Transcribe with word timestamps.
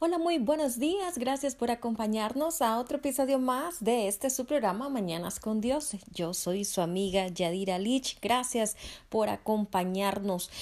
Hola, 0.00 0.16
muy 0.18 0.38
buenos 0.38 0.78
días. 0.78 1.18
Gracias 1.18 1.56
por 1.56 1.72
acompañarnos 1.72 2.62
a 2.62 2.78
otro 2.78 2.98
episodio 2.98 3.40
más 3.40 3.82
de 3.82 4.06
este 4.06 4.30
su 4.30 4.44
programa 4.44 4.88
Mañanas 4.88 5.40
con 5.40 5.60
Dios. 5.60 5.96
Yo 6.14 6.34
soy 6.34 6.64
su 6.64 6.80
amiga 6.80 7.26
Yadira 7.26 7.80
Lich. 7.80 8.16
Gracias 8.22 8.76
por 9.08 9.28
acompañarnos. 9.28 10.52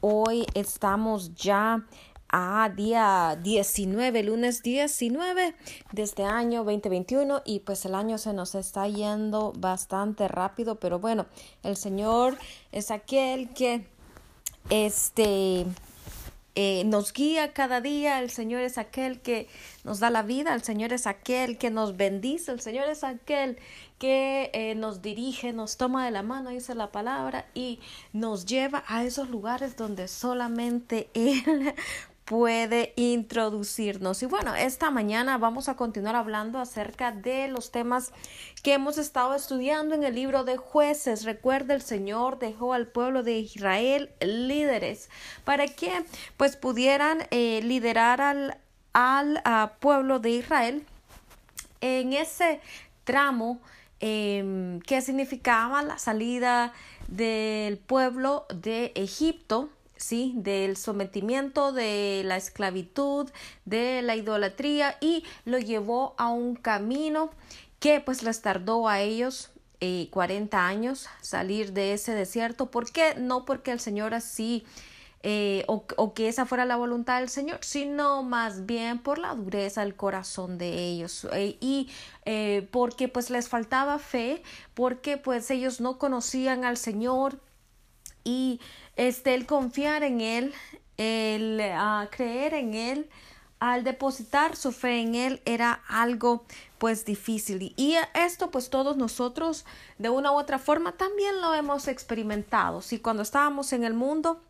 Hoy 0.00 0.46
estamos 0.54 1.34
ya 1.34 1.84
a 2.30 2.70
día 2.74 3.38
19, 3.42 4.22
lunes 4.22 4.62
19 4.62 5.54
de 5.92 6.02
este 6.02 6.24
año 6.24 6.64
2021 6.64 7.42
y 7.44 7.60
pues 7.60 7.84
el 7.84 7.94
año 7.94 8.16
se 8.16 8.32
nos 8.32 8.54
está 8.54 8.88
yendo 8.88 9.52
bastante 9.58 10.26
rápido, 10.26 10.76
pero 10.76 11.00
bueno, 11.00 11.26
el 11.62 11.76
Señor 11.76 12.38
es 12.72 12.90
aquel 12.90 13.50
que 13.50 13.86
este 14.70 15.66
eh, 16.56 16.84
nos 16.86 17.12
guía 17.12 17.52
cada 17.52 17.82
día, 17.82 18.18
el 18.20 18.30
Señor 18.30 18.62
es 18.62 18.78
aquel 18.78 19.20
que 19.20 19.46
nos 19.84 20.00
da 20.00 20.08
la 20.08 20.22
vida, 20.22 20.54
el 20.54 20.62
Señor 20.62 20.94
es 20.94 21.06
aquel 21.06 21.58
que 21.58 21.70
nos 21.70 21.98
bendice, 21.98 22.50
el 22.50 22.60
Señor 22.62 22.88
es 22.88 23.04
aquel 23.04 23.58
que 23.98 24.50
eh, 24.54 24.74
nos 24.74 25.02
dirige, 25.02 25.52
nos 25.52 25.76
toma 25.76 26.06
de 26.06 26.10
la 26.10 26.22
mano, 26.22 26.48
dice 26.48 26.74
la 26.74 26.90
palabra, 26.90 27.44
y 27.52 27.78
nos 28.14 28.46
lleva 28.46 28.84
a 28.88 29.04
esos 29.04 29.28
lugares 29.28 29.76
donde 29.76 30.08
solamente 30.08 31.10
Él 31.14 31.74
puede 32.26 32.92
introducirnos. 32.96 34.20
Y 34.22 34.26
bueno, 34.26 34.54
esta 34.56 34.90
mañana 34.90 35.38
vamos 35.38 35.68
a 35.68 35.76
continuar 35.76 36.16
hablando 36.16 36.58
acerca 36.58 37.12
de 37.12 37.46
los 37.46 37.70
temas 37.70 38.12
que 38.64 38.74
hemos 38.74 38.98
estado 38.98 39.36
estudiando 39.36 39.94
en 39.94 40.02
el 40.02 40.16
libro 40.16 40.42
de 40.42 40.56
jueces. 40.56 41.24
Recuerda, 41.24 41.72
el 41.72 41.82
Señor 41.82 42.40
dejó 42.40 42.72
al 42.72 42.88
pueblo 42.88 43.22
de 43.22 43.38
Israel 43.38 44.10
líderes 44.20 45.08
para 45.44 45.68
que 45.68 46.04
pues 46.36 46.56
pudieran 46.56 47.26
eh, 47.30 47.60
liderar 47.62 48.20
al, 48.20 48.58
al 48.92 49.70
pueblo 49.78 50.18
de 50.18 50.30
Israel 50.30 50.84
en 51.80 52.12
ese 52.12 52.60
tramo 53.04 53.60
em, 54.00 54.80
que 54.80 55.00
significaba 55.00 55.80
la 55.84 55.98
salida 55.98 56.72
del 57.06 57.78
pueblo 57.78 58.46
de 58.52 58.90
Egipto 58.96 59.70
¿sí? 59.96 60.32
Del 60.36 60.76
sometimiento, 60.76 61.72
de 61.72 62.22
la 62.24 62.36
esclavitud, 62.36 63.30
de 63.64 64.02
la 64.02 64.16
idolatría 64.16 64.96
y 65.00 65.24
lo 65.44 65.58
llevó 65.58 66.14
a 66.18 66.28
un 66.28 66.54
camino 66.54 67.30
que 67.80 68.00
pues 68.00 68.22
les 68.22 68.42
tardó 68.42 68.88
a 68.88 69.00
ellos 69.00 69.50
eh, 69.80 70.08
40 70.10 70.66
años 70.66 71.08
salir 71.20 71.72
de 71.72 71.92
ese 71.92 72.12
desierto. 72.12 72.70
¿Por 72.70 72.90
qué? 72.90 73.14
No 73.16 73.44
porque 73.44 73.72
el 73.72 73.80
Señor 73.80 74.14
así 74.14 74.64
eh, 75.28 75.64
o, 75.66 75.84
o, 75.96 76.14
que 76.14 76.28
esa 76.28 76.46
fuera 76.46 76.64
la 76.64 76.76
voluntad 76.76 77.18
del 77.18 77.28
Señor, 77.28 77.58
sino 77.62 78.22
más 78.22 78.64
bien 78.64 79.00
por 79.00 79.18
la 79.18 79.34
dureza 79.34 79.80
del 79.80 79.96
corazón 79.96 80.56
de 80.56 80.78
ellos 80.78 81.26
eh, 81.32 81.56
y 81.60 81.88
eh, 82.24 82.68
porque 82.70 83.08
pues 83.08 83.28
les 83.30 83.48
faltaba 83.48 83.98
fe, 83.98 84.44
porque 84.74 85.16
pues 85.16 85.50
ellos 85.50 85.80
no 85.80 85.98
conocían 85.98 86.64
al 86.64 86.76
Señor 86.76 87.40
y 88.26 88.60
este, 88.96 89.34
el 89.34 89.46
confiar 89.46 90.02
en 90.02 90.20
Él, 90.20 90.52
el 90.96 91.60
uh, 91.60 92.08
creer 92.10 92.54
en 92.54 92.74
Él, 92.74 93.08
al 93.60 93.84
depositar 93.84 94.56
su 94.56 94.72
fe 94.72 95.00
en 95.00 95.14
Él 95.14 95.40
era 95.44 95.80
algo 95.88 96.44
pues 96.78 97.04
difícil. 97.04 97.72
Y 97.76 97.94
esto 98.14 98.50
pues 98.50 98.68
todos 98.68 98.96
nosotros 98.96 99.64
de 99.98 100.10
una 100.10 100.32
u 100.32 100.34
otra 100.34 100.58
forma 100.58 100.92
también 100.92 101.40
lo 101.40 101.54
hemos 101.54 101.86
experimentado. 101.86 102.82
Si 102.82 102.98
cuando 102.98 103.22
estábamos 103.22 103.72
en 103.72 103.84
el 103.84 103.94
mundo 103.94 104.42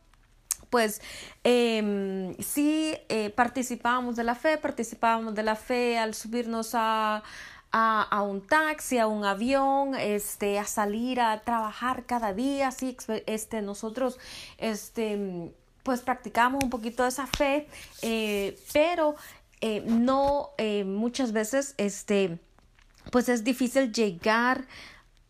pues 0.70 1.00
eh, 1.44 2.34
sí 2.40 2.96
eh, 3.08 3.30
participábamos 3.30 4.16
de 4.16 4.24
la 4.24 4.34
fe, 4.34 4.58
participábamos 4.58 5.34
de 5.34 5.42
la 5.42 5.54
fe 5.54 5.98
al 5.98 6.14
subirnos 6.14 6.70
a, 6.74 7.22
a, 7.78 8.22
un 8.22 8.40
taxi, 8.40 8.98
a 8.98 9.06
un 9.06 9.24
avión, 9.24 9.94
este, 9.94 10.58
a 10.58 10.64
salir 10.64 11.20
a 11.20 11.40
trabajar 11.42 12.06
cada 12.06 12.32
día, 12.32 12.70
sí, 12.70 12.96
este, 13.26 13.60
nosotros, 13.60 14.18
este, 14.56 15.52
pues 15.82 16.00
practicamos 16.00 16.64
un 16.64 16.70
poquito 16.70 17.06
esa 17.06 17.26
fe, 17.26 17.68
eh, 18.00 18.58
pero 18.72 19.14
eh, 19.60 19.82
no 19.86 20.50
eh, 20.56 20.84
muchas 20.84 21.32
veces, 21.32 21.74
este, 21.76 22.38
pues 23.12 23.28
es 23.28 23.44
difícil 23.44 23.92
llegar 23.92 24.66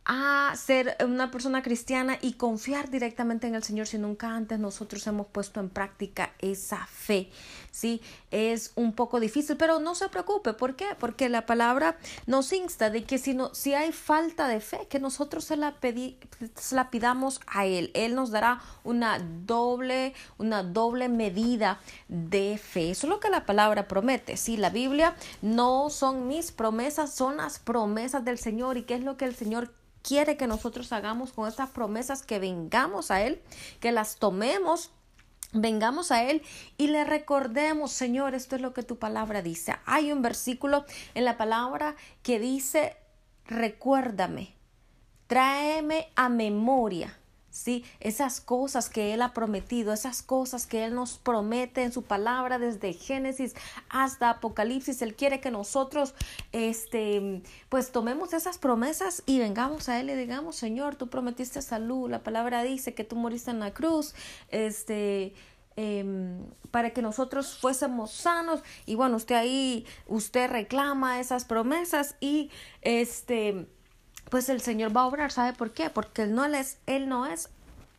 a 0.04 0.54
ser 0.56 0.96
una 1.04 1.32
persona 1.32 1.62
cristiana 1.62 2.16
y 2.22 2.34
confiar 2.34 2.90
directamente 2.90 3.48
en 3.48 3.56
el 3.56 3.64
Señor 3.64 3.88
si 3.88 3.98
nunca 3.98 4.36
antes 4.36 4.60
nosotros 4.60 5.04
hemos 5.08 5.26
puesto 5.26 5.58
en 5.58 5.68
práctica 5.68 6.32
esa 6.38 6.86
fe. 6.86 7.28
Sí, 7.76 8.00
es 8.30 8.72
un 8.74 8.94
poco 8.94 9.20
difícil, 9.20 9.58
pero 9.58 9.80
no 9.80 9.94
se 9.94 10.08
preocupe. 10.08 10.54
¿Por 10.54 10.76
qué? 10.76 10.86
Porque 10.98 11.28
la 11.28 11.44
palabra 11.44 11.98
nos 12.24 12.50
insta 12.54 12.88
de 12.88 13.04
que 13.04 13.18
si, 13.18 13.34
no, 13.34 13.54
si 13.54 13.74
hay 13.74 13.92
falta 13.92 14.48
de 14.48 14.60
fe, 14.60 14.86
que 14.88 14.98
nosotros 14.98 15.44
se 15.44 15.58
la, 15.58 15.74
pedí, 15.74 16.18
se 16.54 16.74
la 16.74 16.88
pidamos 16.88 17.38
a 17.46 17.66
Él. 17.66 17.90
Él 17.92 18.14
nos 18.14 18.30
dará 18.30 18.62
una 18.82 19.18
doble, 19.18 20.14
una 20.38 20.62
doble 20.62 21.10
medida 21.10 21.78
de 22.08 22.56
fe. 22.56 22.92
Eso 22.92 23.08
es 23.08 23.10
lo 23.10 23.20
que 23.20 23.28
la 23.28 23.44
palabra 23.44 23.88
promete. 23.88 24.38
Sí, 24.38 24.56
la 24.56 24.70
Biblia 24.70 25.14
no 25.42 25.90
son 25.90 26.28
mis 26.28 26.52
promesas, 26.52 27.14
son 27.14 27.36
las 27.36 27.58
promesas 27.58 28.24
del 28.24 28.38
Señor. 28.38 28.78
¿Y 28.78 28.84
qué 28.84 28.94
es 28.94 29.04
lo 29.04 29.18
que 29.18 29.26
el 29.26 29.36
Señor 29.36 29.74
quiere 30.00 30.38
que 30.38 30.46
nosotros 30.46 30.92
hagamos 30.92 31.32
con 31.32 31.46
estas 31.46 31.68
promesas, 31.68 32.22
que 32.22 32.38
vengamos 32.38 33.10
a 33.10 33.20
Él, 33.20 33.42
que 33.80 33.92
las 33.92 34.16
tomemos 34.16 34.92
Vengamos 35.52 36.10
a 36.10 36.24
Él 36.24 36.42
y 36.76 36.88
le 36.88 37.04
recordemos, 37.04 37.92
Señor, 37.92 38.34
esto 38.34 38.56
es 38.56 38.62
lo 38.62 38.72
que 38.72 38.82
tu 38.82 38.98
palabra 38.98 39.42
dice. 39.42 39.76
Hay 39.86 40.12
un 40.12 40.22
versículo 40.22 40.84
en 41.14 41.24
la 41.24 41.36
palabra 41.36 41.94
que 42.22 42.38
dice, 42.38 42.96
recuérdame, 43.46 44.54
tráeme 45.26 46.08
a 46.16 46.28
memoria 46.28 47.16
¿sí? 47.56 47.84
Esas 48.00 48.40
cosas 48.40 48.88
que 48.88 49.14
Él 49.14 49.22
ha 49.22 49.32
prometido, 49.32 49.92
esas 49.92 50.22
cosas 50.22 50.66
que 50.66 50.84
Él 50.84 50.94
nos 50.94 51.18
promete 51.18 51.82
en 51.82 51.92
su 51.92 52.02
palabra 52.02 52.58
desde 52.58 52.92
Génesis 52.92 53.54
hasta 53.88 54.30
Apocalipsis. 54.30 55.02
Él 55.02 55.14
quiere 55.14 55.40
que 55.40 55.50
nosotros, 55.50 56.14
este, 56.52 57.42
pues 57.68 57.92
tomemos 57.92 58.32
esas 58.32 58.58
promesas 58.58 59.22
y 59.26 59.38
vengamos 59.38 59.88
a 59.88 59.98
Él 60.00 60.10
y 60.10 60.14
digamos, 60.14 60.56
Señor, 60.56 60.96
tú 60.96 61.08
prometiste 61.08 61.62
salud, 61.62 62.10
la 62.10 62.22
palabra 62.22 62.62
dice 62.62 62.94
que 62.94 63.04
tú 63.04 63.16
moriste 63.16 63.50
en 63.50 63.60
la 63.60 63.72
cruz, 63.72 64.14
este, 64.50 65.34
eh, 65.76 66.04
para 66.70 66.90
que 66.90 67.02
nosotros 67.02 67.58
fuésemos 67.58 68.10
sanos 68.10 68.62
y 68.86 68.94
bueno 68.94 69.16
usted 69.16 69.34
ahí 69.34 69.86
usted 70.06 70.50
reclama 70.50 71.20
esas 71.20 71.44
promesas 71.44 72.16
y 72.18 72.50
este 72.80 73.66
pues 74.30 74.48
el 74.48 74.60
Señor 74.60 74.96
va 74.96 75.02
a 75.02 75.06
obrar, 75.06 75.30
¿sabe 75.32 75.52
por 75.52 75.72
qué? 75.72 75.90
Porque 75.90 76.22
él 76.22 76.34
no 76.34 76.44
es, 76.44 76.78
él 76.86 77.08
no 77.08 77.26
es 77.26 77.48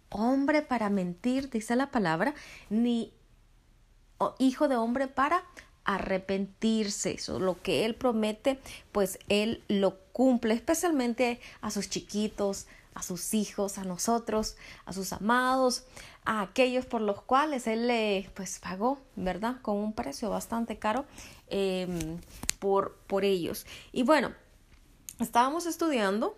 hombre 0.10 0.62
para 0.62 0.90
mentir, 0.90 1.50
dice 1.50 1.76
la 1.76 1.92
palabra, 1.92 2.34
ni 2.70 3.14
hijo 4.40 4.68
de 4.68 4.76
hombre 4.76 5.08
para 5.08 5.44
arrepentirse. 5.86 7.12
Eso, 7.14 7.40
lo 7.40 7.62
que 7.62 7.86
él 7.86 7.96
promete, 7.96 8.60
pues 8.92 9.20
él 9.30 9.64
lo 9.68 10.00
cumple, 10.12 10.54
especialmente 10.54 11.40
a 11.62 11.72
sus 11.72 11.90
chiquitos, 11.90 12.68
a 12.94 13.04
sus 13.04 13.34
hijos, 13.34 13.78
a 13.78 13.84
nosotros, 13.84 14.58
a 14.86 14.94
sus 14.94 15.14
amados, 15.14 15.86
a 16.26 16.42
aquellos 16.42 16.86
por 16.86 17.02
los 17.02 17.22
cuales 17.22 17.68
él 17.68 17.88
le 17.88 18.30
pues 18.34 18.60
pagó, 18.60 19.00
¿verdad? 19.16 19.62
Con 19.62 19.78
un 19.78 19.94
precio 19.94 20.30
bastante 20.30 20.78
caro 20.78 21.06
eh, 21.48 22.18
por, 22.60 22.98
por 23.08 23.24
ellos. 23.24 23.66
Y 23.94 24.04
bueno, 24.04 24.34
estábamos 25.20 25.66
estudiando, 25.66 26.38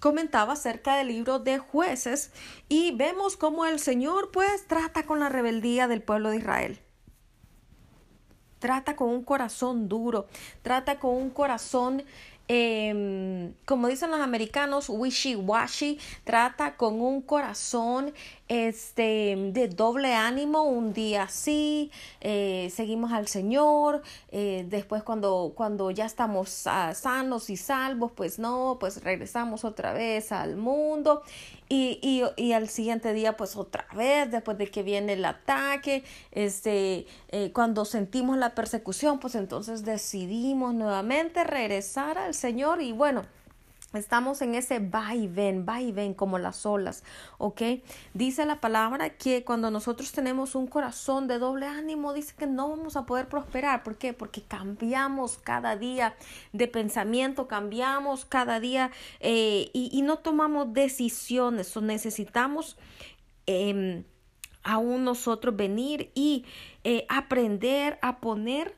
comentaba 0.00 0.54
acerca 0.54 0.96
del 0.96 1.08
libro 1.08 1.38
de 1.38 1.58
jueces 1.58 2.32
y 2.68 2.92
vemos 2.92 3.36
cómo 3.36 3.66
el 3.66 3.78
Señor 3.78 4.30
pues 4.32 4.66
trata 4.66 5.04
con 5.04 5.20
la 5.20 5.28
rebeldía 5.28 5.88
del 5.88 6.02
pueblo 6.02 6.30
de 6.30 6.38
Israel. 6.38 6.78
Trata 8.58 8.96
con 8.96 9.10
un 9.10 9.22
corazón 9.22 9.88
duro, 9.88 10.26
trata 10.62 10.98
con 10.98 11.14
un 11.14 11.30
corazón 11.30 12.04
eh, 12.48 13.52
como 13.64 13.88
dicen 13.88 14.10
los 14.10 14.20
americanos, 14.20 14.88
wishy-washy, 14.88 15.98
trata 16.24 16.76
con 16.76 17.00
un 17.00 17.20
corazón 17.20 18.14
este, 18.48 19.34
de 19.52 19.68
doble 19.68 20.14
ánimo, 20.14 20.62
un 20.62 20.92
día 20.92 21.28
sí, 21.28 21.90
eh, 22.20 22.70
seguimos 22.72 23.12
al 23.12 23.28
Señor, 23.28 24.02
eh, 24.30 24.66
después 24.68 25.02
cuando, 25.02 25.52
cuando 25.54 25.90
ya 25.90 26.06
estamos 26.06 26.48
sanos 26.48 27.50
y 27.50 27.56
salvos, 27.56 28.12
pues 28.12 28.38
no, 28.38 28.76
pues 28.78 29.02
regresamos 29.02 29.64
otra 29.64 29.92
vez 29.92 30.32
al 30.32 30.56
mundo 30.56 31.22
y, 31.68 31.98
y, 32.02 32.22
y, 32.42 32.52
al 32.52 32.68
siguiente 32.68 33.12
día 33.12 33.36
pues 33.36 33.56
otra 33.56 33.86
vez 33.94 34.30
después 34.30 34.56
de 34.56 34.70
que 34.70 34.84
viene 34.84 35.14
el 35.14 35.24
ataque 35.24 36.04
este 36.30 37.06
eh, 37.28 37.50
cuando 37.52 37.84
sentimos 37.84 38.36
la 38.36 38.54
persecución 38.54 39.18
pues 39.18 39.34
entonces 39.34 39.84
decidimos 39.84 40.74
nuevamente 40.74 41.42
regresar 41.42 42.18
al 42.18 42.34
Señor 42.34 42.82
y 42.82 42.92
bueno 42.92 43.24
Estamos 43.96 44.42
en 44.42 44.54
ese 44.54 44.78
va 44.78 45.14
y 45.14 45.28
ven, 45.28 45.66
va 45.68 45.80
y 45.80 45.92
ven 45.92 46.14
como 46.14 46.38
las 46.38 46.66
olas, 46.66 47.02
¿ok? 47.38 47.62
Dice 48.14 48.46
la 48.46 48.60
palabra 48.60 49.10
que 49.10 49.44
cuando 49.44 49.70
nosotros 49.70 50.12
tenemos 50.12 50.54
un 50.54 50.66
corazón 50.66 51.28
de 51.28 51.38
doble 51.38 51.66
ánimo, 51.66 52.12
dice 52.12 52.34
que 52.36 52.46
no 52.46 52.68
vamos 52.68 52.96
a 52.96 53.06
poder 53.06 53.28
prosperar. 53.28 53.82
¿Por 53.82 53.96
qué? 53.96 54.12
Porque 54.12 54.42
cambiamos 54.42 55.38
cada 55.38 55.76
día 55.76 56.14
de 56.52 56.68
pensamiento, 56.68 57.48
cambiamos 57.48 58.24
cada 58.24 58.60
día 58.60 58.90
eh, 59.20 59.70
y, 59.72 60.02
no 60.02 60.18
tomamos 60.18 60.72
decisiones. 60.72 61.76
Necesitamos 61.76 62.76
eh, 63.46 64.04
aún 64.62 65.04
nosotros 65.04 65.56
venir 65.56 66.10
y 66.14 66.44
eh, 66.84 67.06
aprender 67.08 67.98
a 68.02 68.18
poner 68.18 68.74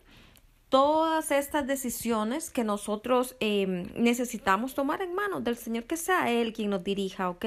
todas 0.68 1.30
estas 1.30 1.66
decisiones 1.66 2.50
que 2.50 2.64
nosotros 2.64 3.36
em, 3.40 3.86
necesitamos 3.96 4.74
tomar 4.74 5.02
en 5.02 5.14
manos 5.14 5.44
del 5.44 5.56
Señor, 5.56 5.84
que 5.84 5.96
sea 5.96 6.30
Él 6.30 6.52
quien 6.52 6.70
nos 6.70 6.84
dirija, 6.84 7.30
¿ok? 7.30 7.46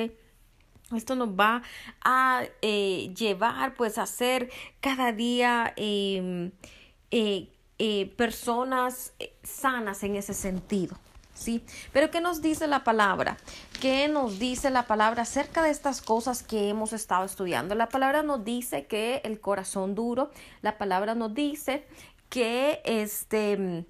Esto 0.95 1.15
nos 1.15 1.29
va 1.29 1.61
a 2.03 2.43
eh, 2.61 3.13
llevar 3.15 3.75
pues 3.75 3.97
a 3.97 4.05
ser 4.05 4.49
cada 4.81 5.13
día 5.13 5.73
em, 5.77 6.51
eh, 7.11 7.49
eh, 7.79 8.13
personas 8.17 9.13
sanas 9.43 10.03
en 10.03 10.15
ese 10.15 10.33
sentido. 10.33 10.97
¿Sí? 11.33 11.63
Pero 11.91 12.11
¿qué 12.11 12.21
nos 12.21 12.43
dice 12.43 12.67
la 12.67 12.83
palabra? 12.83 13.37
¿Qué 13.79 14.07
nos 14.07 14.37
dice 14.37 14.69
la 14.69 14.83
palabra 14.83 15.23
acerca 15.23 15.63
de 15.63 15.71
estas 15.71 15.99
cosas 15.99 16.43
que 16.43 16.69
hemos 16.69 16.93
estado 16.93 17.25
estudiando? 17.25 17.73
La 17.73 17.89
palabra 17.89 18.21
nos 18.21 18.43
dice 18.43 18.85
que 18.85 19.21
el 19.23 19.39
corazón 19.39 19.95
duro, 19.95 20.29
la 20.61 20.77
palabra 20.77 21.15
nos 21.15 21.33
dice 21.33 21.87
que 22.31 22.81
este, 22.85 23.85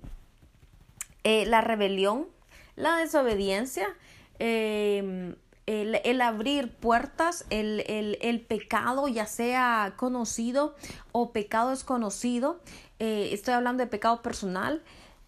eh, 1.23 1.45
la 1.45 1.61
rebelión, 1.61 2.27
la 2.75 2.97
desobediencia, 2.97 3.87
em, 4.39 5.35
el, 5.67 6.21
abrir 6.21 6.73
puertas, 6.73 7.45
el, 7.51 7.85
el, 7.87 8.41
pecado, 8.41 9.07
ya 9.07 9.27
sea 9.27 9.93
conocido 9.95 10.75
o 11.11 11.31
pecado 11.31 11.69
desconocido, 11.69 12.59
eh, 12.97 13.29
estoy 13.31 13.53
hablando 13.53 13.83
de 13.83 13.87
pecado 13.87 14.23
personal, 14.23 14.81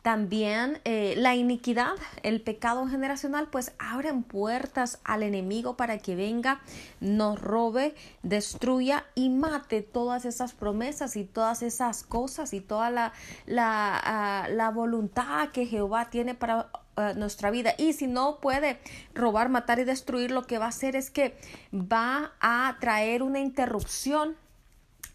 también 0.03 0.81
eh, 0.83 1.13
la 1.15 1.33
iniquidad, 1.33 1.93
el 2.23 2.41
pecado 2.41 2.85
generacional, 2.87 3.47
pues 3.47 3.71
abren 3.79 4.21
puertas 4.21 4.99
al 5.05 5.23
enemigo 5.23 5.77
para 5.77 5.97
que 5.97 6.17
venga, 6.17 6.59
nos 6.99 7.39
robe, 7.39 7.95
destruya 8.21 9.05
y 9.15 9.29
mate 9.29 9.81
todas 9.81 10.25
esas 10.25 10.51
promesas 10.51 11.15
y 11.15 11.23
todas 11.23 11.63
esas 11.63 12.03
cosas 12.03 12.53
y 12.53 12.59
toda 12.59 12.89
la, 12.89 13.13
la, 13.45 13.97
ah, 14.03 14.49
la 14.49 14.71
voluntad 14.71 15.49
que 15.51 15.67
Jehová 15.67 16.09
tiene 16.09 16.35
para 16.35 16.69
ah, 16.97 17.13
nuestra 17.15 17.49
vida. 17.49 17.73
Y 17.77 17.93
si 17.93 18.05
no 18.05 18.39
puede 18.41 18.79
robar, 19.15 19.47
matar 19.47 19.79
y 19.79 19.85
destruir, 19.85 20.31
lo 20.31 20.45
que 20.45 20.57
va 20.57 20.65
a 20.65 20.69
hacer 20.69 20.97
es 20.97 21.11
que 21.11 21.37
va 21.73 22.33
a 22.41 22.75
traer 22.81 23.23
una 23.23 23.39
interrupción 23.39 24.35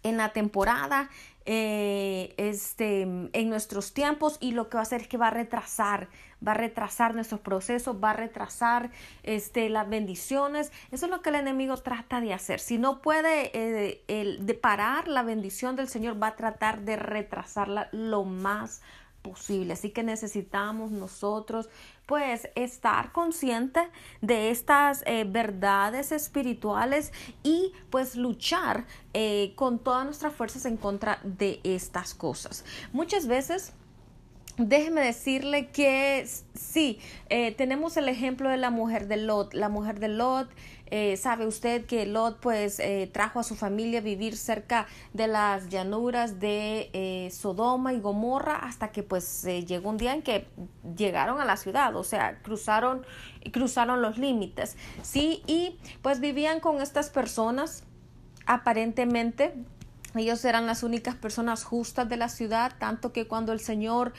en 0.02 0.16
la 0.16 0.30
temporada, 0.30 1.10
eh, 1.50 2.34
este, 2.36 3.00
en 3.00 3.48
nuestros 3.48 3.94
tiempos 3.94 4.36
y 4.38 4.52
lo 4.52 4.68
que 4.68 4.76
va 4.76 4.80
a 4.80 4.82
hacer 4.82 5.00
es 5.00 5.08
que 5.08 5.16
va 5.16 5.28
a 5.28 5.30
retrasar, 5.30 6.08
va 6.46 6.52
a 6.52 6.54
retrasar 6.54 7.14
nuestros 7.14 7.40
procesos, 7.40 7.96
va 8.04 8.10
a 8.10 8.12
retrasar 8.12 8.90
este, 9.22 9.70
las 9.70 9.88
bendiciones. 9.88 10.72
Eso 10.90 11.06
es 11.06 11.10
lo 11.10 11.22
que 11.22 11.30
el 11.30 11.36
enemigo 11.36 11.78
trata 11.78 12.20
de 12.20 12.34
hacer. 12.34 12.60
Si 12.60 12.76
no 12.76 13.00
puede 13.00 13.50
eh, 13.54 14.04
el, 14.08 14.44
de 14.44 14.52
parar 14.52 15.08
la 15.08 15.22
bendición 15.22 15.74
del 15.74 15.88
Señor, 15.88 16.22
va 16.22 16.26
a 16.26 16.36
tratar 16.36 16.82
de 16.82 16.96
retrasarla 16.96 17.88
lo 17.92 18.24
más 18.24 18.82
posible. 18.82 19.07
Así 19.70 19.90
que 19.90 20.02
necesitamos 20.02 20.90
nosotros 20.90 21.68
pues 22.06 22.48
estar 22.54 23.12
consciente 23.12 23.80
de 24.22 24.50
estas 24.50 25.02
eh, 25.06 25.24
verdades 25.28 26.10
espirituales 26.10 27.12
y 27.42 27.72
pues 27.90 28.16
luchar 28.16 28.86
eh, 29.12 29.52
con 29.56 29.78
todas 29.78 30.04
nuestras 30.04 30.32
fuerzas 30.32 30.64
en 30.64 30.78
contra 30.78 31.20
de 31.22 31.60
estas 31.64 32.14
cosas. 32.14 32.64
Muchas 32.92 33.26
veces 33.26 33.74
Déjeme 34.58 35.02
decirle 35.02 35.68
que 35.68 36.28
sí, 36.54 36.98
eh, 37.28 37.54
tenemos 37.54 37.96
el 37.96 38.08
ejemplo 38.08 38.50
de 38.50 38.56
la 38.56 38.70
mujer 38.70 39.06
de 39.06 39.16
Lot. 39.16 39.54
La 39.54 39.68
mujer 39.68 40.00
de 40.00 40.08
Lot 40.08 40.50
eh, 40.86 41.16
sabe 41.16 41.46
usted 41.46 41.86
que 41.86 42.06
Lot 42.06 42.40
pues 42.40 42.80
eh, 42.80 43.08
trajo 43.12 43.38
a 43.38 43.44
su 43.44 43.54
familia 43.54 44.00
a 44.00 44.02
vivir 44.02 44.36
cerca 44.36 44.88
de 45.12 45.28
las 45.28 45.68
llanuras 45.68 46.40
de 46.40 47.30
Sodoma 47.32 47.92
y 47.92 48.00
Gomorra 48.00 48.56
hasta 48.56 48.90
que 48.90 49.04
pues 49.04 49.44
llegó 49.44 49.90
un 49.90 49.96
día 49.96 50.12
en 50.12 50.22
que 50.22 50.48
llegaron 50.96 51.40
a 51.40 51.44
la 51.44 51.56
ciudad, 51.56 51.94
o 51.94 52.02
sea, 52.02 52.38
cruzaron, 52.42 53.06
cruzaron 53.52 54.02
los 54.02 54.18
límites, 54.18 54.76
¿sí? 55.02 55.44
Y 55.46 55.78
pues 56.02 56.18
vivían 56.18 56.58
con 56.58 56.82
estas 56.82 57.10
personas 57.10 57.84
aparentemente 58.44 59.54
ellos 60.18 60.44
eran 60.44 60.66
las 60.66 60.82
únicas 60.82 61.14
personas 61.14 61.64
justas 61.64 62.08
de 62.08 62.16
la 62.16 62.28
ciudad, 62.28 62.72
tanto 62.78 63.12
que 63.12 63.26
cuando 63.26 63.52
el 63.52 63.60
Señor 63.60 64.12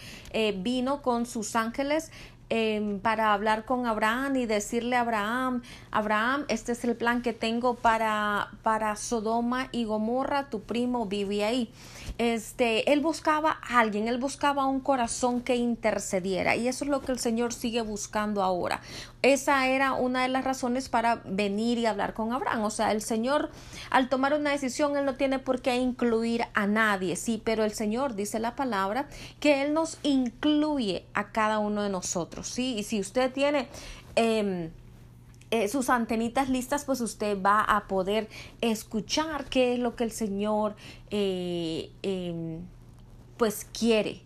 vino 0.64 1.02
con 1.02 1.26
sus 1.26 1.56
ángeles, 1.56 2.12
Em, 2.52 3.00
para 3.00 3.34
hablar 3.34 3.64
con 3.66 3.86
Abraham 3.86 4.38
y 4.38 4.48
decirle 4.48 4.96
a 4.96 5.02
Abraham, 5.02 5.62
Abraham, 5.92 6.46
este 6.48 6.72
es 6.72 6.84
el 6.84 6.96
plan 6.96 7.22
que 7.22 7.32
tengo 7.32 7.76
para, 7.76 8.50
para 8.64 8.96
Sodoma 8.96 9.70
y 9.72 9.86
Gomorra, 9.86 10.50
tu 10.50 10.64
primo 10.64 11.06
vive 11.06 11.44
ahí 11.44 11.72
este, 12.20 12.92
él 12.92 13.00
buscaba 13.00 13.60
a 13.62 13.80
alguien, 13.80 14.10
él 14.10 14.18
buscaba 14.18 14.66
un 14.66 14.82
corazón 14.82 15.40
que 15.40 15.56
intercediera 15.56 16.58
y 16.58 16.68
eso 16.68 16.84
es 16.84 16.92
lo 16.92 17.02
que 17.02 17.14
el 17.14 17.20
Señor 17.20 17.54
sigue 17.54 17.82
buscando 17.82 18.44
ahora. 18.44 18.82
Esa 19.22 19.68
era 19.68 19.94
una 19.94 20.22
de 20.22 20.30
las 20.30 20.46
razones 20.46 20.88
para 20.88 21.22
venir 21.26 21.78
y 21.78 21.86
hablar 21.86 22.14
con 22.14 22.32
Abraham. 22.32 22.64
O 22.64 22.70
sea, 22.70 22.92
el 22.92 23.02
Señor 23.02 23.50
al 23.90 24.08
tomar 24.08 24.34
una 24.34 24.52
decisión, 24.52 24.96
él 24.96 25.06
no 25.06 25.16
tiene 25.16 25.40
por 25.40 25.62
qué 25.62 25.76
incluir 25.76 26.46
a 26.54 26.68
nadie, 26.68 27.16
sí, 27.16 27.42
pero 27.44 27.64
el 27.64 27.74
Señor 27.74 28.16
dice 28.16 28.40
la 28.40 28.56
palabra 28.56 29.10
que 29.40 29.62
él 29.62 29.74
nos 29.74 29.98
incluye 30.04 31.06
a 31.14 31.32
cada 31.32 31.60
uno 31.60 31.84
de 31.84 31.90
nosotros, 31.90 32.48
sí, 32.48 32.76
y 32.78 32.84
si 32.84 33.00
usted 33.00 33.32
tiene... 33.32 33.68
Eh, 34.16 34.72
eh, 35.52 35.68
sus 35.68 35.90
antenitas 35.90 36.48
listas, 36.48 36.86
pues 36.86 37.02
usted 37.02 37.42
va 37.42 37.62
a 37.62 37.88
poder 37.88 38.30
escuchar 38.62 39.46
qué 39.46 39.74
es 39.74 39.80
lo 39.80 39.96
que 39.96 40.04
el 40.04 40.12
Señor 40.12 40.76
eh, 41.10 41.90
em, 42.04 42.60
pues 43.36 43.66
quiere, 43.74 44.22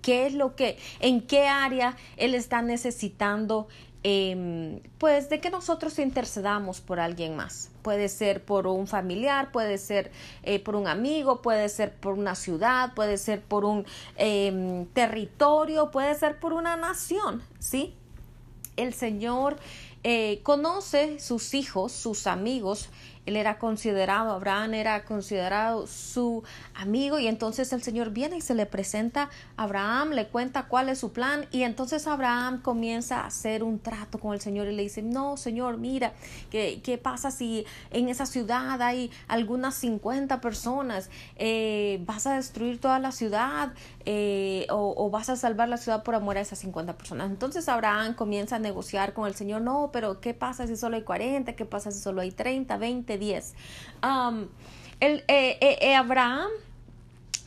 qué 0.00 0.26
es 0.26 0.32
lo 0.32 0.56
que, 0.56 0.78
en 1.00 1.20
qué 1.20 1.46
área 1.46 1.94
Él 2.16 2.34
está 2.34 2.62
necesitando 2.62 3.68
em, 4.02 4.80
pues 4.98 5.28
de 5.28 5.40
que 5.40 5.50
nosotros 5.50 5.98
intercedamos 5.98 6.80
por 6.80 7.00
alguien 7.00 7.36
más. 7.36 7.70
Puede 7.82 8.08
ser 8.08 8.44
por 8.44 8.66
un 8.66 8.86
familiar, 8.86 9.52
puede 9.52 9.78
ser 9.78 10.10
eh, 10.42 10.58
por 10.58 10.76
un 10.76 10.86
amigo, 10.86 11.42
puede 11.42 11.68
ser 11.68 11.94
por 11.94 12.14
una 12.14 12.34
ciudad, 12.34 12.94
puede 12.94 13.18
ser 13.18 13.40
por 13.40 13.64
un 13.64 13.86
em, 14.16 14.86
territorio, 14.86 15.90
puede 15.90 16.14
ser 16.14 16.38
por 16.38 16.52
una 16.52 16.76
nación, 16.76 17.42
¿sí? 17.58 17.94
El 18.76 18.94
Señor 18.94 19.56
eh, 20.04 20.40
conoce 20.42 21.20
sus 21.20 21.54
hijos, 21.54 21.92
sus 21.92 22.26
amigos, 22.26 22.88
él 23.26 23.36
era 23.36 23.58
considerado, 23.58 24.32
Abraham 24.32 24.74
era 24.74 25.04
considerado 25.04 25.86
su 25.86 26.42
amigo 26.74 27.18
y 27.18 27.28
entonces 27.28 27.72
el 27.72 27.82
Señor 27.82 28.10
viene 28.10 28.38
y 28.38 28.40
se 28.40 28.54
le 28.54 28.66
presenta 28.66 29.30
a 29.56 29.62
Abraham, 29.62 30.10
le 30.10 30.26
cuenta 30.26 30.64
cuál 30.64 30.88
es 30.88 30.98
su 30.98 31.12
plan 31.12 31.46
y 31.52 31.62
entonces 31.62 32.06
Abraham 32.06 32.60
comienza 32.62 33.20
a 33.20 33.26
hacer 33.26 33.62
un 33.62 33.78
trato 33.78 34.18
con 34.18 34.34
el 34.34 34.40
Señor 34.40 34.66
y 34.66 34.74
le 34.74 34.82
dice, 34.82 35.02
no, 35.02 35.36
Señor, 35.36 35.78
mira, 35.78 36.12
¿qué, 36.50 36.80
qué 36.82 36.98
pasa 36.98 37.30
si 37.30 37.64
en 37.90 38.08
esa 38.08 38.26
ciudad 38.26 38.80
hay 38.82 39.10
algunas 39.28 39.76
50 39.76 40.40
personas? 40.40 41.08
Eh, 41.36 42.02
¿Vas 42.06 42.26
a 42.26 42.34
destruir 42.34 42.80
toda 42.80 42.98
la 42.98 43.12
ciudad 43.12 43.72
eh, 44.04 44.66
o, 44.70 44.94
o 44.96 45.10
vas 45.10 45.30
a 45.30 45.36
salvar 45.36 45.68
la 45.68 45.76
ciudad 45.76 46.02
por 46.02 46.16
amor 46.16 46.38
a 46.38 46.40
esas 46.40 46.58
50 46.58 46.96
personas? 46.96 47.30
Entonces 47.30 47.68
Abraham 47.68 48.14
comienza 48.14 48.56
a 48.56 48.58
negociar 48.58 49.12
con 49.12 49.28
el 49.28 49.34
Señor, 49.34 49.62
no, 49.62 49.90
pero 49.92 50.20
¿qué 50.20 50.34
pasa 50.34 50.66
si 50.66 50.76
solo 50.76 50.96
hay 50.96 51.02
40? 51.02 51.54
¿Qué 51.54 51.64
pasa 51.64 51.92
si 51.92 52.00
solo 52.00 52.20
hay 52.20 52.32
30, 52.32 52.76
20? 52.76 53.11
10. 53.18 53.54
el, 55.00 55.24
eh, 55.28 55.58
eh, 55.60 55.78
eh, 55.80 55.94
Abraham 55.94 56.50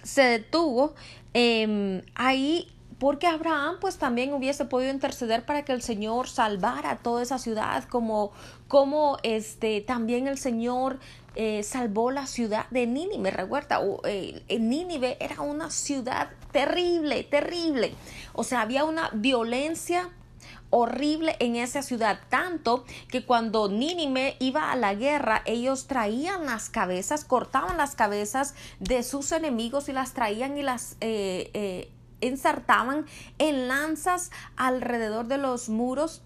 se 0.04 0.24
detuvo 0.24 0.94
em, 1.34 2.02
ahí 2.16 2.72
porque 3.00 3.28
Abraham 3.28 3.78
pues 3.82 3.98
también 3.98 4.34
hubiese 4.34 4.66
podido 4.66 4.92
interceder 4.92 5.46
para 5.46 5.66
que 5.66 5.74
el 5.74 5.82
Señor 5.82 6.30
salvara 6.30 6.98
toda 6.98 7.22
esa 7.22 7.38
ciudad 7.40 7.84
como, 7.86 8.32
como 8.68 9.18
este 9.24 9.82
también 9.82 10.28
el 10.28 10.38
Señor 10.38 11.00
salvó 11.64 12.12
la 12.12 12.28
ciudad 12.28 12.66
de 12.70 12.88
Nínive, 12.88 13.30
recuerda, 13.30 13.82
Nínive 14.48 15.18
era 15.20 15.42
una 15.42 15.70
ciudad 15.70 16.30
terrible, 16.54 17.26
terrible, 17.26 17.94
o 18.32 18.46
sea, 18.46 18.62
había 18.62 18.86
una 18.86 19.10
violencia 19.14 20.10
horrible 20.78 21.38
en 21.40 21.56
esa 21.56 21.82
ciudad, 21.82 22.20
tanto 22.28 22.84
que 23.08 23.26
cuando 23.26 23.70
Nínive 23.70 24.36
iba 24.40 24.74
a 24.74 24.76
la 24.76 24.94
guerra, 24.94 25.42
ellos 25.46 25.88
traían 25.88 26.46
las 26.46 26.70
cabezas, 26.70 27.24
cortaban 27.24 27.78
las 27.78 27.96
cabezas 27.96 28.56
de 28.82 29.02
sus 29.04 29.32
enemigos 29.32 29.88
y 29.88 29.94
las 29.94 30.12
traían 30.12 30.58
y 30.58 30.64
las 30.64 30.98
eh, 31.00 31.50
eh, 31.54 31.94
ensartaban 32.20 33.06
en 33.38 33.70
lanzas 33.70 34.32
alrededor 34.58 35.28
de 35.28 35.38
los 35.38 35.70
muros 35.70 36.25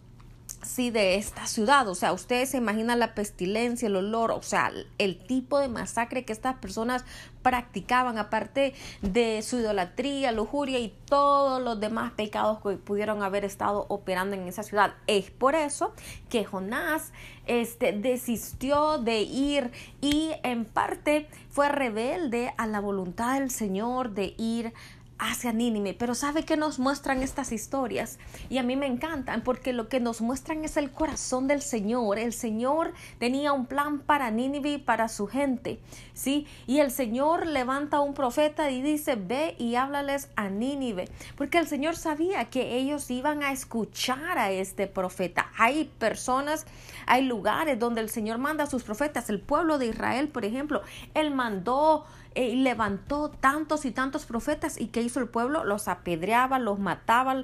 sí 0.62 0.92
de 0.92 1.16
esta 1.16 1.48
ciudad. 1.48 1.88
O 1.88 1.96
sea, 1.96 2.14
ustedes 2.14 2.50
se 2.50 2.58
imaginan 2.58 3.00
la 3.00 3.16
pestilencia, 3.16 3.88
el 3.88 3.96
olor, 3.96 4.32
o 4.32 4.42
sea, 4.42 4.72
el 4.98 5.18
tipo 5.18 5.60
de 5.60 5.68
masacre 5.68 6.26
que 6.26 6.34
estas 6.34 6.56
personas 6.56 7.06
practicaban, 7.42 8.18
aparte 8.18 8.74
de 9.02 9.42
su 9.42 9.58
idolatría, 9.60 10.32
lujuria 10.32 10.80
y 10.80 10.94
todos 11.06 11.62
los 11.62 11.80
demás 11.80 12.12
pecados 12.12 12.60
que 12.62 12.76
pudieron 12.76 13.24
haber 13.24 13.46
estado 13.46 13.86
operando 13.90 14.36
en 14.36 14.48
esa 14.48 14.64
ciudad. 14.64 14.94
Es 15.08 15.32
por 15.32 15.56
eso 15.56 15.94
que 16.30 16.44
Jonás 16.44 17.12
este, 17.48 17.94
desistió 17.94 18.98
de 18.98 19.22
ir 19.22 19.72
y 20.02 20.32
en 20.44 20.66
parte 20.66 21.28
fue 21.50 21.70
rebelde 21.70 22.54
a 22.58 22.68
la 22.68 22.80
voluntad 22.80 23.40
del 23.40 23.52
Señor 23.52 24.12
de 24.12 24.36
ir 24.38 24.74
hacia 25.20 25.52
Nínive. 25.54 25.94
Pero 25.94 26.16
¿sabe 26.16 26.44
qué 26.44 26.58
nos 26.58 26.80
muestran 26.80 27.22
estas 27.22 27.52
historias? 27.52 28.18
Y 28.50 28.58
a 28.58 28.64
mí 28.64 28.76
me 28.76 28.88
encantan 28.88 29.44
porque 29.44 29.74
lo 29.74 29.90
que 29.90 30.00
nos 30.00 30.22
muestran 30.22 30.64
es 30.64 30.78
el 30.78 30.92
corazón 30.92 31.48
del 31.48 31.62
Señor. 31.62 32.18
El 32.18 32.34
Señor 32.34 32.94
tenía 33.20 33.54
un 33.54 33.66
plan 33.66 34.00
para 34.00 34.32
Nínive 34.32 34.72
y 34.72 34.78
para 34.78 35.10
su 35.10 35.28
gente, 35.28 35.80
¿sí? 36.14 36.48
Y 36.66 36.80
el 36.80 36.92
Señor 36.92 37.46
levanta 37.46 38.00
un 38.00 38.14
profeta 38.14 38.72
y 38.72 38.82
dice, 38.82 39.16
ve 39.16 39.56
y 39.60 39.76
háblales 39.76 40.30
a 40.36 40.50
Nínive. 40.50 41.10
Porque 41.36 41.58
el 41.58 41.68
Señor 41.68 41.96
sabía 41.96 42.46
que 42.46 42.78
ellos 42.78 43.12
iban 43.12 43.44
a 43.44 43.52
escuchar 43.52 44.38
a 44.38 44.52
este 44.52 44.88
profeta. 44.88 45.52
Hay 45.58 45.92
personas, 46.00 46.66
hay 47.06 47.26
lugares 47.26 47.78
donde 47.78 48.02
el 48.02 48.10
Señor 48.10 48.38
manda 48.38 48.64
a 48.64 48.68
sus 48.68 48.84
profetas. 48.84 49.30
El 49.30 49.42
pueblo 49.42 49.78
de 49.78 49.88
Israel, 49.88 50.30
por 50.30 50.46
ejemplo, 50.46 50.82
Él 51.14 51.32
mandó 51.32 52.06
eh, 52.36 52.56
levantó 52.56 53.30
tantos 53.30 53.86
y 53.86 53.92
tantos 53.92 54.26
profetas 54.26 54.80
y 54.80 54.88
que 54.88 55.02
hizo 55.02 55.20
el 55.20 55.28
pueblo, 55.28 55.64
los 55.64 55.88
apedreaba, 55.88 56.60
los 56.60 56.80
mataba, 56.80 57.44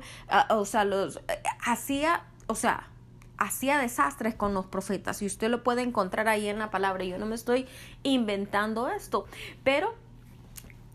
o 0.49 0.65
sea, 0.65 0.85
los 0.85 1.17
eh, 1.17 1.41
hacía, 1.65 2.23
o 2.47 2.55
sea, 2.55 2.87
hacía 3.37 3.77
desastres 3.79 4.35
con 4.35 4.53
los 4.53 4.65
profetas 4.65 5.21
y 5.21 5.25
usted 5.25 5.49
lo 5.49 5.63
puede 5.63 5.81
encontrar 5.81 6.27
ahí 6.27 6.47
en 6.47 6.59
la 6.59 6.71
palabra. 6.71 7.03
Yo 7.03 7.17
no 7.17 7.25
me 7.25 7.35
estoy 7.35 7.67
inventando 8.03 8.87
esto, 8.87 9.25
pero 9.63 9.93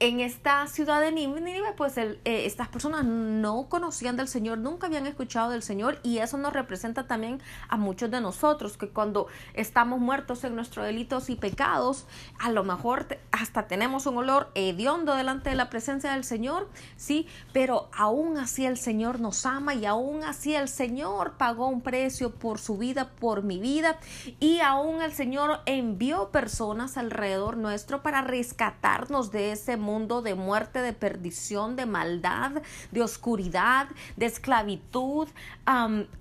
en 0.00 0.20
esta 0.20 0.66
ciudad 0.66 0.98
de 1.02 1.12
Nínive, 1.12 1.74
pues 1.76 1.98
eh, 1.98 2.18
estas 2.24 2.68
personas 2.68 3.04
no 3.04 3.68
conocían 3.68 4.16
del 4.16 4.28
Señor, 4.28 4.56
nunca 4.56 4.86
habían 4.86 5.06
escuchado 5.06 5.50
del 5.50 5.62
Señor 5.62 6.00
y 6.02 6.18
eso 6.18 6.38
nos 6.38 6.54
representa 6.54 7.06
también 7.06 7.38
a 7.68 7.76
muchos 7.76 8.10
de 8.10 8.22
nosotros, 8.22 8.78
que 8.78 8.88
cuando 8.88 9.26
estamos 9.52 10.00
muertos 10.00 10.42
en 10.44 10.56
nuestros 10.56 10.86
delitos 10.86 11.28
y 11.28 11.36
pecados, 11.36 12.06
a 12.38 12.50
lo 12.50 12.64
mejor 12.64 13.18
hasta 13.30 13.66
tenemos 13.66 14.06
un 14.06 14.16
olor 14.16 14.50
hediondo 14.54 15.14
delante 15.16 15.50
de 15.50 15.56
la 15.56 15.68
presencia 15.68 16.12
del 16.12 16.24
Señor, 16.24 16.70
sí, 16.96 17.26
pero 17.52 17.90
aún 17.92 18.38
así 18.38 18.64
el 18.64 18.78
Señor 18.78 19.20
nos 19.20 19.44
ama 19.44 19.74
y 19.74 19.84
aún 19.84 20.24
así 20.24 20.54
el 20.54 20.68
Señor 20.68 21.34
pagó 21.36 21.68
un 21.68 21.82
precio 21.82 22.34
por 22.34 22.58
su 22.58 22.78
vida, 22.78 23.10
por 23.20 23.42
mi 23.42 23.58
vida 23.58 23.98
y 24.38 24.60
aún 24.60 25.02
el 25.02 25.12
Señor 25.12 25.60
envió 25.66 26.30
personas 26.30 26.96
alrededor 26.96 27.58
nuestro 27.58 28.02
para 28.02 28.22
rescatarnos 28.22 29.30
de 29.30 29.52
ese 29.52 29.76
mundo 29.76 29.89
mundo 29.90 30.22
de 30.22 30.34
muerte, 30.34 30.80
de 30.80 30.92
perdición, 30.92 31.76
de 31.76 31.86
maldad, 31.86 32.62
de 32.90 33.02
oscuridad, 33.02 33.88
de 34.16 34.26
esclavitud. 34.26 35.28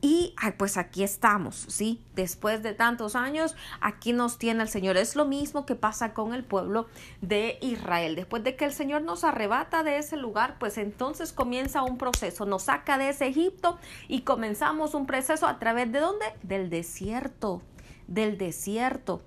y 0.01 0.33
pues 0.57 0.77
aquí 0.77 1.03
estamos, 1.03 1.65
¿sí? 1.67 2.01
Después 2.15 2.63
de 2.63 2.73
tantos 2.73 3.15
años, 3.15 3.55
aquí 3.81 4.13
nos 4.13 4.37
tiene 4.37 4.63
el 4.63 4.69
Señor. 4.69 4.97
Es 4.97 5.15
lo 5.15 5.25
mismo 5.25 5.65
que 5.65 5.75
pasa 5.75 6.13
con 6.13 6.33
el 6.33 6.43
pueblo 6.43 6.87
de 7.21 7.57
Israel. 7.61 8.15
Después 8.15 8.43
de 8.43 8.55
que 8.55 8.65
el 8.65 8.73
Señor 8.73 9.03
nos 9.03 9.23
arrebata 9.23 9.83
de 9.83 9.97
ese 9.97 10.17
lugar, 10.17 10.57
pues 10.59 10.77
entonces 10.77 11.31
comienza 11.31 11.83
un 11.83 11.97
proceso. 11.97 12.45
Nos 12.45 12.63
saca 12.63 12.97
de 12.97 13.09
ese 13.09 13.27
Egipto 13.27 13.77
y 14.07 14.21
comenzamos 14.21 14.93
un 14.93 15.05
proceso 15.05 15.47
a 15.47 15.59
través 15.59 15.91
de 15.91 15.99
dónde? 15.99 16.25
Del 16.43 16.69
desierto, 16.69 17.61
del 18.07 18.37
desierto. 18.37 19.21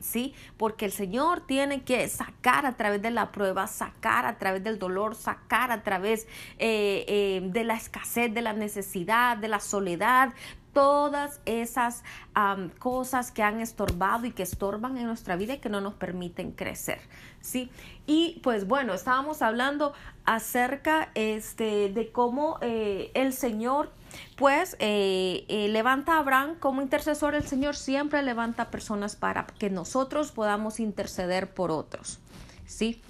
¿Sí? 0.00 0.34
Porque 0.56 0.84
el 0.84 0.92
Señor 0.92 1.46
tiene 1.46 1.82
que 1.82 2.06
sacar 2.08 2.66
a 2.66 2.76
través 2.76 3.02
de 3.02 3.10
la 3.10 3.32
prueba, 3.32 3.66
sacar 3.66 4.26
a 4.26 4.38
través 4.38 4.64
del 4.64 4.78
dolor, 4.78 5.14
sacar 5.14 5.72
a 5.72 5.82
través 5.82 6.26
eh, 6.58 7.04
eh, 7.08 7.40
de 7.44 7.64
la 7.64 7.74
escasez, 7.74 8.32
de 8.32 8.42
la 8.42 8.52
necesidad, 8.52 9.36
de 9.36 9.48
la 9.48 9.60
soledad, 9.60 10.32
todas 10.72 11.40
esas 11.44 12.04
cosas 12.78 13.32
que 13.32 13.42
han 13.42 13.60
estorbado 13.60 14.26
y 14.26 14.30
que 14.30 14.44
estorban 14.44 14.96
en 14.96 15.06
nuestra 15.06 15.34
vida 15.34 15.54
y 15.54 15.58
que 15.58 15.68
no 15.68 15.80
nos 15.80 15.94
permiten 15.94 16.52
crecer, 16.52 17.00
¿sí? 17.40 17.68
Y 18.06 18.40
pues 18.44 18.68
bueno, 18.68 18.94
estábamos 18.94 19.42
hablando 19.42 19.92
acerca 20.24 21.10
este, 21.14 21.88
de 21.88 22.12
cómo 22.12 22.58
eh, 22.60 23.10
el 23.14 23.32
Señor 23.32 23.90
pues 24.36 24.76
eh, 24.78 25.44
eh, 25.48 25.68
levanta 25.68 26.14
a 26.14 26.18
Abraham 26.18 26.56
como 26.58 26.82
intercesor, 26.82 27.34
el 27.34 27.46
Señor 27.46 27.76
siempre 27.76 28.22
levanta 28.22 28.70
personas 28.70 29.16
para 29.16 29.46
que 29.58 29.70
nosotros 29.70 30.32
podamos 30.32 30.80
interceder 30.80 31.50
por 31.50 31.70
otros, 31.70 32.18
¿sí? 32.66 33.02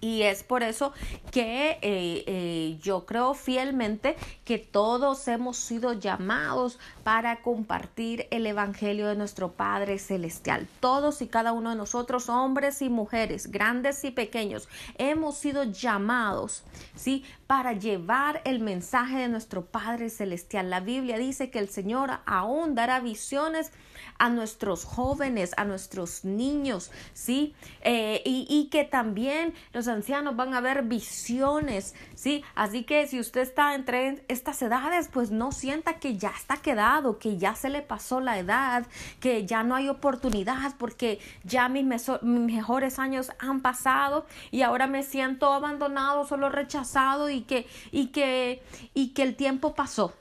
Y 0.00 0.22
es 0.22 0.42
por 0.42 0.62
eso 0.62 0.92
que 1.30 1.78
eh, 1.82 2.24
eh, 2.26 2.78
yo 2.82 3.06
creo 3.06 3.34
fielmente 3.34 4.16
que 4.44 4.58
todos 4.58 5.26
hemos 5.28 5.56
sido 5.56 5.92
llamados 5.94 6.78
para 7.02 7.42
compartir 7.42 8.26
el 8.30 8.46
Evangelio 8.46 9.06
de 9.06 9.16
nuestro 9.16 9.52
Padre 9.52 9.98
Celestial. 9.98 10.68
Todos 10.80 11.22
y 11.22 11.28
cada 11.28 11.52
uno 11.52 11.70
de 11.70 11.76
nosotros, 11.76 12.28
hombres 12.28 12.82
y 12.82 12.88
mujeres, 12.88 13.50
grandes 13.50 14.04
y 14.04 14.10
pequeños, 14.10 14.68
hemos 14.98 15.36
sido 15.36 15.64
llamados, 15.64 16.62
¿sí? 16.94 17.24
Para 17.46 17.72
llevar 17.72 18.42
el 18.44 18.60
mensaje 18.60 19.18
de 19.18 19.28
nuestro 19.28 19.64
Padre 19.64 20.10
Celestial. 20.10 20.70
La 20.70 20.80
Biblia 20.80 21.18
dice 21.18 21.50
que 21.50 21.58
el 21.58 21.68
Señor 21.68 22.10
aún 22.26 22.74
dará 22.74 23.00
visiones 23.00 23.72
a 24.18 24.28
nuestros 24.28 24.84
jóvenes, 24.84 25.52
a 25.56 25.64
nuestros 25.64 26.24
niños, 26.24 26.90
¿sí? 27.12 27.54
Eh, 27.82 28.22
y, 28.24 28.46
y, 28.48 28.68
que 28.68 28.84
también 28.84 29.54
los 29.72 29.88
ancianos 29.88 30.36
van 30.36 30.54
a 30.54 30.60
ver 30.60 30.82
visiones, 30.82 31.94
¿sí? 32.14 32.44
Así 32.54 32.84
que 32.84 33.06
si 33.06 33.20
usted 33.20 33.42
está 33.42 33.74
entre 33.74 34.24
estas 34.28 34.60
edades, 34.62 35.08
pues 35.12 35.30
no 35.30 35.52
sienta 35.52 35.94
que 35.94 36.16
ya 36.16 36.30
está 36.30 36.56
quedado, 36.56 37.18
que 37.18 37.36
ya 37.38 37.54
se 37.54 37.68
le 37.68 37.82
pasó 37.82 38.20
la 38.20 38.38
edad, 38.38 38.86
que 39.20 39.46
ya 39.46 39.62
no 39.62 39.74
hay 39.74 39.88
oportunidad 39.88 40.74
porque 40.78 41.18
ya 41.44 41.68
mis, 41.68 41.84
mis 41.84 42.06
mejores 42.22 42.98
años 42.98 43.30
han 43.38 43.60
pasado 43.60 44.26
y 44.50 44.62
ahora 44.62 44.86
me 44.86 45.02
siento 45.02 45.52
abandonado, 45.52 46.26
solo 46.26 46.48
rechazado 46.48 47.30
y 47.30 47.42
que, 47.42 47.66
y 47.92 48.08
que, 48.08 48.62
y 48.94 49.08
que 49.08 49.22
el 49.22 49.36
tiempo 49.36 49.74
pasó. 49.74 50.14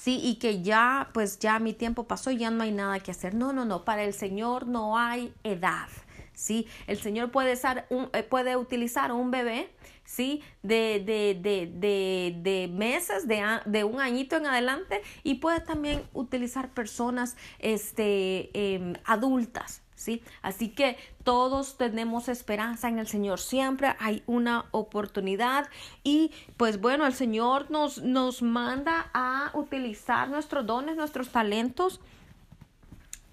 Sí, 0.00 0.18
y 0.22 0.36
que 0.36 0.62
ya, 0.62 1.10
pues 1.12 1.38
ya 1.40 1.58
mi 1.58 1.74
tiempo 1.74 2.04
pasó 2.04 2.30
y 2.30 2.38
ya 2.38 2.50
no 2.50 2.62
hay 2.62 2.72
nada 2.72 3.00
que 3.00 3.10
hacer. 3.10 3.34
No, 3.34 3.52
no, 3.52 3.66
no, 3.66 3.84
para 3.84 4.02
el 4.02 4.14
Señor 4.14 4.66
no 4.66 4.96
hay 4.96 5.34
edad. 5.44 5.88
Sí, 6.32 6.66
el 6.86 6.96
Señor 6.98 7.30
puede, 7.30 7.52
usar 7.52 7.86
un, 7.90 8.08
eh, 8.14 8.22
puede 8.22 8.56
utilizar 8.56 9.12
un 9.12 9.30
bebé, 9.30 9.68
sí, 10.04 10.42
de, 10.62 11.02
de, 11.04 11.38
de, 11.38 12.34
de, 12.34 12.68
meses, 12.68 13.28
de, 13.28 13.42
de, 13.66 13.84
un 13.84 14.00
añito 14.00 14.36
en 14.36 14.46
adelante, 14.46 15.02
y 15.22 15.34
puede 15.34 15.60
también 15.60 16.02
utilizar 16.14 16.70
personas 16.70 17.36
este, 17.58 18.48
em, 18.54 18.94
adultas, 19.04 19.82
¿sí? 20.00 20.22
Así 20.40 20.70
que 20.70 20.96
todos 21.24 21.76
tenemos 21.76 22.28
esperanza 22.28 22.88
en 22.88 22.98
el 22.98 23.06
Señor, 23.06 23.38
siempre 23.38 23.94
hay 23.98 24.22
una 24.26 24.64
oportunidad 24.70 25.68
y 26.02 26.32
pues 26.56 26.80
bueno, 26.80 27.06
el 27.06 27.12
Señor 27.12 27.70
nos, 27.70 27.98
nos 28.02 28.40
manda 28.40 29.10
a 29.12 29.50
utilizar 29.52 30.28
nuestros 30.30 30.66
dones, 30.66 30.96
nuestros 30.96 31.28
talentos, 31.28 32.00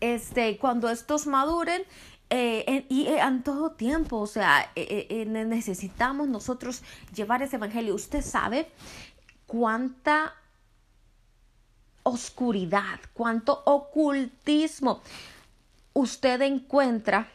este, 0.02 0.58
cuando 0.58 0.90
estos 0.90 1.26
maduren 1.26 1.84
eh, 2.30 2.86
y 2.90 3.08
eh, 3.08 3.20
en 3.20 3.44
todo 3.44 3.72
tiempo, 3.72 4.18
o 4.18 4.28
sea, 4.28 4.70
eh, 4.76 5.26
necesitamos 5.26 6.28
nosotros 6.28 6.84
llevar 7.16 7.42
ese 7.42 7.56
evangelio. 7.56 7.96
Usted 7.96 8.22
sabe 8.22 8.70
cuánta 9.46 10.34
oscuridad, 12.04 13.00
cuánto 13.14 13.64
ocultismo 13.66 15.02
usted 15.98 16.40
encuentra 16.44 17.28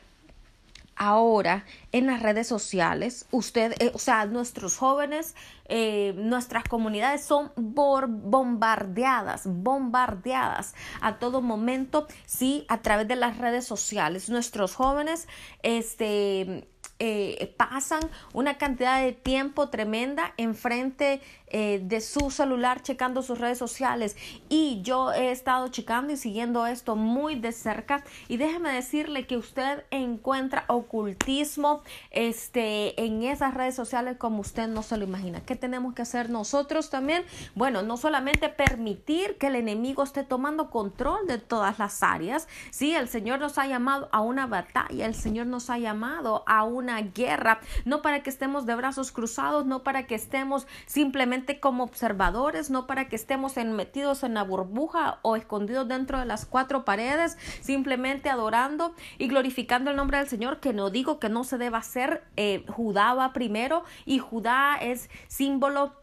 ahora 0.94 1.64
en 1.90 2.06
las 2.06 2.22
redes 2.22 2.46
sociales, 2.46 3.26
usted, 3.32 3.74
eh, 3.80 3.90
o 3.92 3.98
sea, 3.98 4.24
nuestros 4.26 4.76
jóvenes, 4.76 5.34
eh, 5.64 6.14
nuestras 6.16 6.62
comunidades 6.62 7.24
son 7.24 7.50
bombardeadas, 7.56 9.42
bombardeadas 9.46 10.76
a 11.00 11.18
todo 11.18 11.42
momento, 11.42 12.06
sí, 12.24 12.64
a 12.68 12.82
través 12.82 13.08
de 13.08 13.16
las 13.16 13.38
redes 13.38 13.66
sociales. 13.66 14.28
Nuestros 14.30 14.76
jóvenes, 14.76 15.26
este, 15.64 16.68
eh, 17.00 17.52
pasan 17.56 18.08
una 18.32 18.58
cantidad 18.58 19.02
de 19.02 19.12
tiempo 19.12 19.70
tremenda 19.70 20.34
enfrente 20.36 21.20
eh, 21.54 21.82
de 21.84 22.00
su 22.00 22.30
celular 22.30 22.82
checando 22.82 23.20
sus 23.20 23.38
redes 23.38 23.58
sociales 23.58 24.16
y 24.48 24.80
yo 24.80 25.12
he 25.12 25.30
estado 25.30 25.68
checando 25.68 26.14
y 26.14 26.16
siguiendo 26.16 26.66
esto 26.66 26.96
muy 26.96 27.34
de 27.34 27.52
cerca 27.52 28.02
y 28.26 28.38
déjeme 28.38 28.72
decirle 28.72 29.26
que 29.26 29.36
usted 29.36 29.84
encuentra 29.90 30.64
ocultismo 30.68 31.82
este, 32.10 32.98
en 33.04 33.22
esas 33.22 33.52
redes 33.52 33.74
sociales 33.74 34.16
como 34.16 34.40
usted 34.40 34.66
no 34.66 34.82
se 34.82 34.96
lo 34.96 35.04
imagina. 35.04 35.42
¿Qué 35.42 35.54
tenemos 35.54 35.92
que 35.92 36.00
hacer 36.00 36.30
nosotros 36.30 36.88
también? 36.88 37.22
Bueno, 37.54 37.82
no 37.82 37.98
solamente 37.98 38.48
permitir 38.48 39.36
que 39.36 39.48
el 39.48 39.56
enemigo 39.56 40.02
esté 40.04 40.24
tomando 40.24 40.70
control 40.70 41.26
de 41.26 41.36
todas 41.36 41.78
las 41.78 42.02
áreas, 42.02 42.48
sí, 42.70 42.94
el 42.94 43.08
Señor 43.08 43.40
nos 43.40 43.58
ha 43.58 43.66
llamado 43.66 44.08
a 44.10 44.22
una 44.22 44.46
batalla, 44.46 45.04
el 45.04 45.14
Señor 45.14 45.48
nos 45.48 45.68
ha 45.68 45.76
llamado 45.76 46.44
a 46.46 46.64
una 46.64 47.02
guerra, 47.02 47.60
no 47.84 48.00
para 48.00 48.22
que 48.22 48.30
estemos 48.30 48.64
de 48.64 48.74
brazos 48.74 49.12
cruzados, 49.12 49.66
no 49.66 49.82
para 49.82 50.06
que 50.06 50.14
estemos 50.14 50.66
simplemente 50.86 51.41
como 51.60 51.84
observadores, 51.84 52.70
no 52.70 52.86
para 52.86 53.08
que 53.08 53.16
estemos 53.16 53.56
metidos 53.56 54.22
en 54.22 54.34
la 54.34 54.42
burbuja 54.42 55.18
o 55.22 55.36
escondidos 55.36 55.88
dentro 55.88 56.18
de 56.18 56.26
las 56.26 56.46
cuatro 56.46 56.84
paredes, 56.84 57.36
simplemente 57.60 58.30
adorando 58.30 58.94
y 59.18 59.28
glorificando 59.28 59.90
el 59.90 59.96
nombre 59.96 60.18
del 60.18 60.28
Señor, 60.28 60.60
que 60.60 60.72
no 60.72 60.90
digo 60.90 61.18
que 61.18 61.28
no 61.28 61.44
se 61.44 61.58
deba 61.58 61.78
hacer, 61.78 62.24
eh, 62.36 62.64
Judá 62.68 63.14
va 63.14 63.32
primero 63.32 63.84
y 64.04 64.18
Judá 64.18 64.76
es 64.80 65.10
símbolo 65.28 66.01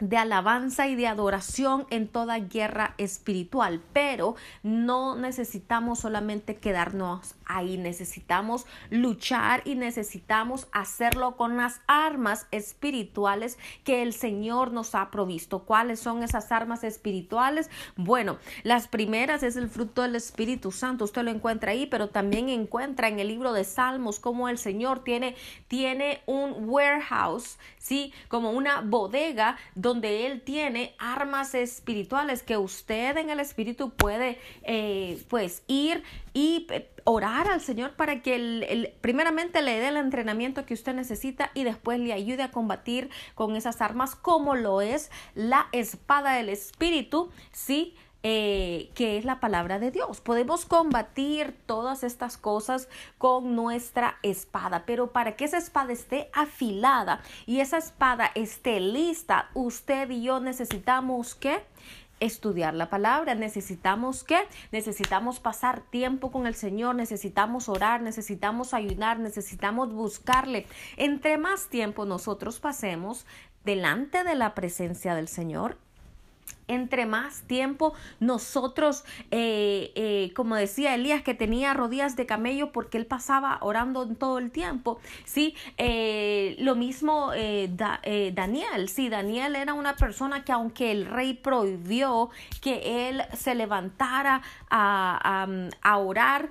de 0.00 0.16
alabanza 0.16 0.88
y 0.88 0.96
de 0.96 1.06
adoración 1.06 1.86
en 1.90 2.08
toda 2.08 2.38
guerra 2.38 2.94
espiritual, 2.98 3.80
pero 3.92 4.34
no 4.62 5.16
necesitamos 5.16 6.00
solamente 6.00 6.56
quedarnos 6.56 7.36
ahí, 7.46 7.78
necesitamos 7.78 8.66
luchar 8.90 9.62
y 9.64 9.76
necesitamos 9.76 10.66
hacerlo 10.72 11.36
con 11.36 11.56
las 11.56 11.80
armas 11.86 12.46
espirituales 12.50 13.58
que 13.84 14.02
el 14.02 14.12
Señor 14.12 14.72
nos 14.72 14.94
ha 14.94 15.10
provisto. 15.10 15.60
¿Cuáles 15.60 16.00
son 16.00 16.22
esas 16.22 16.50
armas 16.50 16.84
espirituales? 16.84 17.70
Bueno, 17.96 18.38
las 18.62 18.88
primeras 18.88 19.42
es 19.42 19.56
el 19.56 19.68
fruto 19.68 20.02
del 20.02 20.16
Espíritu 20.16 20.72
Santo, 20.72 21.04
usted 21.04 21.22
lo 21.22 21.30
encuentra 21.30 21.72
ahí, 21.72 21.86
pero 21.86 22.08
también 22.08 22.48
encuentra 22.48 23.08
en 23.08 23.20
el 23.20 23.28
libro 23.28 23.52
de 23.52 23.64
Salmos 23.64 24.18
cómo 24.18 24.48
el 24.48 24.58
Señor 24.58 25.04
tiene, 25.04 25.36
tiene 25.68 26.22
un 26.26 26.68
warehouse, 26.68 27.58
¿sí? 27.84 28.14
Como 28.28 28.50
una 28.50 28.80
bodega 28.80 29.58
donde 29.74 30.26
Él 30.26 30.40
tiene 30.40 30.94
armas 30.98 31.54
espirituales 31.54 32.42
que 32.42 32.56
usted 32.56 33.18
en 33.18 33.28
el 33.28 33.40
Espíritu 33.40 33.90
puede 33.90 34.38
eh, 34.62 35.22
pues 35.28 35.62
ir 35.66 36.02
y 36.32 36.66
eh, 36.70 36.90
orar 37.04 37.46
al 37.48 37.60
Señor 37.60 37.92
para 37.92 38.22
que 38.22 38.36
el, 38.36 38.94
primeramente 39.02 39.60
le 39.60 39.78
dé 39.78 39.88
el 39.88 39.98
entrenamiento 39.98 40.64
que 40.64 40.72
usted 40.72 40.94
necesita 40.94 41.50
y 41.52 41.64
después 41.64 42.00
le 42.00 42.14
ayude 42.14 42.42
a 42.42 42.50
combatir 42.50 43.10
con 43.34 43.54
esas 43.54 43.82
armas 43.82 44.16
como 44.16 44.54
lo 44.54 44.80
es 44.80 45.10
la 45.34 45.66
espada 45.72 46.32
del 46.32 46.48
Espíritu, 46.48 47.30
¿sí? 47.52 47.94
Eh, 48.26 48.90
que 48.94 49.18
es 49.18 49.26
la 49.26 49.38
palabra 49.38 49.78
de 49.78 49.90
Dios. 49.90 50.22
Podemos 50.22 50.64
combatir 50.64 51.54
todas 51.66 52.02
estas 52.02 52.38
cosas 52.38 52.88
con 53.18 53.54
nuestra 53.54 54.16
espada, 54.22 54.84
pero 54.86 55.12
para 55.12 55.36
que 55.36 55.44
esa 55.44 55.58
espada 55.58 55.92
esté 55.92 56.30
afilada 56.32 57.20
y 57.44 57.60
esa 57.60 57.76
espada 57.76 58.30
esté 58.34 58.80
lista, 58.80 59.50
usted 59.52 60.08
y 60.08 60.22
yo 60.22 60.40
necesitamos 60.40 61.34
que 61.34 61.62
estudiar 62.18 62.72
la 62.72 62.88
palabra. 62.88 63.34
Necesitamos 63.34 64.24
que 64.24 64.38
necesitamos 64.72 65.38
pasar 65.38 65.82
tiempo 65.82 66.32
con 66.32 66.46
el 66.46 66.54
Señor, 66.54 66.94
necesitamos 66.94 67.68
orar, 67.68 68.00
necesitamos 68.00 68.72
ayunar, 68.72 69.18
necesitamos 69.18 69.92
buscarle. 69.92 70.66
Entre 70.96 71.36
más 71.36 71.68
tiempo 71.68 72.06
nosotros 72.06 72.58
pasemos 72.58 73.26
delante 73.64 74.24
de 74.24 74.34
la 74.34 74.54
presencia 74.54 75.14
del 75.14 75.28
Señor, 75.28 75.76
entre 76.68 77.06
más 77.06 77.42
tiempo 77.42 77.94
nosotros, 78.20 79.04
eh, 79.30 79.92
eh, 79.94 80.32
como 80.34 80.56
decía 80.56 80.94
Elías, 80.94 81.22
que 81.22 81.34
tenía 81.34 81.74
rodillas 81.74 82.16
de 82.16 82.26
camello 82.26 82.72
porque 82.72 82.98
él 82.98 83.06
pasaba 83.06 83.58
orando 83.60 84.06
todo 84.08 84.38
el 84.38 84.50
tiempo, 84.50 84.98
¿sí? 85.24 85.54
Eh, 85.78 86.56
lo 86.58 86.74
mismo 86.74 87.32
Daniel, 88.32 88.88
sí, 88.88 89.08
Daniel 89.08 89.56
era 89.56 89.74
una 89.74 89.96
persona 89.96 90.44
que 90.44 90.52
aunque 90.52 90.90
el 90.92 91.06
rey 91.06 91.34
prohibió 91.34 92.30
que 92.60 93.08
él 93.08 93.22
se 93.34 93.54
levantara 93.54 94.42
a, 94.70 95.46
a, 95.82 95.98
orar, 95.98 96.50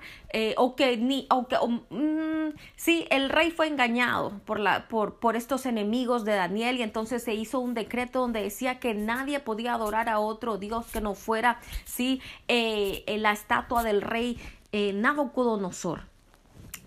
o 0.57 0.75
que 0.75 0.97
ni, 0.97 1.27
o 1.29 1.47
que, 1.47 1.57
mm, 1.57 2.57
sí, 2.75 3.05
el 3.09 3.29
rey 3.29 3.51
fue 3.51 3.67
engañado 3.67 4.39
por, 4.45 4.59
la, 4.59 4.87
por, 4.87 5.15
por 5.19 5.35
estos 5.35 5.65
enemigos 5.65 6.25
de 6.25 6.33
Daniel 6.33 6.77
y 6.77 6.83
entonces 6.83 7.23
se 7.23 7.33
hizo 7.33 7.59
un 7.59 7.73
decreto 7.73 8.19
donde 8.19 8.41
decía 8.41 8.79
que 8.79 8.93
nadie 8.93 9.39
podía 9.39 9.73
adorar 9.73 10.02
a 10.09 10.19
otro 10.19 10.57
Dios 10.57 10.85
que 10.87 11.01
no 11.01 11.13
fuera, 11.13 11.59
sí, 11.85 12.21
eh, 12.47 13.03
la 13.19 13.31
estatua 13.31 13.83
del 13.83 14.01
rey 14.01 14.39
eh, 14.71 14.93
Nabucodonosor. 14.93 16.01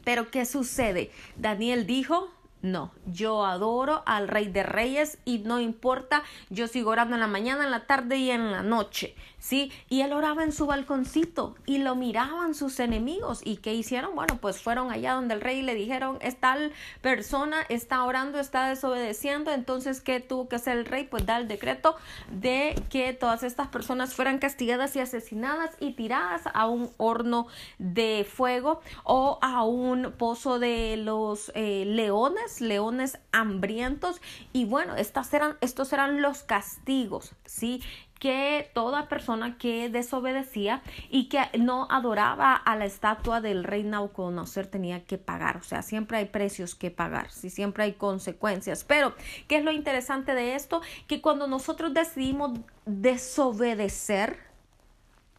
Pero 0.04 0.30
¿qué 0.30 0.44
sucede? 0.44 1.10
Daniel 1.36 1.86
dijo, 1.86 2.30
no, 2.62 2.92
yo 3.06 3.44
adoro 3.44 4.02
al 4.06 4.28
Rey 4.28 4.48
de 4.48 4.62
Reyes 4.62 5.18
y 5.24 5.38
no 5.38 5.60
importa, 5.60 6.22
yo 6.50 6.68
sigo 6.68 6.90
orando 6.90 7.14
en 7.14 7.20
la 7.20 7.26
mañana, 7.26 7.64
en 7.64 7.70
la 7.70 7.86
tarde 7.86 8.16
y 8.16 8.30
en 8.30 8.50
la 8.50 8.62
noche. 8.62 9.14
¿Sí? 9.38 9.72
Y 9.88 10.00
él 10.00 10.12
oraba 10.12 10.42
en 10.42 10.52
su 10.52 10.66
balconcito 10.66 11.56
y 11.66 11.78
lo 11.78 11.94
miraban 11.94 12.54
sus 12.54 12.80
enemigos. 12.80 13.40
¿Y 13.44 13.58
qué 13.58 13.74
hicieron? 13.74 14.14
Bueno, 14.14 14.38
pues 14.40 14.60
fueron 14.60 14.90
allá 14.90 15.14
donde 15.14 15.34
el 15.34 15.40
rey 15.40 15.62
le 15.62 15.74
dijeron, 15.74 16.18
es 16.20 16.36
tal 16.36 16.72
persona 17.00 17.62
está 17.68 18.02
orando, 18.04 18.38
está 18.38 18.68
desobedeciendo, 18.68 19.52
entonces, 19.52 20.00
¿qué 20.00 20.20
tuvo 20.20 20.48
que 20.48 20.56
hacer 20.56 20.78
el 20.78 20.86
rey? 20.86 21.04
Pues 21.04 21.26
da 21.26 21.38
el 21.38 21.48
decreto 21.48 21.96
de 22.30 22.80
que 22.90 23.12
todas 23.12 23.42
estas 23.42 23.68
personas 23.68 24.14
fueran 24.14 24.38
castigadas 24.38 24.96
y 24.96 25.00
asesinadas 25.00 25.70
y 25.80 25.92
tiradas 25.92 26.42
a 26.52 26.66
un 26.66 26.90
horno 26.96 27.46
de 27.78 28.26
fuego 28.28 28.80
o 29.04 29.38
a 29.42 29.64
un 29.64 30.12
pozo 30.16 30.58
de 30.58 30.96
los 30.96 31.52
eh, 31.54 31.84
leones, 31.86 32.60
leones 32.60 33.18
hambrientos. 33.32 34.20
Y 34.52 34.64
bueno, 34.64 34.96
estas 34.96 35.32
eran, 35.34 35.56
estos 35.60 35.92
eran 35.92 36.22
los 36.22 36.42
castigos, 36.42 37.32
¿sí? 37.44 37.82
Que 38.18 38.70
toda 38.74 39.08
persona 39.08 39.58
que 39.58 39.88
desobedecía 39.88 40.82
y 41.10 41.28
que 41.28 41.40
no 41.58 41.86
adoraba 41.90 42.54
a 42.54 42.76
la 42.76 42.86
estatua 42.86 43.40
del 43.40 43.64
rey 43.64 43.82
Nauconocer 43.82 44.66
tenía 44.66 45.04
que 45.04 45.18
pagar. 45.18 45.58
O 45.58 45.62
sea, 45.62 45.82
siempre 45.82 46.18
hay 46.18 46.26
precios 46.26 46.74
que 46.74 46.90
pagar, 46.90 47.30
si 47.30 47.50
siempre 47.50 47.84
hay 47.84 47.92
consecuencias. 47.92 48.84
Pero, 48.84 49.14
¿qué 49.48 49.58
es 49.58 49.64
lo 49.64 49.72
interesante 49.72 50.34
de 50.34 50.54
esto? 50.54 50.80
Que 51.06 51.20
cuando 51.20 51.46
nosotros 51.46 51.92
decidimos 51.92 52.58
desobedecer, 52.86 54.38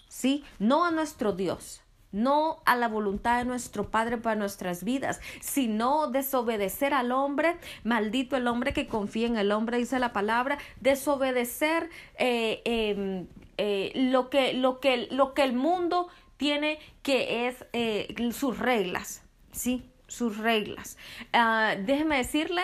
¿sí? 0.08 0.44
No 0.60 0.86
a 0.86 0.92
nuestro 0.92 1.34
Dios, 1.34 1.82
no 2.12 2.62
a 2.66 2.76
la 2.76 2.88
voluntad 2.88 3.40
de 3.40 3.46
nuestro 3.46 3.90
Padre 3.90 4.18
para 4.18 4.36
nuestras 4.36 4.84
vidas, 4.84 5.20
sino 5.42 6.08
desobedecer 6.08 6.94
al 6.94 7.12
hombre, 7.12 7.58
maldito 7.84 8.38
el 8.38 8.48
hombre 8.48 8.74
que 8.74 8.88
confía 8.88 9.28
en 9.28 9.38
el 9.38 9.52
hombre, 9.52 9.78
dice 9.78 10.00
la 10.00 10.14
palabra, 10.14 10.58
desobedecer 10.80 11.90
eh, 12.18 12.62
em, 12.66 13.28
eh, 13.58 13.92
lo, 13.96 14.30
que, 14.30 14.54
lo, 14.54 14.80
que, 14.80 15.08
lo 15.12 15.34
que 15.34 15.44
el 15.44 15.54
mundo 15.54 16.08
tiene 16.38 16.80
que 17.02 17.48
es 17.48 17.66
eh, 17.74 18.14
sus 18.32 18.60
reglas, 18.60 19.24
¿sí? 19.52 19.90
Sus 20.08 20.38
reglas. 20.38 20.98
Ah, 21.34 21.76
déjeme 21.78 22.18
decirle 22.18 22.62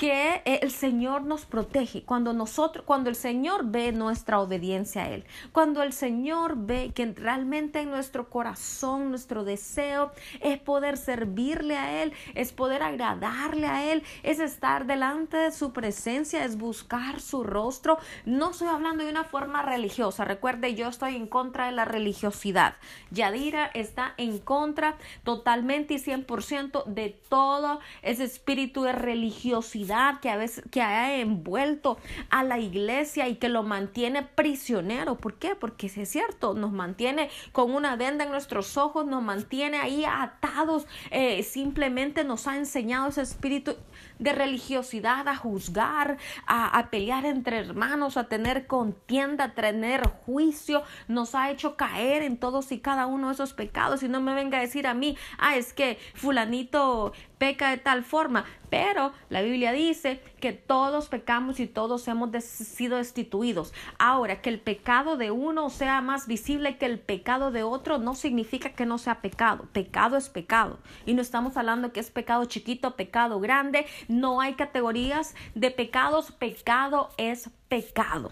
que 0.00 0.40
el 0.46 0.70
Señor 0.70 1.24
nos 1.24 1.44
protege. 1.44 2.04
Cuando 2.04 2.32
nosotros 2.32 2.86
cuando 2.86 3.10
el 3.10 3.16
Señor 3.16 3.66
ve 3.66 3.92
nuestra 3.92 4.40
obediencia 4.40 5.02
a 5.02 5.10
él 5.10 5.26
cuando 5.52 5.82
el 5.82 5.92
Señor 5.92 6.54
ve 6.56 6.92
que 6.94 7.04
realmente 7.04 7.80
en 7.80 7.90
nuestro 7.90 8.30
corazón 8.30 9.10
nuestro 9.10 9.44
deseo 9.44 10.10
es 10.40 10.58
poder 10.58 10.96
servirle 10.96 11.76
a 11.76 12.02
él 12.02 12.14
es 12.34 12.50
poder 12.50 12.82
agradarle 12.82 13.66
a 13.66 13.92
él 13.92 14.02
es 14.22 14.40
estar 14.40 14.86
delante 14.86 15.36
de 15.36 15.52
su 15.52 15.74
presencia 15.74 16.46
es 16.46 16.56
buscar 16.56 17.20
su 17.20 17.44
rostro. 17.44 17.98
No 18.24 18.52
estoy 18.52 18.68
hablando 18.68 19.04
de 19.04 19.10
una 19.10 19.24
forma 19.24 19.60
religiosa. 19.60 20.24
Recuerde 20.24 20.74
yo 20.74 20.88
estoy 20.88 21.14
en 21.16 21.26
contra 21.26 21.66
de 21.66 21.72
la 21.72 21.84
religiosidad. 21.84 22.76
Yadira 23.10 23.66
está 23.74 24.14
en 24.16 24.38
contra 24.38 24.96
totalmente 25.24 25.92
y 25.92 25.98
100% 25.98 26.84
de 26.86 27.20
todo 27.28 27.80
ese 28.00 28.24
espíritu 28.24 28.84
de 28.84 28.92
religiosidad 28.92 29.89
que 30.20 30.30
a 30.30 30.36
veces 30.36 30.64
que 30.70 30.82
ha 30.82 31.16
envuelto 31.16 31.98
a 32.30 32.44
la 32.44 32.58
iglesia 32.58 33.28
y 33.28 33.36
que 33.36 33.48
lo 33.48 33.62
mantiene 33.62 34.22
prisionero. 34.22 35.16
¿Por 35.16 35.34
qué? 35.34 35.54
Porque 35.54 35.86
es 35.86 36.08
cierto, 36.08 36.54
nos 36.54 36.72
mantiene 36.72 37.30
con 37.52 37.72
una 37.72 37.96
venda 37.96 38.24
en 38.24 38.30
nuestros 38.30 38.76
ojos, 38.76 39.06
nos 39.06 39.22
mantiene 39.22 39.78
ahí 39.78 40.04
atados, 40.04 40.86
eh, 41.10 41.42
simplemente 41.42 42.24
nos 42.24 42.46
ha 42.46 42.56
enseñado 42.56 43.08
ese 43.08 43.22
espíritu 43.22 43.74
de 44.18 44.32
religiosidad 44.32 45.26
a 45.28 45.36
juzgar, 45.36 46.18
a, 46.46 46.78
a 46.78 46.90
pelear 46.90 47.24
entre 47.24 47.58
hermanos, 47.58 48.16
a 48.16 48.28
tener 48.28 48.66
contienda, 48.66 49.44
a 49.44 49.54
tener 49.54 50.06
juicio, 50.06 50.82
nos 51.08 51.34
ha 51.34 51.50
hecho 51.50 51.76
caer 51.76 52.22
en 52.22 52.36
todos 52.36 52.70
y 52.72 52.78
cada 52.78 53.06
uno 53.06 53.28
de 53.28 53.34
esos 53.34 53.54
pecados 53.54 54.02
y 54.02 54.08
no 54.08 54.20
me 54.20 54.34
venga 54.34 54.58
a 54.58 54.60
decir 54.60 54.86
a 54.86 54.94
mí, 54.94 55.16
ah, 55.38 55.56
es 55.56 55.72
que 55.72 55.98
fulanito 56.14 57.12
peca 57.40 57.70
de 57.70 57.78
tal 57.78 58.04
forma, 58.04 58.44
pero 58.68 59.12
la 59.30 59.40
Biblia 59.40 59.72
dice 59.72 60.22
que 60.40 60.52
todos 60.52 61.08
pecamos 61.08 61.58
y 61.58 61.66
todos 61.66 62.06
hemos 62.06 62.30
sido 62.44 62.98
destituidos. 62.98 63.72
Ahora, 63.98 64.42
que 64.42 64.50
el 64.50 64.60
pecado 64.60 65.16
de 65.16 65.30
uno 65.30 65.70
sea 65.70 66.02
más 66.02 66.26
visible 66.26 66.76
que 66.76 66.84
el 66.84 67.00
pecado 67.00 67.50
de 67.50 67.62
otro 67.62 67.96
no 67.96 68.14
significa 68.14 68.74
que 68.74 68.84
no 68.84 68.98
sea 68.98 69.22
pecado. 69.22 69.66
Pecado 69.72 70.18
es 70.18 70.28
pecado. 70.28 70.80
Y 71.06 71.14
no 71.14 71.22
estamos 71.22 71.56
hablando 71.56 71.94
que 71.94 72.00
es 72.00 72.10
pecado 72.10 72.44
chiquito, 72.44 72.94
pecado 72.94 73.40
grande. 73.40 73.86
No 74.06 74.42
hay 74.42 74.52
categorías 74.52 75.34
de 75.54 75.70
pecados. 75.70 76.32
Pecado 76.32 77.08
es 77.16 77.48
pecado. 77.70 78.30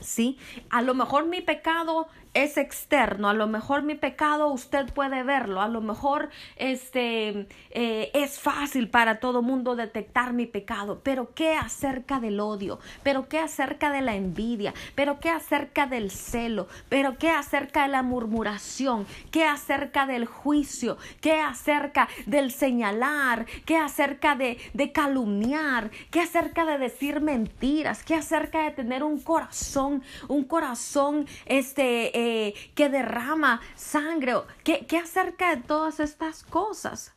¿sí? 0.00 0.38
A 0.70 0.82
lo 0.82 0.94
mejor 0.94 1.26
mi 1.26 1.40
pecado 1.40 2.08
es 2.36 2.58
externo, 2.58 3.30
a 3.30 3.32
lo 3.32 3.46
mejor 3.46 3.82
mi 3.82 3.94
pecado 3.94 4.48
usted 4.48 4.92
puede 4.92 5.22
verlo, 5.22 5.62
a 5.62 5.68
lo 5.68 5.80
mejor 5.80 6.28
este 6.56 7.46
eh, 7.70 8.10
es 8.12 8.38
fácil 8.38 8.90
para 8.90 9.20
todo 9.20 9.40
mundo 9.40 9.74
detectar 9.74 10.34
mi 10.34 10.44
pecado, 10.44 11.00
pero 11.02 11.32
¿qué 11.34 11.54
acerca 11.54 12.20
del 12.20 12.40
odio? 12.40 12.78
¿Pero 13.02 13.28
qué 13.30 13.38
acerca 13.38 13.90
de 13.90 14.02
la 14.02 14.16
envidia? 14.16 14.74
¿Pero 14.94 15.18
qué 15.18 15.30
acerca 15.30 15.86
del 15.86 16.10
celo? 16.10 16.68
¿Pero 16.90 17.16
qué 17.16 17.30
acerca 17.30 17.84
de 17.84 17.88
la 17.88 18.02
murmuración? 18.02 19.06
¿Qué 19.30 19.44
acerca 19.44 20.04
del 20.04 20.26
juicio? 20.26 20.98
¿Qué 21.22 21.40
acerca 21.40 22.06
del 22.26 22.50
señalar? 22.50 23.46
¿Qué 23.64 23.78
acerca 23.78 24.34
de, 24.34 24.58
de 24.74 24.92
calumniar? 24.92 25.90
¿Qué 26.10 26.20
acerca 26.20 26.66
de 26.66 26.76
decir 26.76 27.22
mentiras? 27.22 28.04
¿Qué 28.04 28.14
acerca 28.14 28.64
de 28.64 28.72
tener 28.72 29.02
un 29.02 29.20
corazón, 29.20 30.02
un 30.28 30.44
corazón 30.44 31.26
este 31.46 32.18
eh, 32.18 32.25
que 32.74 32.88
derrama 32.88 33.60
sangre. 33.74 34.34
¿Qué, 34.64 34.86
¿Qué 34.86 34.98
acerca 34.98 35.54
de 35.54 35.62
todas 35.62 36.00
estas 36.00 36.42
cosas? 36.42 37.15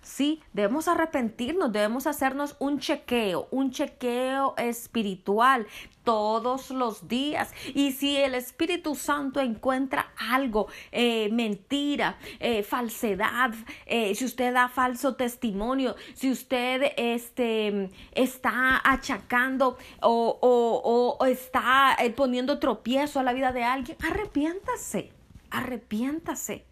Sí, 0.00 0.42
debemos 0.52 0.88
arrepentirnos, 0.88 1.72
debemos 1.72 2.06
hacernos 2.06 2.56
un 2.58 2.78
chequeo, 2.78 3.48
un 3.50 3.70
chequeo 3.70 4.54
espiritual 4.56 5.66
todos 6.02 6.70
los 6.70 7.08
días. 7.08 7.52
Y 7.74 7.92
si 7.92 8.16
el 8.16 8.34
Espíritu 8.34 8.94
Santo 8.94 9.40
encuentra 9.40 10.12
algo, 10.16 10.68
eh, 10.92 11.28
mentira, 11.30 12.16
eh, 12.40 12.62
falsedad, 12.62 13.52
si 13.86 14.24
usted 14.24 14.54
da 14.54 14.68
falso 14.68 15.14
testimonio, 15.14 15.94
si 16.14 16.30
usted 16.30 16.92
este, 16.96 17.90
está 18.12 18.80
achacando 18.82 19.76
o, 20.00 20.38
o, 20.40 21.16
o 21.18 21.26
está 21.26 21.96
poniendo 22.16 22.58
tropiezo 22.58 23.20
a 23.20 23.22
la 23.22 23.32
vida 23.32 23.52
de 23.52 23.64
alguien, 23.64 23.98
arrepiéntase, 24.02 25.12
arrepiéntase. 25.50 26.64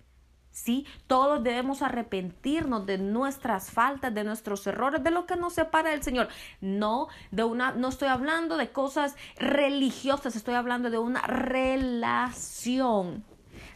¿Sí? 0.57 0.87
Todos 1.07 1.45
debemos 1.45 1.83
arrepentirnos 1.83 2.87
de 2.87 2.97
nuestras 2.97 3.71
faltas, 3.71 4.15
de 4.15 4.25
nuestros 4.25 4.67
errores, 4.67 5.05
de 5.05 5.11
lo 5.11 5.27
que 5.27 5.37
nos 5.37 5.53
separa 5.53 5.91
del 5.91 6.03
Señor. 6.03 6.29
No, 6.63 7.09
de 7.31 7.45
una, 7.45 7.73
no 7.73 7.89
estoy 7.89 8.09
hablando 8.09 8.57
de 8.57 8.73
cosas 8.73 9.17
religiosas, 9.37 10.35
estoy 10.35 10.55
hablando 10.55 10.89
de 10.89 10.97
una 10.97 11.21
relación. 11.27 13.23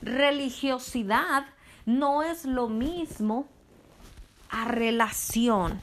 Religiosidad 0.00 1.44
no 1.84 2.22
es 2.22 2.46
lo 2.46 2.68
mismo 2.68 3.46
a 4.48 4.64
relación. 4.64 5.82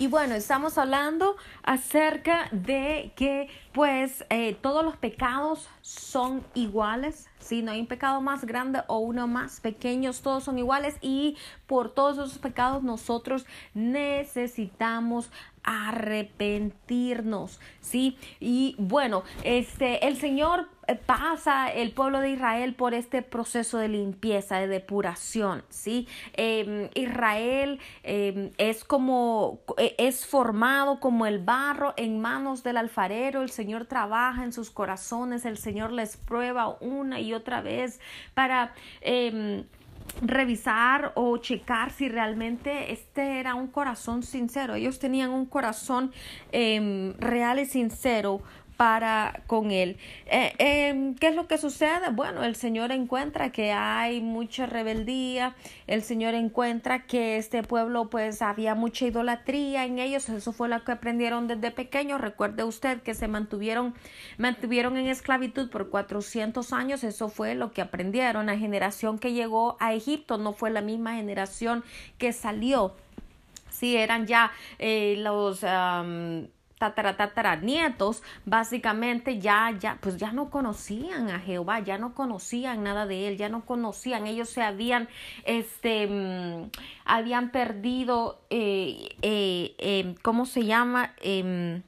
Y 0.00 0.06
bueno, 0.06 0.34
estamos 0.34 0.78
hablando 0.78 1.36
acerca 1.62 2.48
de 2.52 3.12
que 3.16 3.50
pues 3.74 4.24
eh, 4.30 4.54
todos 4.54 4.82
los 4.82 4.96
pecados 4.96 5.68
son 5.82 6.42
iguales, 6.54 7.28
si 7.38 7.60
no 7.60 7.72
hay 7.72 7.80
un 7.80 7.86
pecado 7.86 8.22
más 8.22 8.46
grande 8.46 8.80
o 8.86 9.00
uno 9.00 9.28
más 9.28 9.60
pequeño, 9.60 10.10
todos 10.14 10.44
son 10.44 10.58
iguales 10.58 10.96
y 11.02 11.36
por 11.66 11.92
todos 11.92 12.16
esos 12.16 12.38
pecados 12.38 12.82
nosotros 12.82 13.44
necesitamos 13.74 15.30
arrepentirnos, 15.62 17.60
¿sí? 17.80 18.16
Y 18.40 18.74
bueno, 18.78 19.22
este, 19.44 20.06
el 20.06 20.16
Señor 20.16 20.68
eh, 20.86 20.96
pasa 20.96 21.68
el 21.68 21.92
pueblo 21.92 22.20
de 22.20 22.30
Israel 22.30 22.74
por 22.74 22.94
este 22.94 23.22
proceso 23.22 23.78
de 23.78 23.88
limpieza, 23.88 24.58
de 24.58 24.66
depuración, 24.66 25.62
¿sí? 25.68 26.08
Em, 26.32 26.88
Israel 26.94 27.78
em, 28.02 28.50
es 28.58 28.84
como, 28.84 29.60
e, 29.76 29.94
es 29.98 30.26
formado 30.26 30.98
como 31.00 31.26
el 31.26 31.38
barro 31.38 31.94
en 31.96 32.20
manos 32.20 32.62
del 32.62 32.76
alfarero, 32.76 33.42
el 33.42 33.50
Señor 33.50 33.84
trabaja 33.86 34.44
en 34.44 34.52
sus 34.52 34.70
corazones, 34.70 35.44
el 35.44 35.58
Señor 35.58 35.92
les 35.92 36.16
prueba 36.16 36.76
una 36.80 37.20
y 37.20 37.34
otra 37.34 37.60
vez 37.60 38.00
para... 38.34 38.72
Em, 39.00 39.64
revisar 40.22 41.12
o 41.14 41.36
checar 41.38 41.90
si 41.90 42.08
realmente 42.08 42.92
este 42.92 43.40
era 43.40 43.54
un 43.54 43.68
corazón 43.68 44.22
sincero. 44.22 44.74
Ellos 44.74 44.98
tenían 44.98 45.30
un 45.30 45.46
corazón 45.46 46.12
eh, 46.52 47.14
real 47.18 47.58
y 47.58 47.66
sincero 47.66 48.42
para 48.80 49.42
con 49.46 49.72
él. 49.72 49.98
Eh, 50.24 50.54
em, 50.56 51.14
¿Qué 51.14 51.28
es 51.28 51.34
lo 51.34 51.46
que 51.46 51.58
sucede? 51.58 52.08
Bueno, 52.12 52.44
el 52.44 52.56
Señor 52.56 52.92
encuentra 52.92 53.52
que 53.52 53.72
hay 53.72 54.22
mucha 54.22 54.64
rebeldía, 54.64 55.54
el 55.86 56.02
Señor 56.02 56.32
encuentra 56.32 57.04
que 57.04 57.36
este 57.36 57.62
pueblo 57.62 58.08
pues 58.08 58.40
había 58.40 58.74
mucha 58.74 59.04
idolatría 59.04 59.84
en 59.84 59.98
ellos, 59.98 60.30
eso 60.30 60.52
fue 60.54 60.70
lo 60.70 60.82
que 60.82 60.92
aprendieron 60.92 61.46
desde 61.46 61.70
pequeños. 61.72 62.22
Recuerde 62.22 62.64
usted 62.64 63.02
que 63.02 63.12
se 63.12 63.28
mantuvieron, 63.28 63.92
mantuvieron 64.38 64.96
en 64.96 65.08
esclavitud 65.08 65.68
por 65.68 65.90
400 65.90 66.72
años, 66.72 67.04
eso 67.04 67.28
fue 67.28 67.54
lo 67.54 67.72
que 67.72 67.82
aprendieron. 67.82 68.46
La 68.46 68.56
generación 68.56 69.18
que 69.18 69.34
llegó 69.34 69.76
a 69.78 69.92
Egipto 69.92 70.38
no 70.38 70.54
fue 70.54 70.70
la 70.70 70.80
misma 70.80 71.16
generación 71.16 71.84
que 72.16 72.32
salió. 72.32 72.96
Sí, 73.68 73.94
eran 73.94 74.26
ya 74.26 74.52
eh, 74.78 75.16
los 75.18 75.62
tatara, 76.80 77.56
nietos, 77.56 78.22
básicamente 78.46 79.38
ya, 79.38 79.70
ya, 79.78 79.98
pues 80.00 80.16
ya 80.16 80.32
no 80.32 80.50
conocían 80.50 81.28
a 81.30 81.38
Jehová, 81.38 81.80
ya 81.80 81.98
no 81.98 82.14
conocían 82.14 82.82
nada 82.82 83.06
de 83.06 83.28
él, 83.28 83.36
ya 83.36 83.50
no 83.50 83.66
conocían, 83.66 84.26
ellos 84.26 84.48
se 84.48 84.62
habían, 84.62 85.08
este, 85.44 86.06
mm, 86.06 86.70
habían 87.04 87.50
perdido, 87.50 88.40
eh, 88.48 89.14
eh, 89.20 89.74
em, 89.78 90.14
¿cómo 90.22 90.46
se 90.46 90.64
llama? 90.64 91.12
Em, 91.20 91.82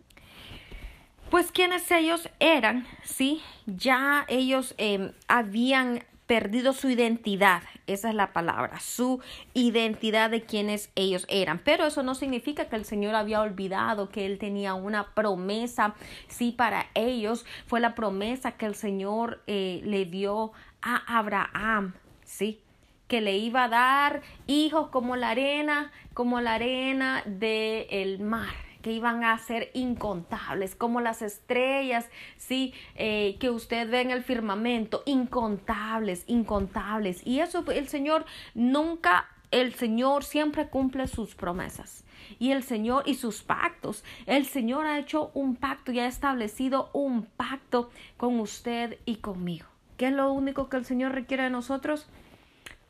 pues 1.31 1.51
quienes 1.51 1.91
ellos 1.91 2.29
eran, 2.39 2.87
¿sí? 3.03 3.41
Ya 3.65 4.27
ellos 4.29 4.75
em, 4.77 5.13
habían 5.27 6.05
perdido 6.33 6.73
su 6.73 6.89
identidad, 6.89 7.63
esa 7.87 8.09
es 8.09 8.15
la 8.15 8.33
palabra, 8.33 8.81
su 8.81 9.21
identidad 9.53 10.31
de 10.31 10.41
quienes 10.41 10.91
ellos 10.95 11.27
eran. 11.29 11.59
Pero 11.59 11.85
eso 11.85 12.03
no 12.03 12.15
significa 12.15 12.71
que 12.71 12.77
el 12.77 12.87
Señor 12.87 13.15
había 13.17 13.43
olvidado 13.43 14.09
que 14.09 14.25
Él 14.25 14.39
tenía 14.39 14.73
una 14.73 15.13
promesa, 15.13 15.95
sí, 16.29 16.53
para 16.53 16.87
ellos 16.95 17.45
fue 17.67 17.81
la 17.81 17.95
promesa 17.95 18.53
que 18.53 18.65
el 18.65 18.75
Señor 18.75 19.43
eh, 19.47 19.83
le 19.85 20.07
dio 20.07 20.53
a 20.81 21.19
Abraham, 21.19 21.93
sí, 22.25 22.63
que 23.09 23.21
le 23.21 23.37
iba 23.37 23.65
a 23.65 23.69
dar 23.69 24.23
hijos 24.47 24.89
como 24.89 25.17
la 25.17 25.33
arena, 25.33 25.93
como 26.15 26.41
la 26.41 26.55
arena 26.55 27.23
del 27.27 28.21
mar 28.21 28.72
que 28.83 28.93
iban 28.93 29.25
a 29.25 29.39
ser 29.39 29.71
incontables, 29.75 30.75
como 30.75 31.01
las 31.01 31.23
estrellas, 31.23 32.09
sí, 32.37 32.75
eh, 32.97 33.37
que 33.39 33.51
usted 33.51 33.89
ve 33.89 34.01
en 34.01 34.11
el 34.11 34.23
firmamento, 34.23 35.03
incontables, 35.07 36.25
incontables. 36.27 37.27
Y 37.27 37.41
eso 37.41 37.65
el 37.71 37.89
Señor 37.89 38.27
nunca, 38.55 39.29
el 39.51 39.73
Señor 39.75 40.25
siempre 40.25 40.69
cumple 40.69 41.07
sus 41.07 41.35
promesas. 41.35 42.05
Y 42.39 42.51
el 42.51 42.63
Señor 42.63 43.05
y 43.07 43.15
sus 43.15 43.43
pactos. 43.43 44.05
El 44.27 44.47
Señor 44.47 44.87
ha 44.87 44.99
hecho 44.99 45.31
un 45.35 45.57
pacto 45.57 45.93
y 45.93 46.01
ha 46.01 46.07
establecido 46.07 46.91
un 46.93 47.25
pacto 47.25 47.91
con 48.17 48.41
usted 48.41 48.99
y 49.05 49.17
conmigo. 49.17 49.67
¿Qué 49.97 50.09
es 50.09 50.13
lo 50.13 50.33
único 50.33 50.69
que 50.69 50.77
el 50.77 50.85
Señor 50.85 51.13
requiere 51.13 51.45
de 51.45 51.51
nosotros? 51.51 52.09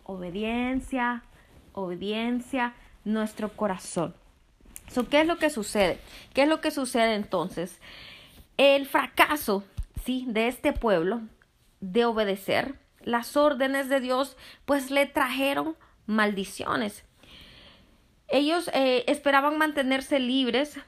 Obediencia, 0.04 1.24
obediencia, 1.74 2.74
nuestro 3.04 3.54
corazón. 3.54 4.14
¿Qué 5.10 5.20
es 5.20 5.26
lo 5.26 5.38
que 5.38 5.50
sucede? 5.50 5.98
¿Qué 6.34 6.42
es 6.42 6.48
lo 6.48 6.60
que 6.60 6.70
sucede 6.70 7.14
entonces? 7.14 7.78
El 8.56 8.86
fracaso, 8.86 9.64
¿sí? 10.04 10.24
De 10.28 10.48
este 10.48 10.72
pueblo 10.72 11.22
de 11.80 12.04
obedecer 12.04 12.74
las 13.04 13.36
órdenes 13.36 13.88
de 13.88 14.00
Dios, 14.00 14.36
pues 14.64 14.90
le 14.90 15.06
trajeron 15.06 15.76
maldiciones. 16.06 17.04
Ellos 18.28 18.70
eh, 18.72 19.04
esperaban 19.08 19.58
mantenerse 19.58 20.18
libres, 20.18 20.78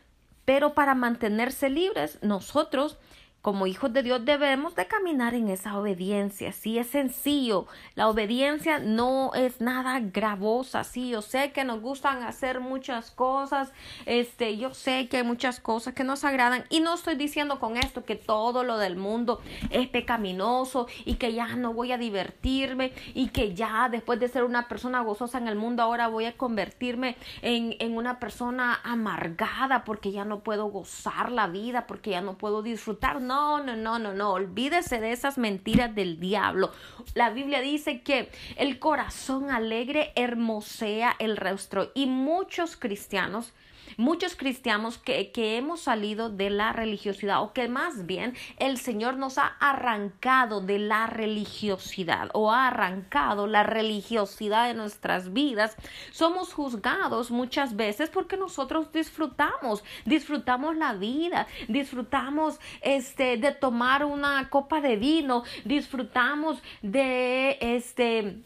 pero 0.44 0.74
para 0.74 0.94
mantenerse 0.94 1.68
libres, 1.68 2.18
nosotros 2.22 2.98
como 3.44 3.66
hijos 3.66 3.92
de 3.92 4.02
Dios 4.02 4.24
debemos 4.24 4.74
de 4.74 4.86
caminar 4.86 5.34
en 5.34 5.50
esa 5.50 5.76
obediencia. 5.78 6.50
Sí, 6.52 6.78
es 6.78 6.86
sencillo. 6.86 7.66
La 7.94 8.08
obediencia 8.08 8.78
no 8.78 9.34
es 9.34 9.60
nada 9.60 10.00
gravosa. 10.00 10.82
Sí, 10.82 11.10
yo 11.10 11.20
sé 11.20 11.52
que 11.52 11.62
nos 11.62 11.82
gustan 11.82 12.22
hacer 12.22 12.60
muchas 12.60 13.10
cosas. 13.10 13.70
Este, 14.06 14.56
yo 14.56 14.72
sé 14.72 15.08
que 15.08 15.18
hay 15.18 15.24
muchas 15.24 15.60
cosas 15.60 15.92
que 15.92 16.04
nos 16.04 16.24
agradan. 16.24 16.64
Y 16.70 16.80
no 16.80 16.94
estoy 16.94 17.16
diciendo 17.16 17.60
con 17.60 17.76
esto 17.76 18.06
que 18.06 18.16
todo 18.16 18.64
lo 18.64 18.78
del 18.78 18.96
mundo 18.96 19.42
es 19.68 19.88
pecaminoso 19.88 20.86
y 21.04 21.16
que 21.16 21.34
ya 21.34 21.48
no 21.48 21.74
voy 21.74 21.92
a 21.92 21.98
divertirme 21.98 22.94
y 23.12 23.28
que 23.28 23.54
ya 23.54 23.90
después 23.90 24.18
de 24.20 24.28
ser 24.28 24.44
una 24.44 24.68
persona 24.68 25.02
gozosa 25.02 25.36
en 25.36 25.48
el 25.48 25.56
mundo 25.56 25.82
ahora 25.82 26.08
voy 26.08 26.24
a 26.24 26.34
convertirme 26.34 27.18
en, 27.42 27.76
en 27.78 27.94
una 27.94 28.18
persona 28.20 28.80
amargada 28.84 29.84
porque 29.84 30.12
ya 30.12 30.24
no 30.24 30.40
puedo 30.40 30.64
gozar 30.68 31.30
la 31.30 31.46
vida, 31.46 31.86
porque 31.86 32.08
ya 32.08 32.22
no 32.22 32.38
puedo 32.38 32.62
disfrutar. 32.62 33.20
No, 33.20 33.33
no, 33.34 33.58
no, 33.58 33.74
no, 33.74 33.98
no, 33.98 34.14
no. 34.14 34.32
Olvídese 34.32 35.00
de 35.00 35.10
esas 35.10 35.38
mentiras 35.38 35.92
del 35.92 36.20
diablo. 36.20 36.70
La 37.14 37.30
Biblia 37.30 37.60
dice 37.60 38.02
que 38.02 38.30
el 38.56 38.78
corazón 38.78 39.50
alegre 39.50 40.12
hermosea 40.14 41.16
el 41.18 41.36
rostro 41.36 41.90
y 41.94 42.06
muchos 42.06 42.76
cristianos 42.76 43.52
muchos 43.96 44.36
cristianos 44.36 44.98
que, 44.98 45.30
que, 45.32 45.56
hemos 45.56 45.80
salido 45.80 46.30
de 46.30 46.50
la 46.50 46.72
religiosidad 46.72 47.42
o 47.42 47.52
que 47.52 47.68
más 47.68 48.06
bien 48.06 48.34
el 48.58 48.78
Señor 48.78 49.16
nos 49.16 49.38
ha 49.38 49.56
arrancado 49.60 50.60
de 50.60 50.78
la 50.78 51.06
religiosidad 51.06 52.30
o 52.32 52.50
ha 52.50 52.68
arrancado 52.68 53.46
la 53.46 53.62
religiosidad 53.62 54.68
de 54.68 54.74
nuestras 54.74 55.32
vidas, 55.32 55.76
somos 56.10 56.52
juzgados 56.52 57.30
muchas 57.30 57.76
veces 57.76 58.10
porque 58.10 58.36
nosotros 58.36 58.92
disfrutamos, 58.92 59.84
disfrutamos 60.04 60.76
la 60.76 60.94
vida, 60.94 61.46
disfrutamos 61.68 62.58
este 62.80 63.36
de 63.36 63.52
tomar 63.52 64.04
una 64.04 64.48
copa 64.50 64.80
de 64.80 64.96
vino, 64.96 65.44
disfrutamos 65.64 66.62
de 66.82 67.58
este 67.60 68.42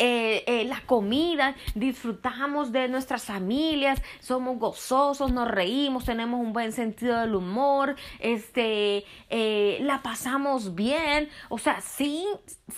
eh, 0.00 0.42
eh, 0.48 0.64
la 0.64 0.80
comida, 0.80 1.54
disfrutamos 1.76 2.72
de 2.72 2.88
nuestras 2.88 3.24
familias, 3.24 4.02
somos 4.20 4.58
gozosos, 4.58 5.30
nos 5.30 5.48
reímos, 5.48 6.04
tenemos 6.04 6.40
un 6.40 6.52
buen 6.52 6.72
sentido 6.72 7.20
del 7.20 7.36
humor, 7.36 7.94
este, 8.18 9.04
eh, 9.30 9.78
la 9.82 10.02
pasamos 10.02 10.74
bien, 10.74 11.28
o 11.48 11.58
sea, 11.58 11.80
sin, 11.80 12.26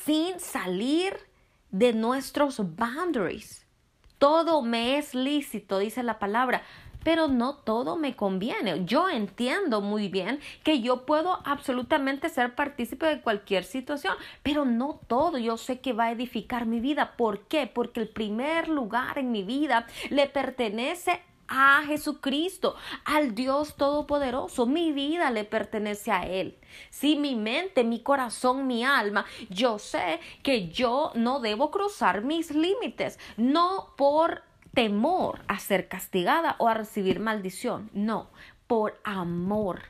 sin 0.04 0.38
salir 0.38 1.16
de 1.70 1.94
nuestros 1.94 2.58
boundaries. 2.58 3.66
Todo 4.18 4.60
me 4.60 4.98
es 4.98 5.14
lícito, 5.14 5.78
dice 5.78 6.02
la 6.02 6.18
palabra, 6.18 6.62
pero 7.06 7.28
no 7.28 7.54
todo 7.54 7.94
me 7.94 8.16
conviene. 8.16 8.84
Yo 8.84 9.08
entiendo 9.08 9.80
muy 9.80 10.08
bien 10.08 10.40
que 10.64 10.80
yo 10.80 11.06
puedo 11.06 11.38
absolutamente 11.44 12.28
ser 12.28 12.56
partícipe 12.56 13.06
de 13.06 13.20
cualquier 13.20 13.62
situación, 13.62 14.16
pero 14.42 14.64
no 14.64 14.98
todo 15.06 15.38
yo 15.38 15.56
sé 15.56 15.78
que 15.78 15.92
va 15.92 16.06
a 16.06 16.10
edificar 16.10 16.66
mi 16.66 16.80
vida. 16.80 17.12
¿Por 17.16 17.42
qué? 17.46 17.68
Porque 17.72 18.00
el 18.00 18.08
primer 18.08 18.66
lugar 18.66 19.18
en 19.18 19.30
mi 19.30 19.44
vida 19.44 19.86
le 20.10 20.26
pertenece 20.26 21.22
a 21.46 21.84
Jesucristo, 21.86 22.74
al 23.04 23.36
Dios 23.36 23.76
Todopoderoso. 23.76 24.66
Mi 24.66 24.90
vida 24.90 25.30
le 25.30 25.44
pertenece 25.44 26.10
a 26.10 26.26
Él. 26.26 26.58
Si 26.90 27.14
mi 27.14 27.36
mente, 27.36 27.84
mi 27.84 28.00
corazón, 28.00 28.66
mi 28.66 28.82
alma, 28.82 29.26
yo 29.48 29.78
sé 29.78 30.18
que 30.42 30.70
yo 30.70 31.12
no 31.14 31.38
debo 31.38 31.70
cruzar 31.70 32.22
mis 32.22 32.50
límites, 32.50 33.20
no 33.36 33.94
por 33.96 34.42
temor 34.76 35.40
a 35.48 35.58
ser 35.58 35.88
castigada 35.88 36.54
o 36.58 36.68
a 36.68 36.74
recibir 36.74 37.18
maldición. 37.18 37.88
No, 37.94 38.28
por 38.66 39.00
amor, 39.04 39.80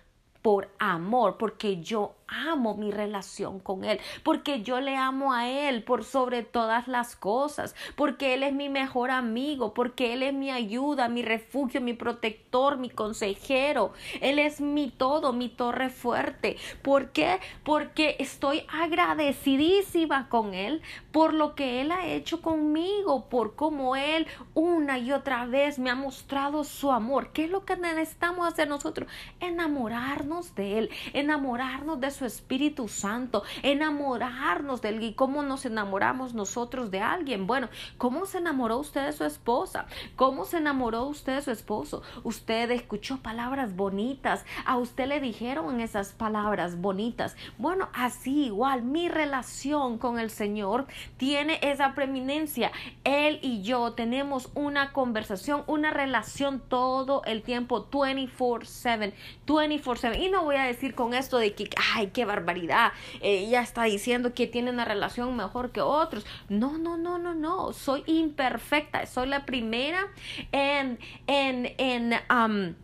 por 0.42 0.70
amor, 0.79 1.38
porque 1.38 1.83
yo 1.83 2.14
amo 2.28 2.74
mi 2.74 2.90
relación 2.90 3.60
con 3.60 3.84
Él, 3.84 4.00
porque 4.22 4.62
yo 4.62 4.80
le 4.80 4.96
amo 4.96 5.32
a 5.32 5.48
Él 5.48 5.82
por 5.82 6.04
sobre 6.04 6.42
todas 6.42 6.88
las 6.88 7.16
cosas, 7.16 7.74
porque 7.94 8.34
Él 8.34 8.42
es 8.42 8.52
mi 8.52 8.68
mejor 8.68 9.10
amigo, 9.10 9.74
porque 9.74 10.12
Él 10.12 10.22
es 10.22 10.34
mi 10.34 10.50
ayuda, 10.50 11.08
mi 11.08 11.22
refugio, 11.22 11.80
mi 11.80 11.94
protector, 11.94 12.78
mi 12.78 12.90
consejero, 12.90 13.92
Él 14.20 14.38
es 14.38 14.60
mi 14.60 14.90
todo, 14.90 15.32
mi 15.32 15.48
torre 15.48 15.90
fuerte. 15.90 16.56
¿Por 16.82 17.10
qué? 17.10 17.40
Porque 17.64 18.16
estoy 18.18 18.64
agradecidísima 18.68 20.28
con 20.28 20.54
Él 20.54 20.82
por 21.12 21.32
lo 21.32 21.54
que 21.54 21.80
Él 21.80 21.92
ha 21.92 22.06
hecho 22.06 22.42
conmigo, 22.42 23.28
por 23.28 23.56
cómo 23.56 23.96
Él 23.96 24.26
una 24.54 24.98
y 24.98 25.12
otra 25.12 25.46
vez 25.46 25.78
me 25.78 25.90
ha 25.90 25.94
mostrado 25.94 26.64
su 26.64 26.90
amor. 26.90 27.32
¿Qué 27.32 27.44
es 27.44 27.50
lo 27.50 27.64
que 27.64 27.76
necesitamos 27.76 28.46
hacer 28.46 28.68
nosotros? 28.68 29.08
Enamorarnos 29.40 30.54
de 30.54 30.78
Él, 30.78 30.90
enamorarnos 31.12 32.00
de 32.00 32.10
su 32.16 32.24
Espíritu 32.24 32.88
Santo, 32.88 33.42
enamorarnos 33.62 34.83
de 34.83 34.88
él. 34.88 35.02
¿Y 35.02 35.14
cómo 35.14 35.42
nos 35.42 35.64
enamoramos 35.66 36.35
nosotros 36.35 36.90
de 36.90 37.00
alguien? 37.00 37.46
Bueno, 37.46 37.68
¿cómo 37.98 38.26
se 38.26 38.38
enamoró 38.38 38.79
usted 38.79 39.07
de 39.07 39.12
su 39.12 39.24
esposa? 39.24 39.87
¿Cómo 40.16 40.44
se 40.44 40.59
enamoró 40.59 41.05
usted 41.05 41.37
de 41.37 41.42
su 41.42 41.50
esposo? 41.50 42.02
Usted 42.24 42.70
escuchó 42.70 43.18
palabras 43.18 43.76
bonitas, 43.76 44.44
a 44.64 44.76
usted 44.79 45.07
le 45.07 45.20
dijeron 45.20 45.81
esas 45.81 46.12
palabras 46.12 46.81
bonitas. 46.81 47.37
Bueno, 47.59 47.88
así 47.92 48.46
igual, 48.46 48.83
mi 48.83 49.09
relación 49.09 49.98
con 49.98 50.18
el 50.18 50.31
Señor 50.31 50.87
tiene 51.16 51.59
esa 51.62 51.94
preeminencia. 51.94 52.72
Él 53.05 53.38
y 53.42 53.62
yo 53.62 53.92
tenemos 53.92 54.50
una 54.55 54.92
conversación, 54.92 55.62
una 55.66 55.90
relación 55.90 56.61
todo 56.61 57.22
el 57.24 57.42
tiempo, 57.42 57.88
24/7, 57.90 59.12
24/7. 59.46 60.18
Y 60.18 60.31
no 60.31 60.44
voy 60.44 60.57
a 60.57 60.64
decir 60.64 60.94
con 60.94 61.14
esto 61.14 61.38
de 61.38 61.55
que, 61.55 61.68
ay, 61.94 62.05
qué 62.10 62.24
barbaridad, 62.24 62.92
ella 63.20 63.60
está 63.62 63.84
diciendo 63.84 64.34
que 64.34 64.46
tiene 64.46 64.70
una 64.70 64.84
relación 64.84 65.34
mejor 65.36 65.72
que 65.72 65.80
otros. 65.80 66.26
No, 66.48 66.78
no, 66.78 66.96
no, 66.96 67.18
no, 67.18 67.34
no, 67.34 67.72
soy 67.72 68.02
imperfecta, 68.06 69.06
soy 69.06 69.28
la 69.28 69.46
primera 69.46 70.06
en, 70.52 70.98
en, 71.26 71.74
en, 71.78 72.76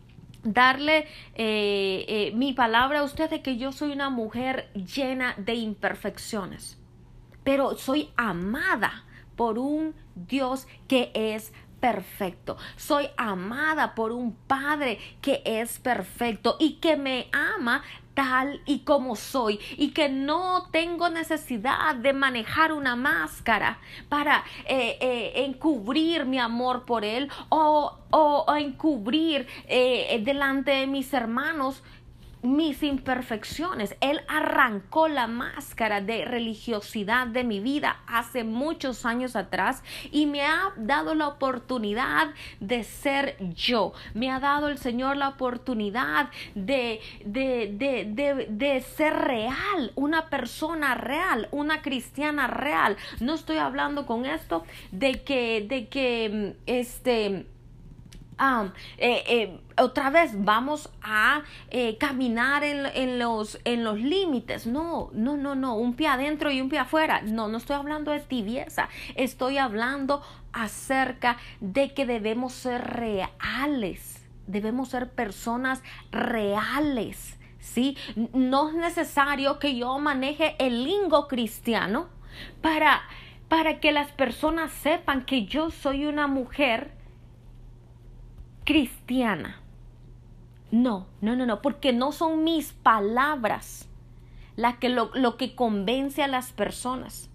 darle 0.43 1.07
eh, 1.35 2.05
eh, 2.09 2.33
mi 2.35 2.53
palabra 2.53 3.01
a 3.01 3.03
usted 3.05 3.31
de 3.31 3.43
que 3.43 3.57
yo 3.57 3.73
soy 3.73 3.93
una 3.93 4.11
mujer 4.11 4.71
llena 4.75 5.35
de 5.37 5.55
imperfecciones, 5.55 6.79
pero 7.45 7.77
soy 7.77 8.11
amada 8.17 9.05
por 9.37 9.59
un 9.59 9.95
Dios 10.15 10.67
que 10.89 11.11
es 11.15 11.53
perfecto. 11.81 12.57
Soy 12.77 13.09
amada 13.17 13.97
por 13.97 14.13
un 14.13 14.37
Padre 14.37 15.01
que 15.21 15.43
es 15.45 15.81
perfecto 15.81 16.57
y 16.61 16.75
que 16.75 16.97
me 16.97 17.29
ama 17.33 17.83
tal 18.15 18.61
y 18.67 18.81
como 18.81 19.17
soy 19.17 19.59
y 19.77 19.91
que 19.91 20.09
no 20.09 20.69
tengo 20.71 21.09
necesidad 21.09 21.95
de 21.97 22.13
manejar 22.13 22.73
una 22.73 22.97
máscara 22.97 23.79
para 24.09 24.45
eh, 24.67 24.99
eh, 25.01 25.45
encubrir 25.45 26.27
mi 26.27 26.39
amor 26.39 26.85
por 26.85 27.05
él 27.05 27.31
o, 27.49 27.99
o, 28.11 28.55
encubrir 28.57 29.47
eh, 29.67 30.21
delante 30.25 30.73
de 30.73 30.87
mis 30.87 31.13
hermanos 31.15 31.83
mis 32.43 32.83
imperfecciones. 32.83 33.97
Él 34.01 34.21
arrancó 34.29 35.09
la 35.09 35.27
máscara 35.27 36.01
de 36.01 36.25
religiosidad 36.25 37.27
de 37.27 37.45
mi 37.45 37.61
vida 37.61 38.01
hace 38.07 38.45
muchos 38.45 39.07
años 39.07 39.37
atrás 39.37 39.83
y 40.11 40.27
me 40.27 40.43
ha 40.43 40.73
dado 40.77 41.15
la 41.15 41.29
oportunidad 41.29 42.29
de 42.61 42.85
ser 42.85 43.37
yo. 43.55 43.93
Me 44.15 44.31
ha 44.31 44.41
dado 44.41 44.69
el 44.69 44.79
Señor 44.79 45.17
la 45.17 45.29
oportunidad 45.29 46.31
de, 46.55 47.01
de, 47.25 47.73
de, 47.75 48.05
de, 48.05 48.47
de 48.51 48.81
ser 48.81 49.15
real, 49.15 49.93
una 49.95 50.29
persona 50.29 50.95
real, 50.95 51.49
una 51.51 51.83
cristiana 51.83 52.47
real. 52.47 52.97
No 53.21 53.35
estoy 53.35 53.59
hablando 53.59 54.07
con 54.07 54.27
esto 54.27 54.65
de 54.91 55.23
que, 55.23 55.67
de 55.69 55.89
que, 55.89 56.57
este, 56.67 57.47
eh, 58.99 59.23
eh, 59.29 59.61
otra 59.79 60.11
vez 60.11 60.33
vamos 60.35 60.91
a 61.03 61.43
eh, 61.71 61.97
caminar 61.99 62.65
en, 62.65 63.19
los, 63.19 63.59
en 63.65 63.85
los 63.85 64.01
límites. 64.01 64.67
No, 64.67 65.11
no, 65.13 65.37
no, 65.37 65.55
no, 65.55 65.77
un 65.77 65.95
pie 65.95 66.09
adentro 66.09 66.51
y 66.51 66.61
un 66.61 66.69
pie 66.69 66.81
afuera. 66.81 67.23
No, 67.23 67.49
no 67.49 67.59
estoy 67.59 67.77
hablando 67.77 68.11
de 68.11 68.21
tibieza, 68.21 68.89
estoy 69.15 69.59
hablando 69.59 70.23
acerca 70.53 71.37
de 71.61 71.95
que 71.95 72.05
debemos 72.05 72.53
ser 72.53 72.83
reales, 72.83 74.27
debemos 74.47 74.89
ser 74.89 75.11
personas 75.11 75.83
reales. 76.11 77.39
¿Sí? 77.61 77.97
No 78.35 78.71
es 78.71 78.75
necesario 78.75 79.61
que 79.61 79.77
yo 79.77 79.97
maneje 80.01 80.57
el 80.59 80.83
lingo 80.83 81.29
cristiano 81.29 82.09
para, 82.61 83.03
para 83.49 83.79
que 83.79 83.93
las 83.93 84.11
personas 84.11 84.73
sepan 84.73 85.25
que 85.25 85.45
yo 85.45 85.71
soy 85.71 86.07
una 86.07 86.27
mujer 86.27 87.02
cristiana. 88.65 89.61
No, 90.71 91.07
no, 91.21 91.37
no, 91.37 91.45
no, 91.47 91.61
porque 91.61 91.93
no 91.93 92.13
son 92.13 92.45
mis 92.45 92.73
palabras 92.73 93.89
la 94.57 94.79
que 94.79 94.89
lo, 94.89 95.11
lo 95.15 95.37
que 95.37 95.55
convence 95.55 96.23
a 96.23 96.29
las 96.29 96.53
personas. 96.53 97.31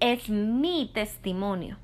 Es 0.00 0.28
mi 0.28 0.90
testimonio. 0.92 1.78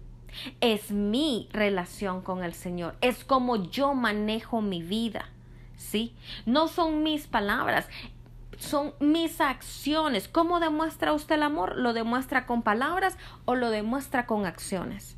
Es 0.61 0.93
mi 0.93 1.49
relación 1.53 2.23
con 2.23 2.45
el 2.45 2.55
Señor. 2.55 2.97
Es 3.01 3.25
como 3.25 3.57
yo 3.71 3.95
manejo 3.95 4.61
mi 4.61 4.83
vida. 4.83 5.29
¿Sí? 5.77 6.15
No 6.47 6.69
son 6.69 7.03
mis 7.03 7.27
palabras. 7.27 7.89
son 8.59 8.93
mis 9.01 9.41
acciones. 9.41 10.29
¿Cómo 10.29 10.61
demuestra 10.61 11.13
usted 11.13 11.37
el 11.37 11.43
amor? 11.43 11.77
¿Lo 11.77 11.93
demuestra 11.95 12.47
con 12.47 12.63
palabras 12.63 13.17
o 13.45 13.55
lo 13.55 13.71
demuestra 13.71 14.27
con 14.27 14.47
acciones? 14.47 15.17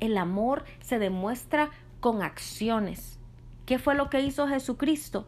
El 0.00 0.16
amor 0.18 0.64
se 0.80 0.98
demuestra 0.98 1.70
con 2.00 2.22
acciones. 2.22 3.18
¿Qué 3.66 3.78
fue 3.78 3.94
lo 3.94 4.10
que 4.10 4.20
hizo 4.20 4.48
Jesucristo? 4.48 5.26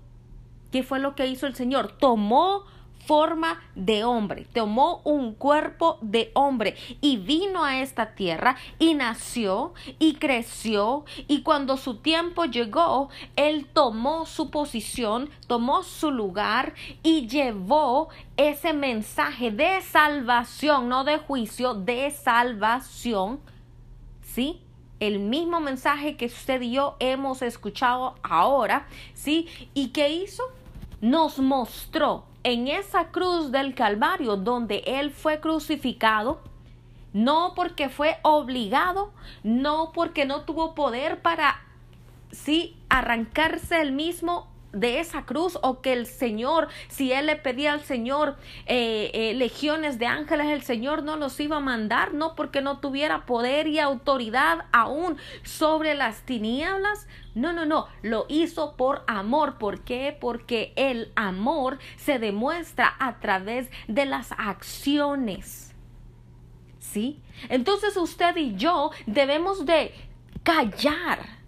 ¿Qué 0.73 0.83
fue 0.83 0.99
lo 0.99 1.15
que 1.15 1.27
hizo 1.27 1.47
el 1.47 1.55
Señor? 1.55 1.93
Tomó 1.99 2.65
forma 3.07 3.61
de 3.75 4.05
hombre, 4.05 4.47
tomó 4.53 5.01
un 5.05 5.35
cuerpo 5.35 5.99
de 6.01 6.31
hombre 6.35 6.77
y 7.01 7.17
vino 7.17 7.65
a 7.65 7.81
esta 7.81 8.15
tierra 8.15 8.57
y 8.79 8.95
nació 8.95 9.75
y 9.99 10.15
creció 10.15 11.05
y 11.27 11.43
cuando 11.43 11.77
su 11.77 11.97
tiempo 11.97 12.45
llegó, 12.45 13.09
él 13.37 13.67
tomó 13.73 14.27
su 14.27 14.51
posición, 14.51 15.31
tomó 15.47 15.83
su 15.83 16.11
lugar 16.11 16.75
y 17.03 17.27
llevó 17.27 18.11
ese 18.37 18.73
mensaje 18.73 19.51
de 19.51 19.81
salvación, 19.81 20.89
no 20.89 21.05
de 21.05 21.19
juicio, 21.19 21.75
de 21.75 22.11
salvación, 22.11 23.41
¿sí? 24.23 24.63
El 25.01 25.19
mismo 25.19 25.61
mensaje 25.61 26.17
que 26.17 26.27
usted 26.27 26.61
y 26.61 26.73
yo 26.73 26.97
hemos 27.01 27.43
escuchado 27.43 28.15
ahora, 28.23 28.87
¿sí? 29.15 29.49
¿Y 29.75 29.89
qué 29.89 30.11
hizo? 30.11 30.45
Nos 31.01 31.39
mostró 31.39 32.25
en 32.45 32.69
esa 32.69 33.09
cruz 33.09 33.51
del 33.51 33.75
Calvario 33.75 34.37
donde 34.37 34.83
Él 34.87 35.11
fue 35.11 35.41
crucificado, 35.41 36.41
no 37.13 37.55
porque 37.57 37.89
fue 37.89 38.19
obligado, 38.23 39.11
no 39.43 39.91
porque 39.93 40.27
no 40.27 40.43
tuvo 40.43 40.75
poder 40.75 41.23
para, 41.23 41.63
sí, 42.31 42.77
arrancarse 42.89 43.81
el 43.81 43.93
mismo 43.93 44.50
de 44.73 45.01
esa 45.01 45.25
cruz 45.25 45.59
o 45.63 45.81
que 45.81 45.93
el 45.93 46.07
Señor, 46.07 46.69
si 46.89 47.13
él 47.13 47.27
le 47.27 47.37
pedía 47.37 47.73
al 47.73 47.83
Señor 47.83 48.37
eh, 48.67 49.11
eh, 49.15 49.35
legiones 49.35 49.99
de 49.99 50.07
ángeles, 50.07 50.49
el 50.49 50.63
Señor 50.63 51.03
no 51.03 51.17
los 51.17 51.39
iba 51.41 51.57
a 51.57 51.61
mandar, 51.61 52.15
no 52.15 52.35
porque 52.35 52.61
no 52.61 52.79
tuviera 52.79 53.27
poder 53.27 53.67
y 53.67 53.79
autoridad 53.79 54.67
aún 54.73 55.17
sobre 55.43 55.95
las 55.95 56.23
tinieblas. 56.23 57.07
No, 57.35 57.53
no, 57.53 57.65
no, 57.65 57.87
lo 58.03 58.27
hizo 58.29 58.77
por 58.77 59.05
amor. 59.07 59.59
¿Por 59.59 59.83
qué? 59.83 60.17
Porque 60.21 60.73
el 60.77 61.13
amor 61.17 61.79
se 61.97 62.19
demuestra 62.19 62.95
a 62.99 63.21
través 63.21 63.71
de 63.89 64.07
las 64.07 64.33
acciones. 64.33 65.75
¿Sí? 66.79 67.23
Entonces 67.49 67.97
usted 67.97 68.37
y 68.37 68.57
yo 68.57 68.91
debemos 69.07 69.65
de 69.65 69.95
callar 70.43 71.40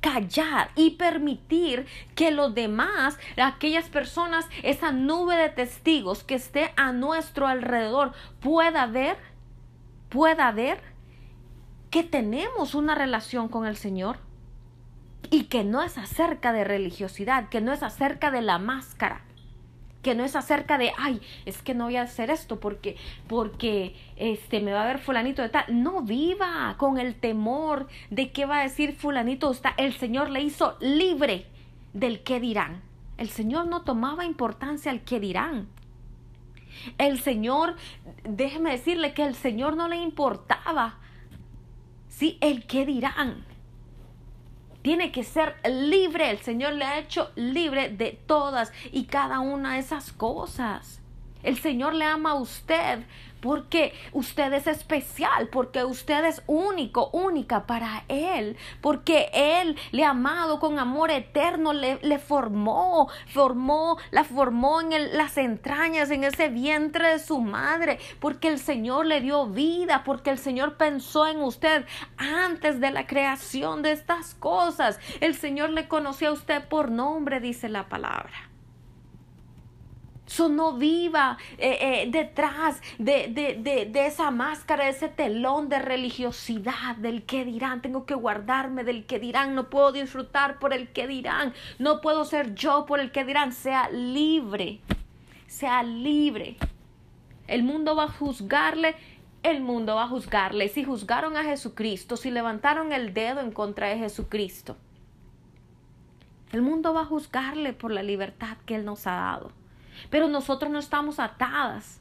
callar 0.00 0.70
y 0.74 0.92
permitir 0.92 1.86
que 2.14 2.30
los 2.30 2.54
demás, 2.54 3.18
aquellas 3.36 3.88
personas, 3.88 4.46
esa 4.62 4.92
nube 4.92 5.36
de 5.36 5.50
testigos 5.50 6.24
que 6.24 6.34
esté 6.34 6.72
a 6.76 6.92
nuestro 6.92 7.46
alrededor 7.46 8.12
pueda 8.40 8.86
ver, 8.86 9.18
pueda 10.08 10.50
ver 10.52 10.80
que 11.90 12.02
tenemos 12.02 12.74
una 12.74 12.94
relación 12.94 13.48
con 13.48 13.66
el 13.66 13.76
Señor 13.76 14.18
y 15.30 15.44
que 15.44 15.64
no 15.64 15.82
es 15.82 15.98
acerca 15.98 16.52
de 16.52 16.64
religiosidad, 16.64 17.48
que 17.48 17.60
no 17.60 17.72
es 17.72 17.82
acerca 17.82 18.30
de 18.30 18.42
la 18.42 18.58
máscara, 18.58 19.22
que 20.02 20.14
no 20.14 20.24
es 20.24 20.36
acerca 20.36 20.78
de, 20.78 20.92
ay, 20.98 21.20
es 21.44 21.62
que 21.62 21.74
no 21.74 21.84
voy 21.84 21.96
a 21.96 22.02
hacer 22.02 22.30
esto 22.30 22.58
porque, 22.58 22.96
porque, 23.28 23.94
este, 24.16 24.60
me 24.60 24.72
va 24.72 24.82
a 24.82 24.86
ver 24.86 24.98
fulanito 24.98 25.42
de 25.42 25.50
tal. 25.50 25.64
No 25.82 26.02
viva 26.02 26.74
con 26.78 26.98
el 26.98 27.14
temor 27.14 27.88
de 28.10 28.30
qué 28.30 28.46
va 28.46 28.60
a 28.60 28.62
decir 28.62 28.94
fulanito. 28.94 29.50
Está, 29.50 29.74
el 29.76 29.92
Señor 29.92 30.30
le 30.30 30.40
hizo 30.42 30.76
libre 30.80 31.46
del 31.92 32.22
qué 32.22 32.40
dirán. 32.40 32.82
El 33.18 33.28
Señor 33.28 33.66
no 33.66 33.82
tomaba 33.82 34.24
importancia 34.24 34.90
al 34.90 35.02
qué 35.02 35.20
dirán. 35.20 35.68
El 36.96 37.20
Señor, 37.20 37.76
déjeme 38.24 38.70
decirle 38.70 39.12
que 39.12 39.24
el 39.24 39.34
Señor 39.34 39.76
no 39.76 39.88
le 39.88 39.96
importaba, 39.96 40.98
sí, 42.08 42.38
el 42.40 42.64
qué 42.66 42.86
dirán 42.86 43.49
tiene 44.82 45.12
que 45.12 45.24
ser 45.24 45.56
libre. 45.64 46.30
El 46.30 46.38
Señor 46.38 46.74
le 46.74 46.84
ha 46.84 46.98
hecho 46.98 47.30
libre 47.36 47.88
de 47.88 48.18
todas 48.26 48.72
y 48.92 49.04
cada 49.04 49.40
una 49.40 49.74
de 49.74 49.80
esas 49.80 50.12
cosas. 50.12 51.00
El 51.42 51.58
Señor 51.58 51.94
le 51.94 52.04
ama 52.04 52.32
a 52.32 52.34
usted 52.34 53.00
porque 53.40 53.92
usted 54.12 54.52
es 54.52 54.66
especial, 54.66 55.48
porque 55.48 55.84
usted 55.84 56.24
es 56.24 56.42
único, 56.46 57.10
única 57.12 57.66
para 57.66 58.04
Él, 58.08 58.56
porque 58.80 59.30
Él 59.32 59.76
le 59.92 60.04
ha 60.04 60.10
amado 60.10 60.60
con 60.60 60.78
amor 60.78 61.10
eterno, 61.10 61.72
le, 61.72 62.18
formó, 62.18 63.08
formó, 63.28 63.98
la 64.10 64.24
formó 64.24 64.80
en 64.80 65.16
las 65.16 65.36
entrañas, 65.38 66.10
en 66.10 66.24
ese 66.24 66.48
vientre 66.48 67.08
de 67.08 67.18
su 67.18 67.40
madre, 67.40 67.98
porque 68.20 68.48
el 68.48 68.58
Señor 68.58 69.06
le 69.06 69.20
dio 69.20 69.46
vida, 69.46 70.02
porque 70.04 70.30
el 70.30 70.38
Señor 70.38 70.76
pensó 70.76 71.26
en 71.26 71.40
usted 71.40 71.86
antes 72.16 72.80
de 72.80 72.90
la 72.90 73.06
creación 73.06 73.82
de 73.82 73.92
estas 73.92 74.34
cosas. 74.34 74.98
El 75.20 75.34
Señor 75.34 75.70
le 75.70 75.88
conoció 75.88 76.30
a 76.30 76.32
usted 76.32 76.66
por 76.68 76.90
nombre, 76.90 77.40
dice 77.40 77.68
la 77.68 77.88
palabra. 77.88 78.49
So 80.30 80.48
no 80.48 80.74
viva 80.74 81.38
eh, 81.58 81.76
eh, 81.80 82.08
detrás 82.08 82.80
de, 82.98 83.26
de, 83.26 83.86
de, 83.90 84.06
esa 84.06 84.30
máscara, 84.30 84.84
de 84.84 84.90
ese 84.90 85.08
telón 85.08 85.68
de 85.68 85.80
religiosidad, 85.80 86.94
del 86.94 87.24
que 87.24 87.44
dirán, 87.44 87.82
tengo 87.82 88.06
que 88.06 88.14
guardarme 88.14 88.84
del 88.84 89.06
que 89.06 89.18
dirán, 89.18 89.56
no 89.56 89.68
puedo 89.70 89.90
disfrutar 89.90 90.60
por 90.60 90.72
el 90.72 90.92
que 90.92 91.08
dirán, 91.08 91.52
no 91.80 92.00
puedo 92.00 92.24
ser 92.24 92.54
yo 92.54 92.86
por 92.86 93.00
el 93.00 93.10
que 93.10 93.24
dirán, 93.24 93.52
sea 93.52 93.90
libre, 93.90 94.78
sea 95.48 95.82
libre. 95.82 96.58
El 97.48 97.64
mundo 97.64 97.96
va 97.96 98.04
a 98.04 98.12
juzgarle, 98.12 98.94
el 99.42 99.60
mundo 99.60 99.96
va 99.96 100.04
a 100.04 100.08
juzgarle. 100.08 100.68
Si 100.68 100.84
juzgaron 100.84 101.36
a 101.36 101.42
Jesucristo, 101.42 102.16
si 102.16 102.30
levantaron 102.30 102.92
el 102.92 103.14
dedo 103.14 103.40
en 103.40 103.50
contra 103.50 103.88
de 103.88 103.98
Jesucristo, 103.98 104.76
el 106.52 106.62
mundo 106.62 106.94
va 106.94 107.00
a 107.00 107.06
juzgarle 107.06 107.72
por 107.72 107.90
la 107.90 108.04
libertad 108.04 108.58
que 108.64 108.76
Él 108.76 108.84
nos 108.84 109.08
ha 109.08 109.16
dado. 109.16 109.59
Pero 110.08 110.28
nosotros 110.28 110.70
no 110.70 110.78
estamos 110.78 111.18
atadas 111.18 112.00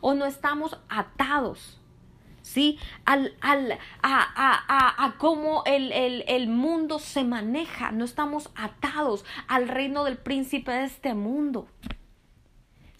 o 0.00 0.14
no 0.14 0.24
estamos 0.26 0.78
atados. 0.88 1.76
¿Sí? 2.42 2.78
Al, 3.04 3.34
al, 3.40 3.72
a, 3.72 3.78
a, 4.02 5.04
a, 5.04 5.18
cómo 5.18 5.62
el, 5.66 5.92
el, 5.92 6.24
el 6.26 6.48
mundo 6.48 6.98
se 6.98 7.22
maneja. 7.22 7.92
No 7.92 8.04
estamos 8.04 8.50
atados 8.56 9.24
al 9.46 9.68
reino 9.68 10.04
del 10.04 10.16
príncipe 10.16 10.72
de 10.72 10.84
este 10.84 11.14
mundo. 11.14 11.68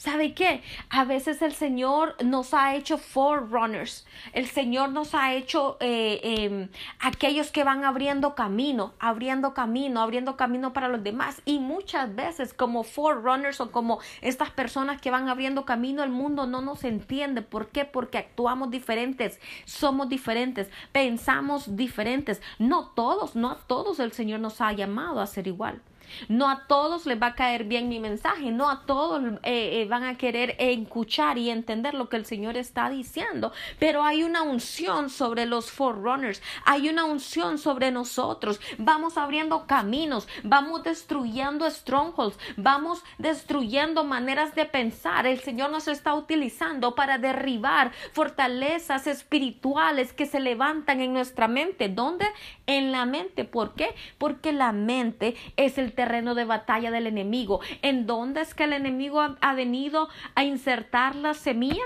¿Sabe 0.00 0.32
qué? 0.32 0.62
A 0.88 1.04
veces 1.04 1.42
el 1.42 1.52
Señor 1.52 2.16
nos 2.24 2.54
ha 2.54 2.74
hecho 2.74 2.96
forerunners. 2.96 4.06
El 4.32 4.46
Señor 4.46 4.88
nos 4.92 5.14
ha 5.14 5.34
hecho 5.34 5.76
eh, 5.78 6.20
em, 6.22 6.70
aquellos 7.00 7.50
que 7.50 7.64
van 7.64 7.84
abriendo 7.84 8.34
camino, 8.34 8.94
abriendo 8.98 9.52
camino, 9.52 10.00
abriendo 10.00 10.38
camino 10.38 10.72
para 10.72 10.88
los 10.88 11.04
demás. 11.04 11.42
Y 11.44 11.58
muchas 11.58 12.14
veces 12.14 12.54
como 12.54 12.82
forerunners 12.82 13.60
o 13.60 13.70
como 13.72 13.98
estas 14.22 14.48
personas 14.48 15.02
que 15.02 15.10
van 15.10 15.28
abriendo 15.28 15.66
camino, 15.66 16.02
el 16.02 16.10
mundo 16.10 16.46
no 16.46 16.62
nos 16.62 16.82
entiende. 16.84 17.42
¿Por 17.42 17.68
qué? 17.68 17.84
Porque 17.84 18.16
actuamos 18.16 18.70
diferentes, 18.70 19.38
somos 19.66 20.08
diferentes, 20.08 20.70
pensamos 20.92 21.76
diferentes. 21.76 22.40
No 22.58 22.86
todos, 22.94 23.36
no 23.36 23.50
a 23.50 23.58
todos 23.58 24.00
el 24.00 24.12
Señor 24.12 24.40
nos 24.40 24.62
ha 24.62 24.72
llamado 24.72 25.20
a 25.20 25.26
ser 25.26 25.46
igual. 25.46 25.82
No 26.29 26.49
a 26.49 26.66
todos 26.66 27.07
les 27.07 27.20
va 27.20 27.29
a 27.29 27.35
caer 27.35 27.64
bien 27.64 27.88
mi 27.88 28.01
mensaje, 28.01 28.51
no 28.51 28.70
a 28.70 28.87
todos 28.87 29.23
eh, 29.42 29.83
eh, 29.83 29.87
van 29.88 30.05
a 30.05 30.16
querer 30.16 30.57
escuchar 30.59 31.38
y 31.38 31.51
entender 31.51 31.94
lo 31.94 32.09
que 32.09 32.16
el 32.16 32.27
Señor 32.27 32.57
está 32.57 32.90
diciendo, 32.90 33.53
pero 33.79 34.03
hay 34.03 34.23
una 34.23 34.42
unción 34.42 35.11
sobre 35.11 35.46
los 35.46 35.70
forerunners, 35.70 36.42
hay 36.64 36.88
una 36.88 37.05
unción 37.05 37.59
sobre 37.59 37.90
nosotros, 37.90 38.61
vamos 38.79 39.16
abriendo 39.16 39.66
caminos, 39.66 40.29
vamos 40.42 40.83
destruyendo 40.83 41.68
strongholds, 41.70 42.38
vamos 42.57 43.03
destruyendo 43.18 44.05
maneras 44.05 44.55
de 44.55 44.66
pensar. 44.66 45.27
El 45.27 45.40
Señor 45.40 45.70
nos 45.70 45.88
está 45.88 46.14
utilizando 46.14 46.94
para 46.94 47.18
derribar 47.18 47.92
fortalezas 48.12 49.07
espirituales 49.07 50.12
que 50.12 50.27
se 50.27 50.40
levantan 50.40 51.01
en 51.01 51.12
nuestra 51.12 51.49
mente. 51.49 51.88
¿Dónde? 51.88 52.27
En 52.66 52.92
la 52.92 53.07
mente. 53.07 53.44
¿Por 53.44 53.75
qué? 53.75 53.94
Porque 54.18 54.53
la 54.53 54.73
mente 54.73 55.37
es 55.57 55.79
el 55.79 55.92
terreno 56.00 56.34
de 56.34 56.46
batalla 56.46 56.90
del 56.90 57.06
enemigo. 57.06 57.60
¿En 57.82 58.06
dónde 58.06 58.40
es 58.40 58.54
que 58.54 58.64
el 58.64 58.72
enemigo 58.72 59.20
ha, 59.20 59.54
venido 59.54 60.08
a 60.34 60.44
insertar 60.44 61.14
la 61.14 61.34
semilla? 61.34 61.84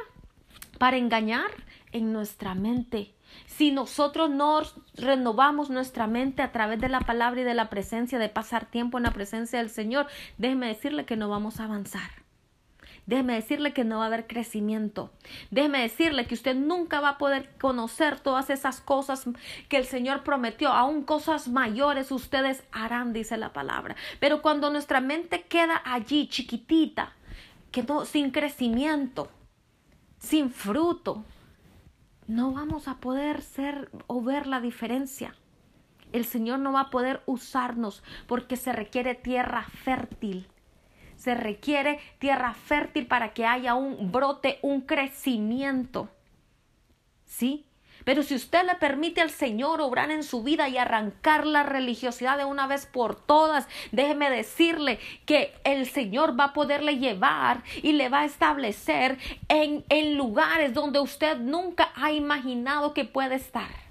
Para 0.79 0.99
engañar 0.99 1.51
en 1.91 2.13
nuestra 2.13 2.55
mente. 2.55 3.13
Si 3.47 3.73
nosotros 3.73 4.31
no 4.31 4.63
renovamos 4.95 5.69
nuestra 5.69 6.07
mente 6.07 6.43
a 6.43 6.53
través 6.53 6.81
de 6.81 6.89
la 6.89 7.01
palabra 7.01 7.41
y 7.41 7.45
de 7.45 7.55
la 7.55 7.71
presencia, 7.71 8.21
de 8.21 8.29
pasar 8.29 8.67
tiempo 8.67 8.99
en 8.99 9.05
la 9.05 9.11
presencia 9.11 9.59
del 9.59 9.71
Señor, 9.71 10.07
déjeme 10.39 10.69
decirle 10.69 11.07
que 11.07 11.17
no 11.17 11.29
vamos 11.29 11.59
a 11.59 11.65
avanzar. 11.65 12.24
Déjeme 13.07 13.35
decirle 13.35 13.75
que 13.75 13.85
no 13.85 13.99
va 13.99 14.05
a 14.05 14.07
haber 14.07 14.27
crecimiento. 14.27 15.11
Déjeme 15.51 15.83
decirle 15.83 16.27
que 16.27 16.35
usted 16.35 16.55
nunca 16.55 17.01
va 17.01 17.11
a 17.11 17.19
poder 17.19 17.51
conocer 17.61 18.19
todas 18.19 18.49
esas 18.49 18.81
cosas 18.81 19.25
que 19.69 19.77
el 19.77 19.85
Señor 19.85 20.25
prometió. 20.25 20.71
Aún 20.71 21.03
cosas 21.03 21.49
mayores 21.49 22.11
ustedes 22.11 22.65
harán, 22.73 23.13
dice 23.13 23.37
la 23.37 23.53
palabra. 23.53 23.95
Pero 24.21 24.41
cuando 24.41 24.71
nuestra 24.71 25.01
mente 25.01 25.43
queda 25.43 25.83
allí 25.85 26.29
chiquitita, 26.29 27.13
que 27.71 27.83
no, 27.83 28.07
sin 28.07 28.31
crecimiento, 28.31 29.29
sin 30.19 30.51
fruto, 30.51 31.25
no 32.27 32.53
vamos 32.53 32.89
a 32.89 33.01
poder 33.01 33.43
ser 33.43 33.91
o 34.07 34.23
ver 34.23 34.47
la 34.47 34.61
diferencia. 34.61 35.35
El 36.13 36.25
Señor 36.25 36.61
no 36.61 36.73
va 36.73 36.81
a 36.81 36.91
poder 36.91 37.23
usarnos 37.27 38.03
porque 38.27 38.57
se 38.57 38.73
requiere 38.73 39.15
tierra 39.15 39.65
fértil. 39.65 40.49
Se 41.25 41.35
requiere 41.35 42.01
tierra 42.19 42.53
fértil 42.53 43.07
para 43.07 43.33
que 43.33 43.47
haya 43.47 43.75
un 43.75 44.13
brote, 44.13 44.59
un 44.61 44.83
crecimiento. 44.83 46.11
¿Sí? 47.25 47.65
Pero 48.05 48.23
si 48.23 48.35
usted 48.35 48.67
le 48.67 48.75
permite 48.75 49.23
al 49.23 49.31
Señor 49.31 49.81
obrar 49.81 50.11
en 50.11 50.23
su 50.23 50.43
vida 50.43 50.69
y 50.69 50.77
arrancar 50.77 51.47
la 51.47 51.63
religiosidad 51.63 52.37
de 52.37 52.45
una 52.45 52.67
vez 52.67 52.85
por 52.85 53.15
todas, 53.15 53.67
déjeme 53.91 54.29
decirle 54.29 54.99
que 55.25 55.55
el 55.65 55.87
Señor 55.87 56.39
va 56.39 56.45
a 56.45 56.53
poderle 56.53 56.99
llevar 56.99 57.63
y 57.83 57.93
le 57.93 58.11
va 58.11 58.21
a 58.21 58.25
establecer 58.27 59.17
en, 59.49 59.83
en 59.89 60.19
lugares 60.19 60.75
donde 60.75 61.01
usted 61.01 61.39
nunca 61.39 61.91
ha 61.95 62.13
imaginado 62.13 62.93
que 62.93 63.07
puede 63.07 63.37
estar. 63.37 63.84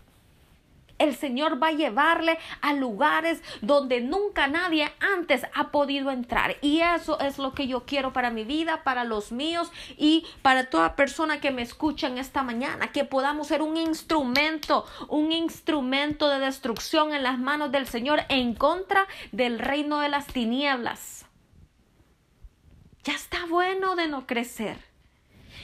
El 0.99 1.15
Señor 1.15 1.61
va 1.61 1.67
a 1.67 1.73
llevarle 1.73 2.37
a 2.61 2.73
lugares 2.73 3.41
donde 3.61 4.01
nunca 4.01 4.47
nadie 4.47 4.91
antes 4.99 5.43
ha 5.53 5.71
podido 5.71 6.11
entrar. 6.11 6.57
Y 6.61 6.81
eso 6.81 7.19
es 7.19 7.37
lo 7.37 7.53
que 7.53 7.67
yo 7.67 7.85
quiero 7.85 8.13
para 8.13 8.29
mi 8.29 8.43
vida, 8.43 8.83
para 8.83 9.03
los 9.03 9.31
míos 9.31 9.71
y 9.97 10.25
para 10.41 10.69
toda 10.69 10.95
persona 10.95 11.41
que 11.41 11.51
me 11.51 11.61
escucha 11.61 12.07
en 12.07 12.17
esta 12.17 12.43
mañana. 12.43 12.91
Que 12.91 13.05
podamos 13.05 13.47
ser 13.47 13.61
un 13.61 13.77
instrumento, 13.77 14.85
un 15.09 15.31
instrumento 15.31 16.29
de 16.29 16.39
destrucción 16.39 17.13
en 17.13 17.23
las 17.23 17.39
manos 17.39 17.71
del 17.71 17.87
Señor 17.87 18.21
en 18.29 18.53
contra 18.53 19.07
del 19.31 19.59
reino 19.59 19.99
de 19.99 20.09
las 20.09 20.27
tinieblas. 20.27 21.25
Ya 23.03 23.13
está 23.13 23.45
bueno 23.47 23.95
de 23.95 24.07
no 24.07 24.25
crecer. 24.25 24.77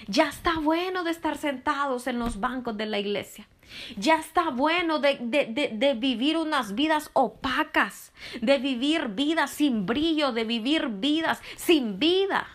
Ya 0.07 0.27
está 0.27 0.59
bueno 0.59 1.03
de 1.03 1.11
estar 1.11 1.37
sentados 1.37 2.07
en 2.07 2.19
los 2.19 2.39
bancos 2.39 2.75
de 2.77 2.85
la 2.85 2.99
iglesia. 2.99 3.47
Ya 3.97 4.15
está 4.19 4.49
bueno 4.49 4.99
de, 4.99 5.17
de, 5.21 5.71
de, 5.73 5.93
vivir 5.93 6.37
unas 6.37 6.75
vidas 6.75 7.09
opacas, 7.13 8.11
de 8.41 8.57
vivir 8.57 9.09
vidas 9.09 9.51
sin 9.51 9.85
brillo, 9.85 10.31
de 10.31 10.43
vivir 10.43 10.87
vidas 10.87 11.41
sin 11.55 11.99
vida. 11.99 12.47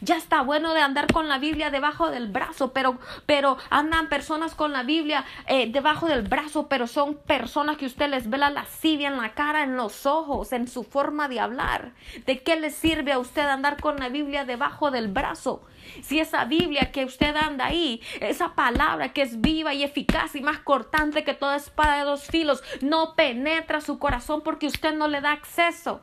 Ya 0.00 0.16
está 0.16 0.42
bueno 0.42 0.74
de 0.74 0.80
andar 0.80 1.12
con 1.12 1.28
la 1.28 1.38
Biblia 1.38 1.70
debajo 1.70 2.08
del 2.10 2.28
brazo, 2.28 2.72
pero, 2.72 2.98
pero 3.26 3.58
andan 3.68 4.08
personas 4.08 4.54
con 4.54 4.72
la 4.72 4.84
Biblia 4.84 5.24
eh, 5.48 5.70
debajo 5.70 6.06
del 6.06 6.22
brazo, 6.22 6.68
pero 6.68 6.86
son 6.86 7.16
personas 7.16 7.76
que 7.78 7.86
usted 7.86 8.08
les 8.08 8.30
ve 8.30 8.38
la 8.38 8.50
lascivia 8.50 9.08
en 9.08 9.16
la 9.16 9.34
cara, 9.34 9.64
en 9.64 9.76
los 9.76 10.06
ojos, 10.06 10.52
en 10.52 10.68
su 10.68 10.84
forma 10.84 11.28
de 11.28 11.40
hablar. 11.40 11.94
¿De 12.26 12.42
qué 12.44 12.54
le 12.54 12.70
sirve 12.70 13.12
a 13.12 13.18
usted 13.18 13.48
andar 13.48 13.80
con 13.80 13.96
la 13.96 14.08
Biblia 14.08 14.44
debajo 14.44 14.92
del 14.92 15.08
brazo? 15.08 15.62
Si 16.02 16.20
esa 16.20 16.44
Biblia 16.44 16.92
que 16.92 17.04
usted 17.04 17.34
anda 17.34 17.66
ahí, 17.66 18.00
esa 18.20 18.54
palabra 18.54 19.12
que 19.12 19.22
es 19.22 19.40
viva 19.40 19.74
y 19.74 19.82
eficaz 19.82 20.36
y 20.36 20.42
más 20.42 20.58
cortante 20.58 21.24
que 21.24 21.34
toda 21.34 21.56
espada 21.56 21.98
de 21.98 22.04
dos 22.04 22.24
filos, 22.24 22.62
no 22.82 23.14
penetra 23.16 23.80
su 23.80 23.98
corazón 23.98 24.42
porque 24.42 24.68
usted 24.68 24.94
no 24.94 25.08
le 25.08 25.20
da 25.20 25.32
acceso. 25.32 26.02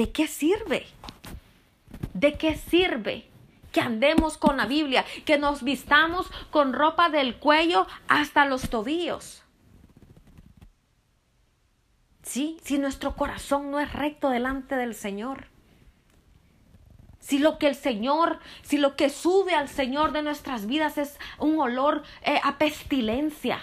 ¿De 0.00 0.12
qué 0.12 0.28
sirve? 0.28 0.86
¿De 2.14 2.38
qué 2.38 2.56
sirve? 2.56 3.26
que 3.70 3.82
andemos 3.82 4.38
con 4.38 4.56
la 4.56 4.64
Biblia, 4.64 5.04
que 5.26 5.36
nos 5.36 5.62
vistamos 5.62 6.26
con 6.50 6.72
ropa 6.72 7.10
del 7.10 7.36
cuello 7.36 7.86
hasta 8.08 8.46
los 8.46 8.70
tobillos. 8.70 9.42
Sí, 12.22 12.56
si 12.64 12.78
nuestro 12.78 13.14
corazón 13.14 13.70
no 13.70 13.78
es 13.78 13.92
recto 13.92 14.30
delante 14.30 14.74
del 14.74 14.94
Señor 14.94 15.48
si 17.20 17.38
lo 17.38 17.58
que 17.58 17.68
el 17.68 17.74
Señor, 17.74 18.38
si 18.62 18.78
lo 18.78 18.96
que 18.96 19.10
sube 19.10 19.54
al 19.54 19.68
Señor 19.68 20.12
de 20.12 20.22
nuestras 20.22 20.66
vidas 20.66 20.96
es 20.96 21.18
un 21.38 21.60
olor 21.60 22.02
eh, 22.22 22.40
a 22.42 22.56
pestilencia. 22.56 23.60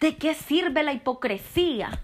¿De 0.00 0.16
qué 0.16 0.34
sirve 0.34 0.82
la 0.82 0.92
hipocresía? 0.92 2.02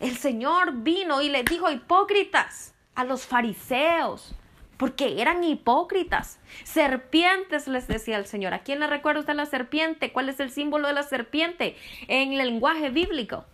El 0.00 0.16
Señor 0.16 0.82
vino 0.82 1.20
y 1.20 1.28
le 1.28 1.44
dijo 1.44 1.70
hipócritas 1.70 2.74
a 2.94 3.04
los 3.04 3.26
fariseos, 3.26 4.34
porque 4.78 5.20
eran 5.20 5.44
hipócritas. 5.44 6.40
Serpientes 6.64 7.68
les 7.68 7.86
decía 7.86 8.16
el 8.16 8.24
Señor. 8.24 8.54
¿A 8.54 8.62
quién 8.62 8.80
le 8.80 8.86
recuerda 8.86 9.20
usted 9.20 9.34
la 9.34 9.44
serpiente? 9.44 10.10
¿Cuál 10.10 10.30
es 10.30 10.40
el 10.40 10.50
símbolo 10.50 10.88
de 10.88 10.94
la 10.94 11.02
serpiente 11.02 11.76
en 12.08 12.32
el 12.32 12.38
lenguaje 12.38 12.88
bíblico? 12.88 13.44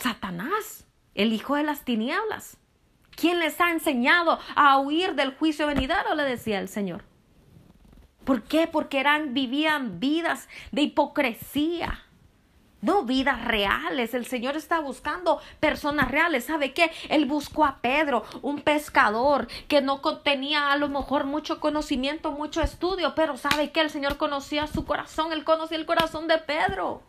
Satanás, 0.00 0.84
el 1.14 1.32
hijo 1.32 1.54
de 1.54 1.62
las 1.62 1.84
tinieblas. 1.84 2.56
¿Quién 3.14 3.38
les 3.38 3.60
ha 3.60 3.70
enseñado 3.70 4.40
a 4.56 4.78
huir 4.78 5.14
del 5.14 5.34
juicio 5.34 5.68
venidero? 5.68 6.16
Le 6.16 6.24
decía 6.24 6.58
el 6.58 6.68
Señor. 6.68 7.04
¿Por 8.24 8.42
qué? 8.42 8.66
Porque 8.66 8.98
eran, 8.98 9.32
vivían 9.32 10.00
vidas 10.00 10.48
de 10.72 10.82
hipocresía. 10.82 12.04
No 12.80 13.02
vidas 13.02 13.44
reales. 13.44 14.14
El 14.14 14.26
Señor 14.26 14.56
está 14.56 14.78
buscando 14.80 15.40
personas 15.58 16.10
reales. 16.10 16.44
¿Sabe 16.44 16.72
qué? 16.72 16.90
Él 17.08 17.26
buscó 17.26 17.64
a 17.64 17.78
Pedro, 17.80 18.24
un 18.42 18.60
pescador 18.60 19.48
que 19.66 19.80
no 19.80 20.00
tenía 20.18 20.70
a 20.70 20.76
lo 20.76 20.88
mejor 20.88 21.24
mucho 21.24 21.58
conocimiento, 21.58 22.30
mucho 22.30 22.62
estudio, 22.62 23.14
pero 23.16 23.36
¿sabe 23.36 23.70
qué? 23.70 23.80
El 23.80 23.90
Señor 23.90 24.16
conocía 24.16 24.66
su 24.66 24.84
corazón. 24.84 25.32
Él 25.32 25.44
conocía 25.44 25.76
el 25.76 25.86
corazón 25.86 26.28
de 26.28 26.38
Pedro. 26.38 27.02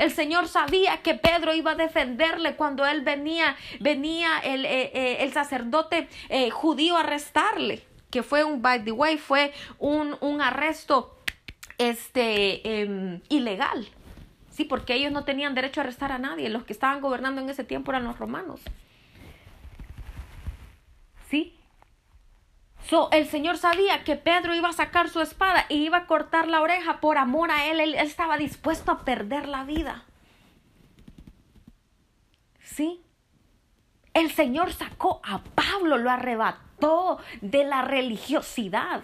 El 0.00 0.10
Señor 0.10 0.48
sabía 0.48 1.02
que 1.02 1.14
Pedro 1.14 1.54
iba 1.54 1.72
a 1.72 1.74
defenderle 1.74 2.56
cuando 2.56 2.86
él 2.86 3.02
venía, 3.02 3.56
venía 3.80 4.38
el, 4.38 4.64
eh, 4.64 4.90
eh, 4.94 5.16
el 5.20 5.32
sacerdote 5.32 6.08
eh, 6.30 6.48
judío 6.48 6.96
a 6.96 7.00
arrestarle, 7.00 7.84
que 8.10 8.22
fue 8.22 8.42
un, 8.42 8.62
by 8.62 8.82
the 8.82 8.92
way, 8.92 9.18
fue 9.18 9.52
un, 9.78 10.16
un 10.20 10.40
arresto 10.40 11.18
este, 11.76 12.80
em, 12.80 13.20
ilegal. 13.28 13.88
Sí, 14.50 14.64
porque 14.64 14.94
ellos 14.94 15.12
no 15.12 15.24
tenían 15.24 15.54
derecho 15.54 15.80
a 15.80 15.84
arrestar 15.84 16.12
a 16.12 16.18
nadie. 16.18 16.50
Los 16.50 16.64
que 16.64 16.72
estaban 16.72 17.00
gobernando 17.00 17.40
en 17.40 17.48
ese 17.48 17.64
tiempo 17.64 17.92
eran 17.92 18.04
los 18.04 18.18
romanos. 18.18 18.60
¿Sí? 21.28 21.56
el 23.12 23.28
Señor 23.28 23.56
sabía 23.56 24.02
que 24.02 24.16
Pedro 24.16 24.54
iba 24.54 24.68
a 24.68 24.72
sacar 24.72 25.08
su 25.08 25.20
espada 25.20 25.64
y 25.68 25.76
iba 25.76 25.98
a 25.98 26.06
cortar 26.06 26.48
la 26.48 26.60
oreja 26.60 27.00
por 27.00 27.18
amor 27.18 27.50
a 27.52 27.66
él. 27.66 27.78
Él, 27.78 27.94
estaba 27.94 28.36
dispuesto 28.36 28.90
a 28.90 29.04
perder 29.04 29.46
la 29.48 29.64
vida. 29.64 30.04
¿Sí? 32.62 33.02
El 34.12 34.32
Señor 34.32 34.72
sacó 34.72 35.20
a 35.24 35.42
Pablo, 35.42 35.98
lo 35.98 36.10
arrebató 36.10 37.18
de 37.40 37.64
la 37.64 37.82
religiosidad, 37.82 39.02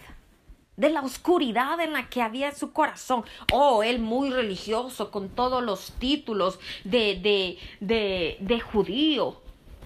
de 0.77 0.91
la 0.91 1.01
oscuridad 1.01 1.81
en 1.81 1.93
la 1.93 2.09
que 2.09 2.23
había 2.23 2.53
su 2.53 2.73
corazón. 2.73 3.25
Oh, 3.53 3.83
él 3.83 3.99
muy 3.99 4.31
religioso, 4.31 5.11
con 5.11 5.29
todos 5.29 5.63
los 5.63 5.93
títulos 5.93 6.59
de, 6.85 7.17
de, 7.17 7.59
de, 7.81 8.37
de 8.41 8.61
judío. 8.61 9.41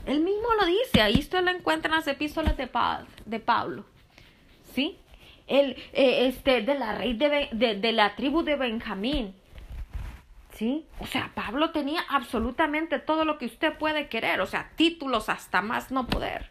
Él 0.06 0.20
mismo 0.20 0.48
lo 0.58 0.66
dice, 0.66 1.02
ahí 1.02 1.18
usted 1.18 1.42
lo 1.42 1.50
encuentra 1.50 1.90
en 1.90 1.96
las 1.96 2.08
epístolas 2.08 2.56
de, 2.56 2.68
de 3.26 3.40
Pablo. 3.40 3.84
¿Sí? 4.74 4.98
El, 5.46 5.72
eh, 5.92 6.28
este, 6.28 6.62
de 6.62 6.78
la 6.78 6.94
rey 6.96 7.14
de, 7.14 7.48
de, 7.52 7.92
la 7.92 8.14
tribu 8.14 8.42
de 8.42 8.56
Benjamín. 8.56 9.34
¿Sí? 10.54 10.86
O 11.00 11.06
sea, 11.06 11.32
Pablo 11.34 11.70
tenía 11.70 12.00
absolutamente 12.08 12.98
todo 12.98 13.24
lo 13.24 13.38
que 13.38 13.46
usted 13.46 13.76
puede 13.78 14.08
querer, 14.08 14.40
o 14.40 14.46
sea, 14.46 14.70
títulos 14.76 15.28
hasta 15.28 15.62
más 15.62 15.90
no 15.90 16.06
poder. 16.06 16.50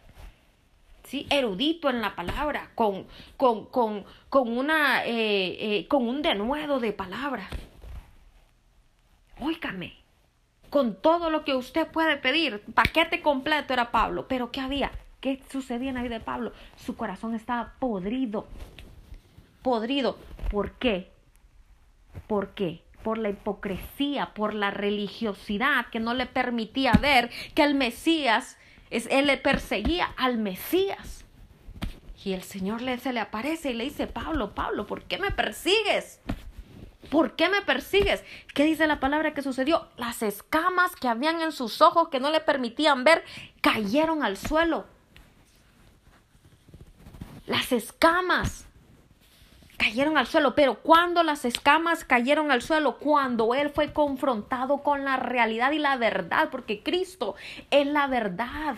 Erudito 1.30 1.90
en 1.90 2.00
la 2.00 2.14
palabra, 2.14 2.70
con, 2.74 3.06
con, 3.36 3.66
con, 3.66 4.04
con, 4.28 4.56
una, 4.56 5.04
eh, 5.04 5.78
eh, 5.78 5.88
con 5.88 6.06
un 6.06 6.22
denuedo 6.22 6.80
de 6.80 6.92
palabra. 6.92 7.48
Óigame, 9.40 9.94
con 10.70 10.94
todo 11.00 11.30
lo 11.30 11.44
que 11.44 11.54
usted 11.54 11.88
puede 11.88 12.16
pedir. 12.16 12.62
Paquete 12.74 13.22
completo 13.22 13.72
era 13.72 13.90
Pablo. 13.90 14.26
Pero 14.28 14.52
¿qué 14.52 14.60
había? 14.60 14.92
¿Qué 15.20 15.42
sucedía 15.50 15.90
en 15.90 15.96
la 15.96 16.02
vida 16.02 16.18
de 16.18 16.24
Pablo? 16.24 16.52
Su 16.76 16.96
corazón 16.96 17.34
estaba 17.34 17.74
podrido. 17.78 18.46
Podrido. 19.62 20.16
¿Por 20.50 20.72
qué? 20.72 21.10
¿Por 22.26 22.50
qué? 22.54 22.82
Por 23.02 23.18
la 23.18 23.30
hipocresía, 23.30 24.32
por 24.34 24.54
la 24.54 24.70
religiosidad 24.70 25.86
que 25.86 26.00
no 26.00 26.14
le 26.14 26.26
permitía 26.26 26.92
ver 26.92 27.30
que 27.54 27.64
el 27.64 27.74
Mesías, 27.74 28.58
es, 28.90 29.06
él 29.10 29.26
le 29.26 29.36
perseguía 29.36 30.12
al 30.16 30.38
Mesías. 30.38 31.24
Y 32.22 32.34
el 32.34 32.42
Señor 32.42 32.82
le, 32.82 32.98
se 32.98 33.12
le 33.12 33.20
aparece 33.20 33.70
y 33.70 33.74
le 33.74 33.84
dice, 33.84 34.06
Pablo, 34.06 34.54
Pablo, 34.54 34.86
¿por 34.86 35.04
qué 35.04 35.18
me 35.18 35.30
persigues? 35.30 36.20
¿Por 37.10 37.34
qué 37.34 37.48
me 37.48 37.62
persigues? 37.62 38.22
¿Qué 38.54 38.64
dice 38.64 38.86
la 38.86 39.00
palabra 39.00 39.34
que 39.34 39.42
sucedió? 39.42 39.88
Las 39.96 40.22
escamas 40.22 40.94
que 40.94 41.08
habían 41.08 41.40
en 41.40 41.52
sus 41.52 41.80
ojos 41.80 42.08
que 42.08 42.20
no 42.20 42.30
le 42.30 42.40
permitían 42.40 43.04
ver 43.04 43.24
cayeron 43.60 44.22
al 44.22 44.36
suelo. 44.36 44.86
Las 47.46 47.72
escamas. 47.72 48.66
Cayeron 49.80 50.18
al 50.18 50.26
suelo, 50.26 50.54
pero 50.54 50.74
cuando 50.74 51.22
las 51.22 51.46
escamas 51.46 52.04
cayeron 52.04 52.50
al 52.50 52.60
suelo, 52.60 52.98
cuando 52.98 53.54
él 53.54 53.70
fue 53.70 53.94
confrontado 53.94 54.82
con 54.82 55.06
la 55.06 55.16
realidad 55.16 55.72
y 55.72 55.78
la 55.78 55.96
verdad, 55.96 56.50
porque 56.50 56.82
Cristo 56.82 57.34
es 57.70 57.86
la 57.86 58.06
verdad. 58.06 58.76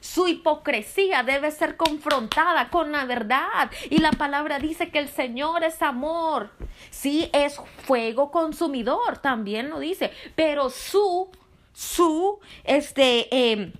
Su 0.00 0.26
hipocresía 0.26 1.22
debe 1.22 1.52
ser 1.52 1.76
confrontada 1.76 2.70
con 2.70 2.90
la 2.90 3.04
verdad. 3.04 3.70
Y 3.88 3.98
la 3.98 4.10
palabra 4.10 4.58
dice 4.58 4.90
que 4.90 4.98
el 4.98 5.08
Señor 5.08 5.62
es 5.62 5.80
amor. 5.80 6.50
Sí, 6.90 7.30
es 7.32 7.60
fuego 7.84 8.32
consumidor, 8.32 9.18
también 9.18 9.70
lo 9.70 9.78
dice. 9.78 10.10
Pero 10.34 10.70
su, 10.70 11.30
su, 11.72 12.40
este, 12.64 13.52
em, 13.52 13.72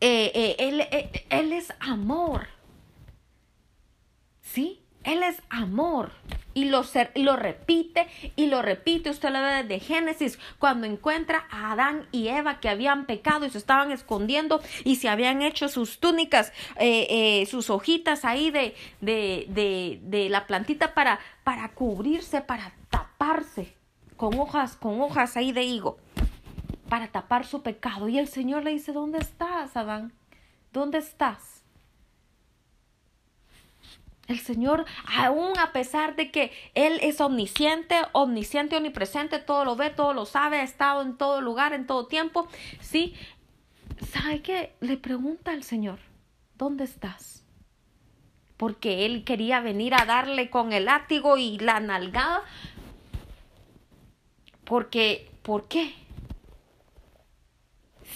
eh, 0.00 0.32
eh, 0.34 0.56
él, 0.58 0.80
eh, 0.80 1.26
él 1.30 1.52
es 1.52 1.72
amor. 1.78 2.48
¿Sí? 4.42 4.82
Él 5.08 5.22
es 5.22 5.42
amor. 5.48 6.12
Y 6.54 6.64
lo, 6.64 6.82
lo, 7.14 7.36
repite 7.36 8.08
y 8.34 8.46
lo 8.46 8.62
repite. 8.62 9.10
Usted 9.10 9.30
lo 9.30 9.40
ve 9.40 9.62
desde 9.62 9.78
Génesis, 9.78 10.38
cuando 10.58 10.86
encuentra 10.86 11.46
a 11.50 11.72
Adán 11.72 12.08
y 12.10 12.28
Eva 12.28 12.58
que 12.58 12.68
habían 12.68 13.06
pecado 13.06 13.46
y 13.46 13.50
se 13.50 13.58
estaban 13.58 13.92
escondiendo 13.92 14.60
y 14.84 14.96
se 14.96 15.08
habían 15.08 15.40
hecho 15.42 15.68
sus 15.68 16.00
túnicas, 16.00 16.52
sus 17.48 17.70
hojitas 17.70 18.24
ahí 18.24 18.50
de, 18.50 18.74
de, 19.00 19.46
de, 19.50 20.00
de, 20.02 20.28
la 20.28 20.48
plantita 20.48 20.94
para, 20.94 21.20
para 21.44 21.68
cubrirse, 21.68 22.40
para 22.40 22.72
taparse, 22.90 23.76
con 24.16 24.36
hojas, 24.38 24.76
con 24.76 25.00
hojas 25.00 25.36
ahí 25.36 25.52
de 25.52 25.62
higo 25.62 25.98
para 26.88 27.08
tapar 27.08 27.46
su 27.46 27.62
pecado. 27.62 28.08
Y 28.08 28.18
el 28.18 28.28
Señor 28.28 28.64
le 28.64 28.70
dice, 28.70 28.92
¿dónde 28.92 29.18
estás, 29.18 29.76
Adán? 29.76 30.12
¿Dónde 30.72 30.98
estás? 30.98 31.57
El 34.28 34.40
Señor, 34.40 34.84
aún 35.16 35.58
a 35.58 35.72
pesar 35.72 36.14
de 36.14 36.30
que 36.30 36.52
Él 36.74 36.98
es 37.02 37.18
omnisciente, 37.22 37.96
omnisciente, 38.12 38.76
omnipresente, 38.76 39.38
todo 39.38 39.64
lo 39.64 39.74
ve, 39.74 39.88
todo 39.88 40.12
lo 40.12 40.26
sabe, 40.26 40.58
ha 40.58 40.64
estado 40.64 41.00
en 41.00 41.16
todo 41.16 41.40
lugar, 41.40 41.72
en 41.72 41.86
todo 41.86 42.06
tiempo, 42.06 42.46
¿sí? 42.80 43.14
¿Sabe 44.12 44.42
qué? 44.42 44.74
Le 44.80 44.98
pregunta 44.98 45.52
al 45.52 45.62
Señor, 45.62 45.98
¿dónde 46.56 46.84
estás? 46.84 47.46
Porque 48.58 49.06
Él 49.06 49.24
quería 49.24 49.60
venir 49.60 49.94
a 49.94 50.04
darle 50.04 50.50
con 50.50 50.74
el 50.74 50.84
látigo 50.84 51.38
y 51.38 51.58
la 51.58 51.80
nalgada. 51.80 52.42
Porque, 54.64 55.30
¿por 55.42 55.68
qué? 55.68 55.94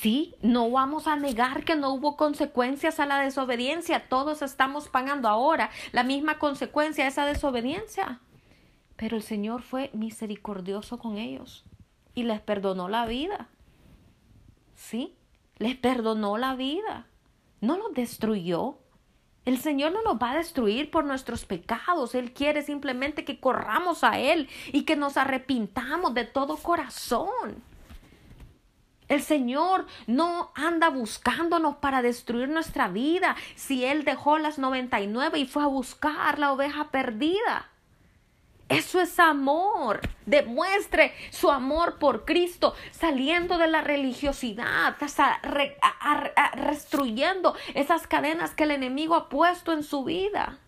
Sí, 0.02 0.34
no 0.42 0.68
vamos 0.68 1.06
a 1.06 1.14
negar 1.14 1.64
que 1.64 1.76
no 1.76 1.92
hubo 1.94 2.16
consecuencias 2.16 2.98
a 2.98 3.06
la 3.06 3.20
desobediencia. 3.20 4.08
Todos 4.08 4.42
estamos 4.42 4.88
pagando 4.88 5.28
ahora 5.28 5.70
la 5.92 6.02
misma 6.02 6.40
consecuencia 6.40 7.04
a 7.04 7.06
esa 7.06 7.24
desobediencia. 7.24 8.18
Pero 8.96 9.16
el 9.16 9.22
Señor 9.22 9.62
fue 9.62 9.90
misericordioso 9.92 10.98
con 10.98 11.18
ellos 11.18 11.64
y 12.16 12.24
les 12.24 12.40
perdonó 12.40 12.88
la 12.88 13.06
vida. 13.06 13.46
Sí, 14.74 15.14
les 15.58 15.76
perdonó 15.76 16.36
la 16.36 16.56
vida. 16.56 17.06
No 17.60 17.78
los 17.78 17.94
destruyó. 17.94 18.78
El 19.44 19.58
Señor 19.58 19.92
no 19.92 20.02
nos 20.02 20.20
va 20.20 20.32
a 20.32 20.38
destruir 20.38 20.90
por 20.90 21.04
nuestros 21.04 21.44
pecados. 21.44 22.16
Él 22.16 22.32
quiere 22.32 22.62
simplemente 22.62 23.24
que 23.24 23.38
corramos 23.38 24.02
a 24.02 24.18
Él 24.18 24.48
y 24.72 24.82
que 24.82 24.96
nos 24.96 25.16
arrepintamos 25.16 26.12
de 26.12 26.24
todo 26.24 26.56
corazón. 26.56 27.62
El 29.12 29.20
Señor 29.20 29.84
no 30.06 30.52
anda 30.54 30.88
buscándonos 30.88 31.76
para 31.76 32.00
destruir 32.00 32.48
nuestra 32.48 32.88
vida 32.88 33.36
si 33.56 33.84
Él 33.84 34.04
dejó 34.06 34.38
las 34.38 34.58
99 34.58 35.38
y 35.38 35.44
fue 35.44 35.64
a 35.64 35.66
buscar 35.66 36.38
la 36.38 36.50
oveja 36.50 36.90
perdida. 36.90 37.68
Eso 38.70 39.02
es 39.02 39.20
amor. 39.20 40.00
Demuestre 40.24 41.12
su 41.28 41.50
amor 41.50 41.98
por 41.98 42.24
Cristo, 42.24 42.74
saliendo 42.90 43.58
de 43.58 43.68
la 43.68 43.82
religiosidad, 43.82 44.96
destruyendo 46.56 47.54
esas 47.74 48.06
cadenas 48.06 48.54
que 48.54 48.64
el 48.64 48.70
enemigo 48.70 49.14
ha 49.14 49.28
puesto 49.28 49.74
en 49.74 49.82
su 49.82 50.04
vida 50.04 50.58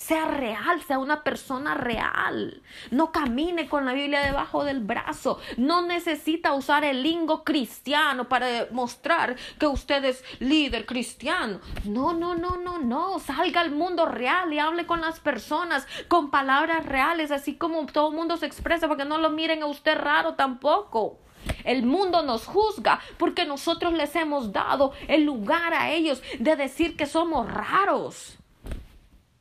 sea 0.00 0.24
real, 0.24 0.82
sea 0.82 0.98
una 0.98 1.22
persona 1.22 1.74
real. 1.74 2.62
No 2.90 3.12
camine 3.12 3.68
con 3.68 3.84
la 3.84 3.92
Biblia 3.92 4.20
debajo 4.22 4.64
del 4.64 4.80
brazo. 4.80 5.38
No 5.58 5.82
necesita 5.82 6.54
usar 6.54 6.84
el 6.84 7.02
lingo 7.02 7.44
cristiano 7.44 8.26
para 8.26 8.46
demostrar 8.46 9.36
que 9.58 9.66
usted 9.66 10.02
es 10.06 10.24
líder 10.40 10.86
cristiano. 10.86 11.60
No, 11.84 12.14
no, 12.14 12.34
no, 12.34 12.56
no, 12.56 12.78
no. 12.78 13.18
Salga 13.18 13.60
al 13.60 13.72
mundo 13.72 14.06
real 14.06 14.50
y 14.54 14.58
hable 14.58 14.86
con 14.86 15.02
las 15.02 15.20
personas 15.20 15.86
con 16.08 16.30
palabras 16.30 16.86
reales, 16.86 17.30
así 17.30 17.56
como 17.56 17.84
todo 17.84 18.08
el 18.08 18.16
mundo 18.16 18.38
se 18.38 18.46
expresa, 18.46 18.88
porque 18.88 19.04
no 19.04 19.18
lo 19.18 19.28
miren 19.28 19.62
a 19.62 19.66
usted 19.66 19.98
raro 19.98 20.34
tampoco. 20.34 21.18
El 21.64 21.84
mundo 21.84 22.22
nos 22.22 22.46
juzga 22.46 23.00
porque 23.18 23.44
nosotros 23.44 23.92
les 23.92 24.16
hemos 24.16 24.50
dado 24.50 24.92
el 25.08 25.24
lugar 25.24 25.74
a 25.74 25.90
ellos 25.90 26.22
de 26.38 26.56
decir 26.56 26.96
que 26.96 27.04
somos 27.04 27.52
raros. 27.52 28.39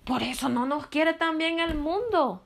Por 0.10 0.24
eso 0.24 0.50
no 0.50 0.66
nos 0.66 0.88
quiere 0.88 1.14
también 1.14 1.60
el 1.60 1.76
mundo. 1.76 2.42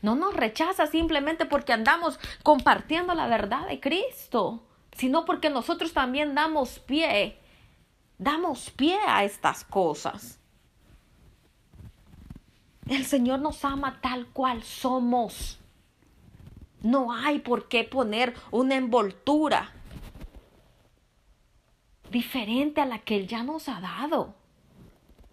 No 0.00 0.14
nos 0.14 0.34
rechaza 0.34 0.86
simplemente 0.86 1.44
porque 1.44 1.74
andamos 1.74 2.18
compartiendo 2.42 3.12
la 3.12 3.26
verdad 3.26 3.68
de 3.68 3.80
Cristo, 3.80 4.62
sino 4.92 5.26
porque 5.26 5.50
nosotros 5.50 5.92
también 5.92 6.34
damos 6.34 6.78
pie, 6.78 7.38
damos 8.16 8.70
pie 8.70 8.98
a 9.06 9.24
estas 9.24 9.62
cosas. 9.62 10.40
El 12.88 13.04
Señor 13.04 13.40
nos 13.40 13.62
ama 13.66 14.00
tal 14.00 14.28
cual 14.28 14.62
somos. 14.62 15.58
No 16.80 17.12
hay 17.12 17.40
por 17.40 17.68
qué 17.68 17.84
poner 17.84 18.32
una 18.50 18.76
envoltura 18.76 19.70
diferente 22.10 22.80
a 22.80 22.86
la 22.86 23.00
que 23.00 23.16
Él 23.16 23.28
ya 23.28 23.42
nos 23.42 23.68
ha 23.68 23.82
dado. 23.82 24.43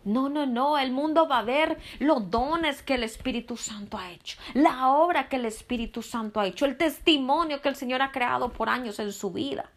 No, 0.04 0.30
no, 0.30 0.46
no, 0.48 0.80
el 0.80 0.92
mundo 0.92 1.28
va 1.28 1.40
a 1.40 1.44
ver 1.44 1.78
los 2.00 2.32
dones 2.32 2.82
que 2.82 2.96
el 2.96 3.04
Espíritu 3.04 3.56
Santo 3.56 3.98
ha 3.98 4.12
hecho, 4.12 4.38
la 4.54 4.90
obra 4.90 5.30
que 5.30 5.36
el 5.36 5.46
Espíritu 5.46 6.02
Santo 6.02 6.40
ha 6.40 6.48
hecho, 6.48 6.66
el 6.66 6.78
testimonio 6.78 7.62
que 7.62 7.70
el 7.70 7.76
Señor 7.76 8.02
ha 8.02 8.12
creado 8.12 8.52
por 8.52 8.70
años 8.70 8.98
en 9.00 9.14
su 9.14 9.32
vida. 9.32 9.70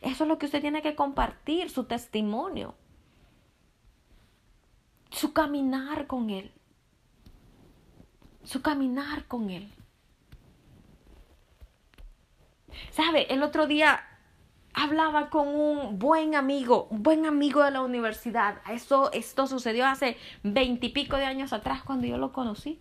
Eso 0.00 0.24
es 0.24 0.28
lo 0.28 0.38
que 0.38 0.46
usted 0.46 0.60
tiene 0.60 0.82
que 0.82 0.96
compartir, 0.96 1.70
su 1.70 1.84
testimonio, 1.84 2.74
su 5.10 5.32
caminar 5.32 6.06
con 6.06 6.30
Él, 6.30 6.50
su 8.42 8.62
caminar 8.62 9.26
con 9.26 9.50
Él. 9.50 9.72
¿Sabe? 12.90 13.32
El 13.32 13.42
otro 13.42 13.66
día 13.66 14.09
hablaba 14.74 15.30
con 15.30 15.48
un 15.48 15.98
buen 15.98 16.34
amigo, 16.34 16.86
un 16.90 17.02
buen 17.02 17.26
amigo 17.26 17.62
de 17.62 17.72
la 17.72 17.82
universidad. 17.82 18.60
Esto, 18.70 19.10
esto 19.12 19.46
sucedió 19.46 19.86
hace 19.86 20.16
veintipico 20.42 21.16
de 21.16 21.24
años 21.24 21.52
atrás 21.52 21.82
cuando 21.82 22.06
yo 22.06 22.18
lo 22.18 22.32
conocí. 22.32 22.78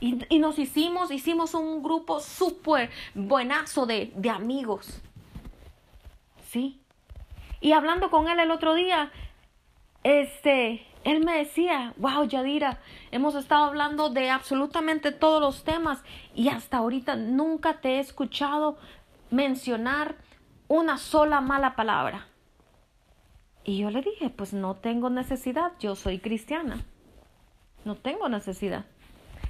Y, 0.00 0.18
y 0.28 0.38
nos 0.38 0.58
hicimos, 0.58 1.10
hicimos 1.10 1.54
un 1.54 1.82
grupo 1.82 2.20
súper 2.20 2.90
buenazo 3.14 3.86
de, 3.86 4.12
de 4.16 4.30
amigos. 4.30 5.00
Sí. 6.50 6.80
Y 7.60 7.72
hablando 7.72 8.10
con 8.10 8.28
él 8.28 8.38
el 8.38 8.50
otro 8.50 8.74
día, 8.74 9.10
este, 10.02 10.86
él 11.04 11.24
me 11.24 11.38
decía, 11.38 11.94
wow, 11.96 12.24
Yadira, 12.24 12.80
hemos 13.10 13.34
estado 13.34 13.64
hablando 13.64 14.10
de 14.10 14.30
absolutamente 14.30 15.12
todos 15.12 15.40
los 15.40 15.64
temas 15.64 16.02
y 16.34 16.48
hasta 16.48 16.78
ahorita 16.78 17.16
nunca 17.16 17.80
te 17.80 17.96
he 17.96 17.98
escuchado 18.00 18.76
mencionar 19.30 20.16
una 20.68 20.98
sola 20.98 21.40
mala 21.40 21.76
palabra. 21.76 22.26
Y 23.64 23.78
yo 23.78 23.90
le 23.90 24.02
dije, 24.02 24.30
pues 24.30 24.52
no 24.52 24.74
tengo 24.76 25.10
necesidad, 25.10 25.72
yo 25.80 25.96
soy 25.96 26.18
cristiana. 26.18 26.84
No 27.84 27.96
tengo 27.96 28.28
necesidad. 28.28 28.84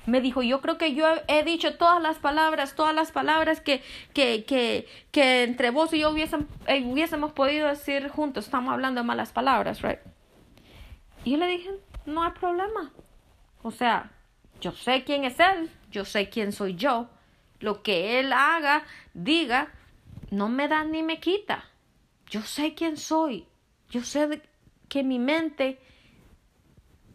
Me 0.07 0.21
dijo, 0.21 0.43
yo 0.43 0.61
creo 0.61 0.77
que 0.77 0.95
yo 0.95 1.07
he, 1.29 1.45
dicho 1.45 1.77
todas 1.77 2.01
las 2.01 2.19
palabras, 2.19 2.75
todas 2.75 2.95
las 2.95 3.11
palabras 3.11 3.61
que, 3.61 3.83
que, 4.12 4.45
que, 4.45 4.87
que 5.11 5.45
entre 5.45 5.71
vos 5.71 5.93
y 5.95 6.01
yo 6.01 6.11
hubiesen, 6.11 6.47
eh, 6.67 6.85
hubiésemos 6.85 7.33
podido 7.33 7.69
decir 7.69 8.09
juntos. 8.09 8.45
Estamos 8.45 8.73
hablando 8.73 9.01
de 9.01 9.07
malas 9.07 9.33
palabras, 9.33 9.83
right? 9.83 10.01
Y 11.25 11.33
yo 11.33 11.37
le 11.39 11.47
dije, 11.47 11.71
no 12.07 12.23
hay 12.23 12.33
problema. 12.33 12.93
O 13.62 13.71
sea, 13.71 14.11
yo 14.61 14.73
sé 14.73 15.05
quién 15.05 15.25
es 15.25 15.41
él, 15.41 15.71
yo 15.91 16.05
sé 16.05 16.29
quién 16.29 16.53
soy 16.53 16.75
yo. 16.75 17.09
Lo 17.61 17.83
que 17.83 18.21
él 18.21 18.33
haga, 18.33 18.85
diga, 19.15 19.73
no 20.35 20.49
me 20.49 20.68
da 20.68 20.85
ni 20.85 21.03
me 21.03 21.20
quita. 21.20 21.64
Yo 22.28 22.43
sé 22.43 22.74
quién 22.74 22.97
soy. 22.97 23.47
Yo 23.91 24.03
sé 24.03 24.43
que 24.89 25.03
mi 25.03 25.18
mente 25.18 25.78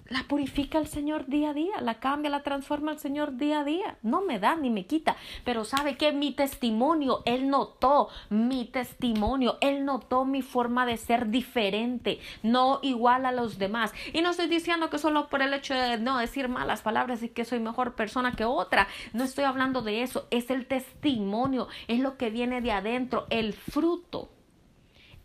La 0.09 0.23
purifica 0.23 0.79
el 0.79 0.87
Señor 0.87 1.27
día 1.27 1.51
a 1.51 1.53
día, 1.53 1.81
la 1.81 1.99
cambia, 1.99 2.31
la 2.31 2.41
transforma 2.41 2.91
el 2.91 2.97
Señor 2.97 3.37
día 3.37 3.59
a 3.59 3.63
día. 3.63 3.97
No 4.01 4.21
me 4.21 4.39
da 4.39 4.55
ni 4.55 4.71
me 4.71 4.87
quita, 4.87 5.15
pero 5.45 5.65
sabe 5.65 5.97
que 5.97 6.11
mi 6.11 6.31
testimonio, 6.31 7.21
Él 7.25 7.47
notó 7.47 8.09
mi 8.29 8.65
testimonio, 8.65 9.59
Él 9.61 9.85
notó 9.85 10.25
mi 10.25 10.41
forma 10.41 10.87
de 10.87 10.97
ser 10.97 11.29
diferente, 11.29 12.19
no 12.41 12.79
igual 12.81 13.27
a 13.27 13.31
los 13.31 13.59
demás. 13.59 13.93
Y 14.11 14.21
no 14.21 14.31
estoy 14.31 14.47
diciendo 14.47 14.89
que 14.89 14.97
solo 14.97 15.29
por 15.29 15.43
el 15.43 15.53
hecho 15.53 15.75
de 15.75 15.99
no 15.99 16.17
decir 16.17 16.49
malas 16.49 16.81
palabras 16.81 17.21
y 17.21 17.29
que 17.29 17.45
soy 17.45 17.59
mejor 17.59 17.93
persona 17.93 18.31
que 18.31 18.45
otra, 18.45 18.87
no 19.13 19.23
estoy 19.23 19.43
hablando 19.43 19.83
de 19.83 20.01
eso, 20.01 20.27
es 20.31 20.49
el 20.49 20.65
testimonio, 20.65 21.67
es 21.87 21.99
lo 21.99 22.17
que 22.17 22.31
viene 22.31 22.61
de 22.61 22.71
adentro, 22.71 23.27
el 23.29 23.53
fruto 23.53 24.29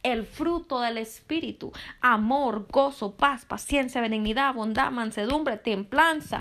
el 0.05 0.26
fruto 0.26 0.80
del 0.80 0.98
Espíritu, 0.98 1.72
amor, 2.00 2.66
gozo, 2.70 3.12
paz, 3.12 3.44
paciencia, 3.44 4.00
benignidad, 4.00 4.55
bondad, 4.55 4.92
mansedumbre, 4.92 5.57
templanza. 5.57 6.38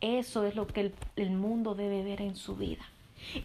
Eso 0.00 0.44
es 0.44 0.56
lo 0.56 0.66
que 0.66 0.92
el, 1.16 1.30
mundo 1.30 1.74
debe 1.74 2.02
ver 2.02 2.20
en 2.20 2.36
su 2.36 2.56
vida. 2.56 2.82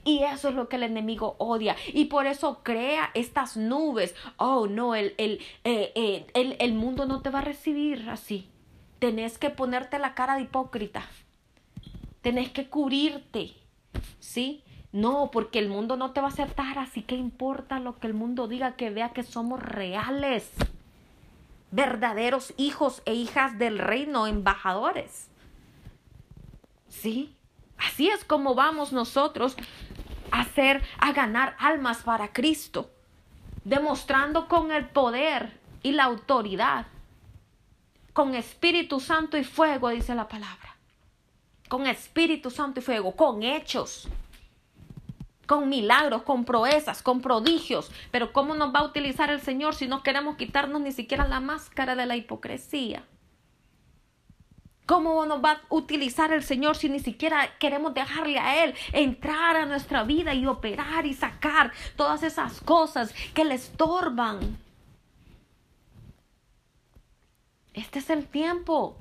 Y 0.03 0.23
eso 0.23 0.49
es 0.49 0.55
lo 0.55 0.67
que 0.67 0.77
el 0.77 0.83
enemigo 0.83 1.35
odia. 1.37 1.75
Y 1.93 2.05
por 2.05 2.27
eso 2.27 2.61
crea 2.63 3.11
estas 3.13 3.55
nubes. 3.55 4.15
Oh, 4.37 4.67
no, 4.67 4.95
el, 4.95 5.13
el, 5.17 5.39
eh, 5.63 5.91
eh, 5.95 6.25
el, 6.33 6.55
el 6.59 6.73
mundo 6.73 7.05
no 7.05 7.21
te 7.21 7.29
va 7.29 7.39
a 7.39 7.43
recibir 7.43 8.09
así. 8.09 8.49
Tenés 8.99 9.37
que 9.37 9.49
ponerte 9.49 9.99
la 9.99 10.15
cara 10.15 10.35
de 10.35 10.43
hipócrita. 10.43 11.05
Tenés 12.21 12.49
que 12.49 12.67
cubrirte. 12.67 13.53
¿Sí? 14.19 14.63
No, 14.91 15.29
porque 15.31 15.59
el 15.59 15.69
mundo 15.69 15.97
no 15.97 16.11
te 16.11 16.21
va 16.21 16.27
a 16.27 16.31
aceptar, 16.31 16.79
así 16.79 17.03
que 17.03 17.15
importa 17.15 17.79
lo 17.79 17.99
que 17.99 18.07
el 18.07 18.13
mundo 18.13 18.47
diga, 18.47 18.75
que 18.75 18.89
vea 18.89 19.09
que 19.13 19.23
somos 19.23 19.61
reales, 19.61 20.49
verdaderos 21.71 22.53
hijos 22.57 23.03
e 23.05 23.13
hijas 23.13 23.59
del 23.59 23.77
reino, 23.77 24.25
embajadores. 24.25 25.27
¿Sí? 26.87 27.35
Así 27.77 28.09
es 28.09 28.25
como 28.25 28.55
vamos 28.55 28.91
nosotros 28.91 29.55
a 30.31 30.41
hacer, 30.41 30.83
a 30.97 31.13
ganar 31.13 31.55
almas 31.59 32.01
para 32.01 32.33
Cristo, 32.33 32.89
demostrando 33.63 34.47
con 34.47 34.71
el 34.71 34.87
poder 34.87 35.59
y 35.83 35.91
la 35.91 36.05
autoridad, 36.05 36.87
con 38.13 38.33
Espíritu 38.33 38.99
Santo 38.99 39.37
y 39.37 39.43
fuego, 39.43 39.89
dice 39.89 40.15
la 40.15 40.27
palabra, 40.27 40.75
con 41.69 41.85
Espíritu 41.85 42.49
Santo 42.49 42.79
y 42.79 42.83
fuego, 42.83 43.15
con 43.15 43.43
hechos 43.43 44.09
con 45.49 45.67
milagros, 45.67 46.21
con 46.21 46.45
proezas, 46.45 47.01
con 47.01 47.21
prodigios. 47.21 47.89
Pero 48.11 48.31
¿cómo 48.31 48.53
nos 48.53 48.71
va 48.71 48.81
a 48.81 48.83
utilizar 48.83 49.31
el 49.31 49.41
Señor 49.41 49.73
si 49.73 49.87
no 49.87 50.03
queremos 50.03 50.37
quitarnos 50.37 50.79
ni 50.79 50.91
siquiera 50.91 51.27
la 51.27 51.39
máscara 51.39 51.95
de 51.95 52.05
la 52.05 52.15
hipocresía? 52.15 53.03
¿Cómo 54.85 55.25
nos 55.25 55.43
va 55.43 55.53
a 55.53 55.61
utilizar 55.69 56.31
el 56.33 56.43
Señor 56.43 56.77
si 56.77 56.87
ni 56.87 56.99
siquiera 56.99 57.57
queremos 57.57 57.95
dejarle 57.95 58.37
a 58.37 58.63
Él 58.63 58.75
entrar 58.93 59.55
a 59.55 59.65
nuestra 59.65 60.03
vida 60.03 60.35
y 60.35 60.45
operar 60.45 61.07
y 61.07 61.15
sacar 61.15 61.73
todas 61.95 62.21
esas 62.21 62.61
cosas 62.61 63.11
que 63.33 63.43
le 63.43 63.55
estorban? 63.55 64.55
Este 67.73 67.97
es 67.97 68.11
el 68.11 68.27
tiempo. 68.27 68.95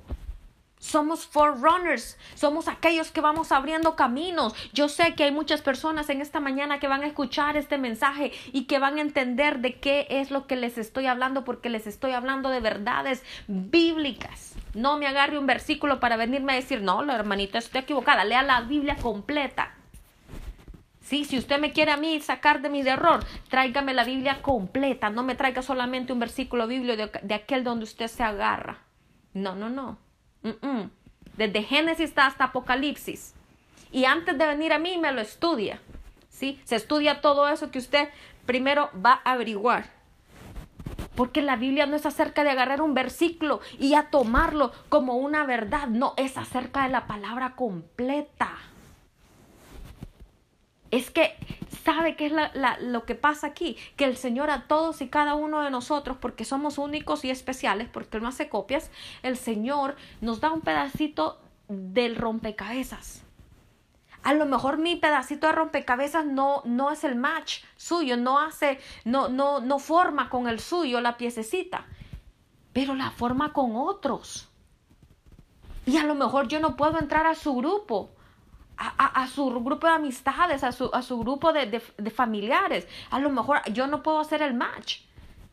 Somos 0.79 1.27
forerunners, 1.27 2.17
somos 2.35 2.69
aquellos 2.69 3.11
que 3.11 3.19
vamos 3.19 3.51
abriendo 3.51 3.97
caminos. 3.97 4.55
Yo 4.71 4.87
sé 4.87 5.13
que 5.13 5.25
hay 5.25 5.31
muchas 5.31 5.61
personas 5.61 6.09
en 6.09 6.21
esta 6.21 6.39
mañana 6.39 6.79
que 6.79 6.87
van 6.87 7.03
a 7.03 7.07
escuchar 7.07 7.57
este 7.57 7.77
mensaje 7.77 8.31
y 8.53 8.63
que 8.63 8.79
van 8.79 8.97
a 8.97 9.01
entender 9.01 9.59
de 9.59 9.77
qué 9.79 10.07
es 10.09 10.31
lo 10.31 10.47
que 10.47 10.55
les 10.55 10.77
estoy 10.77 11.05
hablando 11.05 11.43
porque 11.43 11.69
les 11.69 11.85
estoy 11.85 12.11
hablando 12.11 12.49
de 12.49 12.61
verdades 12.61 13.23
bíblicas. 13.47 14.55
No 14.73 14.97
me 14.97 15.05
agarre 15.05 15.37
un 15.37 15.47
versículo 15.47 15.99
para 15.99 16.15
venirme 16.15 16.53
a 16.53 16.55
decir, 16.55 16.81
no, 16.81 17.03
la 17.03 17.15
hermanita 17.15 17.57
estoy 17.57 17.81
equivocada, 17.81 18.23
lea 18.23 18.41
la 18.41 18.61
Biblia 18.61 18.95
completa. 18.95 19.75
Sí, 21.01 21.25
si 21.25 21.37
usted 21.37 21.59
me 21.59 21.73
quiere 21.73 21.91
a 21.91 21.97
mí 21.97 22.21
sacar 22.21 22.61
de 22.61 22.69
mi 22.69 22.81
error, 22.87 23.25
tráigame 23.49 23.93
la 23.93 24.05
Biblia 24.05 24.41
completa, 24.41 25.09
no 25.09 25.23
me 25.23 25.35
traiga 25.35 25.61
solamente 25.61 26.13
un 26.13 26.19
versículo 26.19 26.67
bíblico 26.67 26.95
de, 26.95 27.11
de 27.21 27.33
aquel 27.33 27.65
donde 27.65 27.83
usted 27.83 28.07
se 28.07 28.23
agarra. 28.23 28.77
No, 29.33 29.55
no, 29.55 29.69
no. 29.69 30.08
Desde 31.37 31.63
Génesis 31.63 32.13
hasta 32.15 32.45
Apocalipsis. 32.45 33.33
Y 33.91 34.05
antes 34.05 34.37
de 34.37 34.45
venir 34.45 34.73
a 34.73 34.79
mí 34.79 34.97
me 34.97 35.11
lo 35.11 35.21
estudia. 35.21 35.79
¿sí? 36.29 36.59
Se 36.63 36.75
estudia 36.75 37.21
todo 37.21 37.47
eso 37.49 37.71
que 37.71 37.79
usted 37.79 38.09
primero 38.45 38.89
va 39.05 39.21
a 39.23 39.33
averiguar. 39.33 39.91
Porque 41.15 41.41
la 41.41 41.57
Biblia 41.57 41.85
no 41.85 41.95
es 41.95 42.05
acerca 42.05 42.43
de 42.43 42.51
agarrar 42.51 42.81
un 42.81 42.93
versículo 42.93 43.59
y 43.77 43.95
a 43.95 44.09
tomarlo 44.09 44.71
como 44.87 45.17
una 45.17 45.45
verdad. 45.45 45.87
No, 45.87 46.13
es 46.17 46.37
acerca 46.37 46.83
de 46.83 46.89
la 46.89 47.07
palabra 47.07 47.55
completa. 47.55 48.57
Es 50.91 51.11
que, 51.11 51.35
¿sabe 51.83 52.15
qué 52.15 52.27
es 52.27 52.33
lo 52.81 53.05
que 53.05 53.15
pasa 53.15 53.47
aquí? 53.47 53.77
Que 53.95 54.05
el 54.05 54.17
Señor 54.17 54.49
a 54.49 54.67
todos 54.67 55.01
y 55.01 55.07
cada 55.07 55.35
uno 55.35 55.61
de 55.61 55.69
nosotros, 55.69 56.17
porque 56.19 56.45
somos 56.45 56.77
únicos 56.77 57.23
y 57.25 57.29
especiales, 57.29 57.87
porque 57.87 58.17
Él 58.17 58.23
no 58.23 58.29
hace 58.29 58.49
copias, 58.49 58.89
el 59.21 59.37
Señor 59.37 59.95
nos 60.21 60.41
da 60.41 60.51
un 60.51 60.61
pedacito 60.61 61.39
del 61.67 62.15
rompecabezas. 62.15 63.23
A 64.23 64.33
lo 64.33 64.45
mejor 64.45 64.77
mi 64.77 64.95
pedacito 64.95 65.47
de 65.47 65.53
rompecabezas 65.53 66.25
no, 66.25 66.61
no 66.65 66.91
es 66.91 67.03
el 67.03 67.15
match 67.15 67.63
suyo, 67.77 68.17
no 68.17 68.39
hace, 68.39 68.79
no, 69.05 69.29
no, 69.29 69.61
no 69.61 69.79
forma 69.79 70.29
con 70.29 70.47
el 70.47 70.59
suyo 70.59 70.99
la 70.99 71.17
piececita, 71.17 71.85
pero 72.73 72.95
la 72.95 73.11
forma 73.11 73.53
con 73.53 73.75
otros. 73.75 74.49
Y 75.85 75.97
a 75.97 76.03
lo 76.03 76.15
mejor 76.15 76.47
yo 76.47 76.59
no 76.59 76.75
puedo 76.75 76.99
entrar 76.99 77.27
a 77.27 77.35
su 77.35 77.55
grupo, 77.55 78.11
a, 78.79 79.27
su 79.27 79.49
grupo 79.49 79.87
de 79.87 79.93
amistades, 79.93 80.63
a 80.63 80.71
su, 80.71 80.89
a 80.93 81.01
su 81.01 81.19
grupo 81.19 81.51
de, 81.51 81.81
de, 81.97 82.11
familiares. 82.11 82.87
A 83.09 83.19
lo 83.19 83.29
mejor 83.29 83.61
yo 83.71 83.87
no 83.87 84.01
puedo 84.01 84.19
hacer 84.19 84.41
el 84.41 84.53
match, 84.53 85.01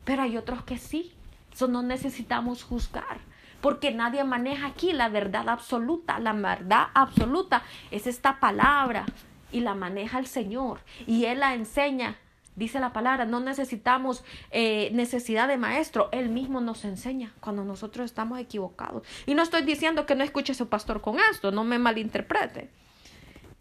pero 0.05 0.23
hay 0.23 0.37
otros 0.37 0.63
que 0.63 0.79
sí. 0.79 1.13
Eso 1.53 1.67
no 1.69 1.83
necesitamos 1.83 2.63
juzgar, 2.63 3.19
porque 3.61 3.91
nadie 3.91 4.23
maneja 4.25 4.67
aquí 4.67 4.93
la 4.93 5.09
verdad 5.09 5.49
absoluta. 5.49 6.19
La 6.21 6.33
verdad 6.33 6.89
absoluta 6.95 7.63
es 7.91 8.07
esta 8.07 8.39
palabra 8.39 9.07
y 9.51 9.61
la 9.61 9.75
maneja 9.75 10.19
el 10.19 10.27
Señor 10.27 10.81
y 11.07 11.25
Él 11.25 11.41
la 11.41 11.55
enseña. 11.55 12.17
Dice 12.55 12.81
la 12.81 12.95
palabra, 12.95 13.27
no 13.27 13.41
necesitamos 13.41 14.25
eh, 14.51 14.91
necesidad 14.95 15.47
de 15.47 15.59
maestro, 15.59 16.09
Él 16.13 16.31
mismo 16.31 16.63
nos 16.63 16.87
enseña 16.87 17.35
cuando 17.41 17.65
nosotros 17.65 18.07
estamos 18.07 18.39
equivocados. 18.39 19.03
Y 19.27 19.35
no 19.35 19.43
estoy 19.43 19.63
diciendo 19.63 20.07
que 20.07 20.15
no 20.15 20.25
escuche 20.25 20.53
a 20.53 20.55
su 20.55 20.69
pastor 20.69 21.03
con 21.03 21.19
esto, 21.31 21.51
no 21.51 21.65
me 21.65 21.79
malinterprete 21.79 22.71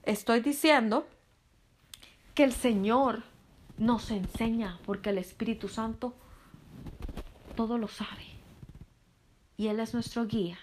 estoy 0.06 0.42
diciendo 0.42 1.08
que 2.34 2.44
el 2.44 2.54
Señor 2.54 3.24
nos 3.78 4.12
enseña 4.12 4.80
porque 4.86 5.10
el 5.10 5.18
Espíritu 5.18 5.68
Santo 5.68 6.16
todo 7.56 7.78
lo 7.78 7.88
sabe 7.88 8.26
y 9.58 9.68
Él 9.68 9.80
es 9.80 9.94
nuestro 9.94 10.26
guía. 10.26 10.58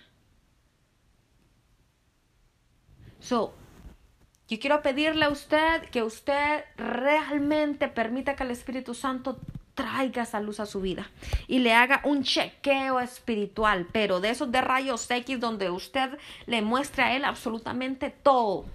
So, 3.21 3.55
yo 4.49 4.59
quiero 4.59 4.83
pedirle 4.83 5.25
a 5.25 5.31
usted 5.31 5.89
que 5.91 6.03
usted 6.03 6.65
realmente 6.77 7.89
permita 7.89 8.37
que 8.37 8.43
el 8.43 8.51
Espíritu 8.51 8.95
Santo 8.95 9.39
traiga 9.75 10.25
esa 10.25 10.41
luz 10.41 10.61
a 10.61 10.67
su 10.67 10.81
vida 10.81 11.11
y 11.49 11.61
le 11.61 11.73
haga 11.73 12.03
un 12.05 12.23
chequeo 12.23 13.01
espiritual, 13.01 13.89
pero 13.91 14.21
de 14.21 14.31
esos 14.31 14.53
de 14.53 14.61
rayos 14.61 15.11
X 15.11 15.41
donde 15.41 15.71
usted 15.71 16.19
le 16.47 16.61
muestre 16.61 17.05
a 17.05 17.17
él 17.17 17.25
absolutamente 17.25 18.11
todo 18.11 18.67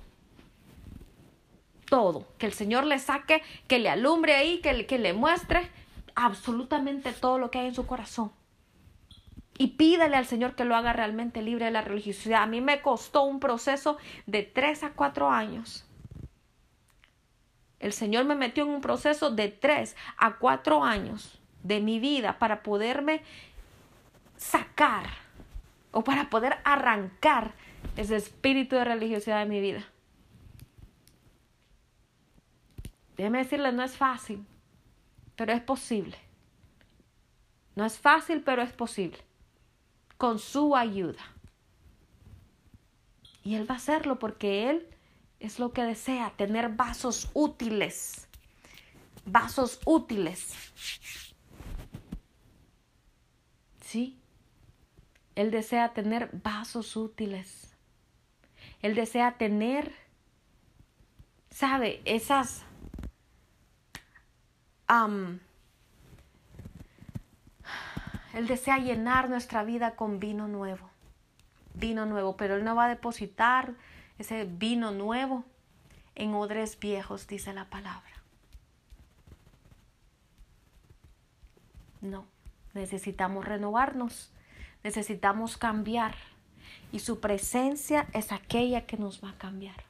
todo, 1.90 2.28
que 2.38 2.46
el 2.46 2.54
Señor 2.54 2.86
le 2.86 3.00
saque, 3.00 3.42
que 3.68 3.80
le 3.80 3.90
alumbre 3.90 4.36
ahí, 4.36 4.60
que, 4.60 4.86
que 4.86 4.98
le 5.00 5.14
muestre 5.14 5.70
absolutamente 6.16 7.12
todo 7.14 7.38
lo 7.38 7.52
que 7.52 7.60
hay 7.60 7.68
en 7.68 7.76
su 7.76 7.86
corazón. 7.88 8.32
Y 9.58 9.70
pídale 9.70 10.16
al 10.16 10.26
Señor 10.26 10.56
que 10.56 10.66
lo 10.66 10.76
haga 10.76 10.94
realmente 10.94 11.42
libre 11.42 11.66
de 11.66 11.72
la 11.72 11.82
religiosidad. 11.82 12.44
A 12.44 12.48
mí 12.48 12.62
me 12.62 12.82
costó 12.82 13.24
un 13.24 13.40
proceso 13.40 13.98
de 14.28 14.44
tres 14.44 14.84
a 14.84 14.92
cuatro 14.92 15.30
años. 15.30 15.86
El 17.80 17.94
Señor 17.94 18.26
me 18.26 18.36
metió 18.36 18.64
en 18.64 18.70
un 18.70 18.82
proceso 18.82 19.32
de 19.32 19.50
tres 19.50 19.96
a 20.18 20.38
cuatro 20.38 20.84
años 20.84 21.40
de 21.64 21.80
mi 21.80 22.00
vida 22.00 22.40
para 22.40 22.62
poderme 22.64 23.22
sacar 24.36 25.06
o 25.92 26.04
para 26.04 26.30
poder 26.30 26.58
arrancar 26.64 27.54
ese 27.96 28.16
espíritu 28.16 28.76
de 28.76 28.86
religiosidad 28.86 29.40
de 29.40 29.50
mi 29.50 29.62
vida. 29.62 29.86
Déjeme 33.18 33.40
decirle, 33.40 33.72
no 33.72 33.84
es 33.84 33.98
fácil, 33.98 34.46
pero 35.36 35.52
es 35.52 35.62
posible. 35.62 36.18
No 37.76 37.86
es 37.86 37.98
fácil, 37.98 38.42
pero 38.44 38.62
es 38.62 38.72
posible. 38.72 39.18
Con 40.18 40.40
su 40.40 40.76
ayuda. 40.76 41.24
Y 43.44 43.56
Él 43.56 43.70
va 43.70 43.76
a 43.76 43.78
hacerlo 43.78 44.20
porque 44.20 44.70
Él 44.70 44.88
es 45.40 45.60
lo 45.60 45.74
que 45.74 45.84
desea, 45.84 46.34
tener 46.36 46.70
vasos 46.70 47.30
útiles. 47.34 48.28
Vasos 49.26 49.80
útiles. 49.86 50.54
¿Sí? 53.82 54.20
Él 55.36 55.52
desea 55.52 55.94
tener 55.94 56.30
vasos 56.44 56.96
útiles. 56.96 57.76
Él 58.82 58.96
desea 58.96 59.38
tener, 59.38 59.94
sabe, 61.50 62.02
esas... 62.06 62.64
él 68.34 68.48
desea 68.48 68.78
llenar 68.78 69.30
nuestra 69.30 69.64
vida 69.64 69.96
con 69.96 70.20
vino 70.20 70.48
nuevo. 70.48 70.90
Vino 71.74 72.06
nuevo, 72.06 72.38
pero 72.38 72.56
Él 72.56 72.64
no 72.64 72.76
va 72.76 72.86
a 72.86 72.90
depositar 72.90 73.74
ese 74.18 74.46
vino 74.46 74.92
nuevo 74.92 75.44
en 76.16 76.34
odres 76.34 76.80
viejos, 76.80 77.28
dice 77.28 77.54
la 77.54 77.66
palabra. 77.66 78.04
No, 82.02 82.26
necesitamos 82.74 83.46
renovarnos, 83.46 84.32
necesitamos 84.84 85.58
cambiar 85.58 86.16
y 86.92 87.00
su 87.00 87.20
presencia 87.20 88.08
es 88.14 88.32
aquella 88.32 88.86
que 88.86 88.98
nos 88.98 89.24
va 89.24 89.32
a 89.32 89.38
cambiar. 89.38 89.87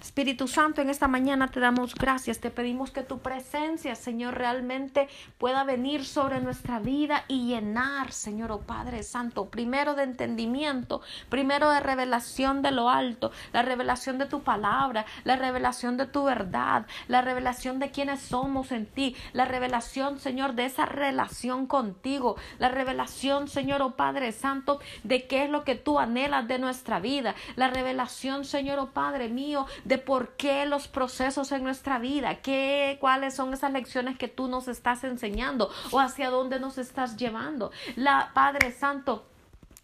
Espíritu 0.00 0.48
Santo, 0.48 0.80
en 0.80 0.88
esta 0.88 1.08
mañana 1.08 1.48
te 1.48 1.60
damos 1.60 1.94
gracias, 1.94 2.40
te 2.40 2.50
pedimos 2.50 2.90
que 2.90 3.02
tu 3.02 3.18
presencia, 3.18 3.94
Señor, 3.94 4.34
realmente 4.34 5.08
pueda 5.36 5.62
venir 5.62 6.06
sobre 6.06 6.40
nuestra 6.40 6.78
vida 6.78 7.24
y 7.28 7.48
llenar, 7.48 8.10
Señor, 8.10 8.50
oh 8.50 8.60
Padre 8.60 9.02
Santo, 9.02 9.50
primero 9.50 9.94
de 9.94 10.04
entendimiento, 10.04 11.02
primero 11.28 11.70
de 11.70 11.80
revelación 11.80 12.62
de 12.62 12.70
lo 12.70 12.88
alto, 12.88 13.30
la 13.52 13.60
revelación 13.60 14.16
de 14.16 14.24
tu 14.24 14.42
palabra, 14.42 15.04
la 15.24 15.36
revelación 15.36 15.98
de 15.98 16.06
tu 16.06 16.24
verdad, 16.24 16.86
la 17.06 17.20
revelación 17.20 17.78
de 17.78 17.90
quiénes 17.90 18.20
somos 18.20 18.72
en 18.72 18.86
ti, 18.86 19.14
la 19.34 19.44
revelación, 19.44 20.18
Señor, 20.18 20.54
de 20.54 20.64
esa 20.64 20.86
relación 20.86 21.66
contigo, 21.66 22.36
la 22.58 22.70
revelación, 22.70 23.48
Señor, 23.48 23.82
oh 23.82 23.96
Padre 23.96 24.32
Santo, 24.32 24.80
de 25.04 25.26
qué 25.26 25.44
es 25.44 25.50
lo 25.50 25.62
que 25.62 25.74
tú 25.74 25.98
anhelas 25.98 26.48
de 26.48 26.58
nuestra 26.58 27.00
vida, 27.00 27.34
la 27.56 27.68
revelación, 27.68 28.46
Señor, 28.46 28.78
oh 28.78 28.92
Padre 28.92 29.28
mío, 29.28 29.66
de 29.90 29.98
por 29.98 30.36
qué 30.36 30.66
los 30.66 30.86
procesos 30.86 31.50
en 31.50 31.64
nuestra 31.64 31.98
vida, 31.98 32.36
qué, 32.42 32.96
cuáles 33.00 33.34
son 33.34 33.52
esas 33.52 33.72
lecciones 33.72 34.16
que 34.16 34.28
tú 34.28 34.46
nos 34.46 34.68
estás 34.68 35.02
enseñando 35.02 35.68
o 35.90 35.98
hacia 35.98 36.30
dónde 36.30 36.60
nos 36.60 36.78
estás 36.78 37.16
llevando. 37.16 37.72
La 37.96 38.30
Padre 38.32 38.70
Santo, 38.70 39.26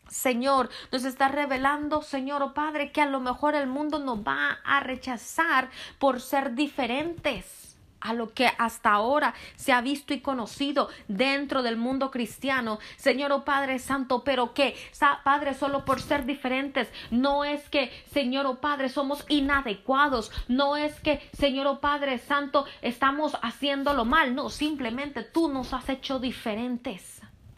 Señor, 0.09 0.71
nos 0.93 1.05
está 1.05 1.27
revelando, 1.27 2.03
Señor 2.03 2.41
o 2.45 2.55
Padre, 2.55 2.93
que 2.93 3.03
a 3.03 3.07
lo 3.07 3.19
mejor 3.19 3.57
el 3.57 3.67
mundo 3.67 3.99
nos 3.99 4.21
va 4.21 4.61
a 4.65 4.79
rechazar 4.79 5.71
por 5.99 6.21
ser 6.21 6.55
diferentes 6.55 7.66
a 8.01 8.13
lo 8.13 8.33
que 8.33 8.51
hasta 8.59 8.91
ahora 8.91 9.35
se 9.57 9.73
ha 9.73 9.81
visto 9.81 10.15
y 10.15 10.21
conocido 10.21 10.89
dentro 11.09 11.63
del 11.63 11.77
mundo 11.77 12.11
cristiano. 12.11 12.79
Señor 12.97 13.33
o 13.33 13.37
oh 13.37 13.45
Padre 13.45 13.79
Santo, 13.79 14.25
pero 14.25 14.55
que, 14.55 14.77
Padre, 15.25 15.55
solo 15.55 15.85
por 15.85 16.01
ser 16.01 16.25
diferentes, 16.25 16.89
no 17.11 17.45
es 17.45 17.69
que, 17.69 17.91
Señor 18.13 18.47
o 18.47 18.51
oh 18.51 18.61
Padre, 18.61 18.89
somos 18.89 19.25
inadecuados, 19.29 20.31
no 20.49 20.77
es 20.77 21.01
que, 21.01 21.21
Señor 21.33 21.67
o 21.67 21.73
oh 21.73 21.81
Padre 21.81 22.19
Santo, 22.19 22.67
estamos 22.83 23.37
haciéndolo 23.43 24.05
mal, 24.05 24.35
no, 24.35 24.51
simplemente 24.51 25.23
tú 25.23 25.49
nos 25.49 25.73
has 25.73 25.89
hecho 25.89 26.19
diferentes 26.19 27.16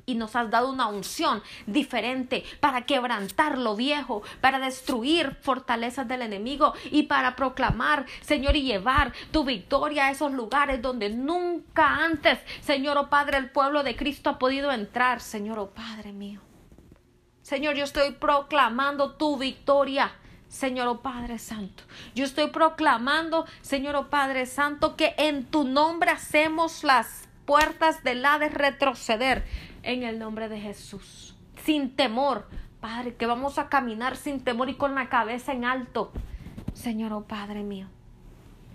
y 0.09 0.15
nos 0.15 0.35
has 0.35 0.51
dado 0.51 0.71
una 0.71 0.89
unción 0.89 1.43
diferente 1.67 2.43
para 2.61 2.87
quebrantar 2.87 3.59
lo 3.59 3.77
viejo, 3.77 4.23
para 4.41 4.59
destruir 4.59 5.37
fortalezas 5.43 6.09
del 6.09 6.23
enemigo 6.23 6.73
y 6.91 7.03
para 7.03 7.37
proclamar, 7.37 8.07
Señor, 8.23 8.57
y 8.57 8.63
llevar 8.63 9.13
tu 9.31 9.45
victoria 9.45 10.07
a 10.07 10.11
esos 10.11 10.33
lugares 10.33 10.81
donde 10.81 11.11
nunca 11.11 12.05
antes, 12.05 12.39
Señor, 12.63 12.97
oh 12.97 13.11
Padre, 13.11 13.37
el 13.37 13.51
pueblo 13.51 13.83
de 13.83 13.97
Cristo 13.97 14.31
ha 14.31 14.39
podido 14.39 14.73
entrar, 14.73 15.21
Señor, 15.21 15.59
oh 15.59 15.71
Padre 15.71 16.13
mío. 16.13 16.41
Señor, 17.43 17.77
yo 17.77 17.85
estoy 17.85 18.13
proclamando 18.13 19.13
tu 19.13 19.37
victoria. 19.37 20.11
Señor 20.49 20.89
oh 20.89 21.03
Padre 21.03 21.39
Santo. 21.39 21.83
Yo 22.15 22.25
estoy 22.25 22.47
proclamando, 22.47 23.45
Señor 23.61 23.97
oh 23.97 24.09
Padre 24.09 24.47
Santo, 24.47 24.97
que 24.97 25.15
en 25.19 25.45
tu 25.45 25.65
nombre 25.65 26.11
hacemos 26.11 26.85
las 26.85 27.29
puertas 27.49 28.05
del 28.05 28.27
Hades 28.27 28.53
retroceder 28.53 29.43
en 29.89 30.03
el 30.03 30.19
nombre 30.19 30.51
de 30.51 30.61
Jesús. 30.61 31.35
Sin 31.65 31.97
temor, 31.97 32.47
Padre, 32.79 33.17
que 33.17 33.25
vamos 33.25 33.57
a 33.59 33.71
caminar 33.71 34.17
sin 34.17 34.45
temor 34.45 34.69
y 34.69 34.75
con 34.75 34.95
la 34.95 35.09
cabeza 35.09 35.53
en 35.53 35.65
alto. 35.65 36.13
Señor, 36.75 37.15
oh 37.15 37.23
Padre 37.23 37.63
mío. 37.63 37.87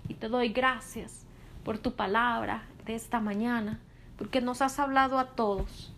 Y 0.08 0.14
te 0.14 0.28
doy 0.28 0.48
gracias 0.48 1.24
por 1.62 1.78
tu 1.78 1.92
palabra 1.92 2.64
de 2.84 2.96
esta 2.96 3.20
mañana, 3.20 3.78
porque 4.18 4.40
nos 4.40 4.60
has 4.60 4.80
hablado 4.80 5.20
a 5.20 5.36
todos. 5.36 5.92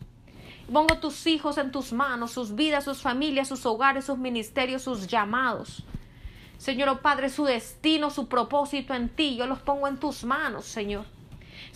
Pongo 0.71 0.99
tus 0.99 1.27
hijos 1.27 1.57
en 1.57 1.73
tus 1.73 1.95
manos, 1.95 2.33
sus 2.33 2.55
vidas, 2.55 2.85
sus 2.85 3.01
familias, 3.01 3.49
sus 3.49 3.65
hogares, 3.65 4.05
sus 4.05 4.19
ministerios, 4.19 4.83
sus 4.83 5.07
llamados. 5.07 5.83
Señor, 6.59 6.91
oh 6.91 7.01
Padre, 7.01 7.31
su 7.31 7.47
destino, 7.47 8.11
su 8.11 8.29
propósito 8.29 8.93
en 8.93 9.09
ti, 9.09 9.37
yo 9.37 9.47
los 9.47 9.61
pongo 9.61 9.89
en 9.89 9.97
tus 9.97 10.25
manos, 10.25 10.67
Señor. 10.67 11.07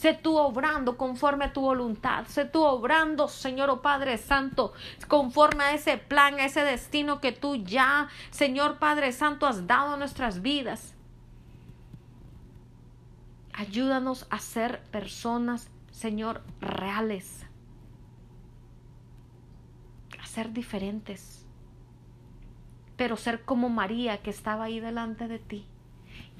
Sé 0.01 0.15
tú 0.15 0.39
obrando 0.39 0.97
conforme 0.97 1.45
a 1.45 1.53
tu 1.53 1.61
voluntad. 1.61 2.25
Sé 2.27 2.47
tú 2.47 2.65
obrando, 2.65 3.29
Señor 3.29 3.69
o 3.69 3.75
oh 3.75 3.83
Padre 3.83 4.17
Santo, 4.17 4.73
conforme 5.09 5.63
a 5.63 5.75
ese 5.75 5.99
plan, 5.99 6.41
a 6.41 6.47
ese 6.47 6.65
destino 6.65 7.21
que 7.21 7.33
tú 7.33 7.57
ya, 7.57 8.09
Señor 8.31 8.79
Padre 8.79 9.13
Santo, 9.13 9.47
has 9.47 9.67
dado 9.67 9.93
a 9.93 9.97
nuestras 9.99 10.41
vidas. 10.41 10.95
Ayúdanos 13.53 14.27
a 14.31 14.39
ser 14.39 14.81
personas, 14.85 15.69
Señor, 15.91 16.43
reales. 16.63 17.45
A 20.19 20.25
ser 20.25 20.55
diferentes. 20.55 21.45
Pero 22.97 23.19
ser 23.19 23.45
como 23.45 23.69
María 23.69 24.23
que 24.23 24.31
estaba 24.31 24.65
ahí 24.65 24.81
delante 24.81 25.29
de 25.29 25.39
ti 25.39 25.70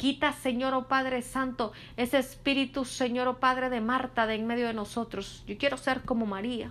Quita, 0.01 0.33
Señor, 0.33 0.73
oh 0.73 0.89
Padre 0.89 1.21
Santo, 1.21 1.75
ese 1.99 2.17
espíritu, 2.17 2.87
Señor, 2.87 3.29
oh 3.29 3.39
Padre 3.39 3.69
de 3.69 3.83
Marta, 3.83 4.27
de 4.27 4.37
en 4.37 4.47
medio 4.47 4.67
de 4.67 4.73
nosotros. 4.73 5.45
Yo 5.47 5.59
quiero 5.59 5.77
ser 5.77 6.01
como 6.07 6.25
María, 6.25 6.71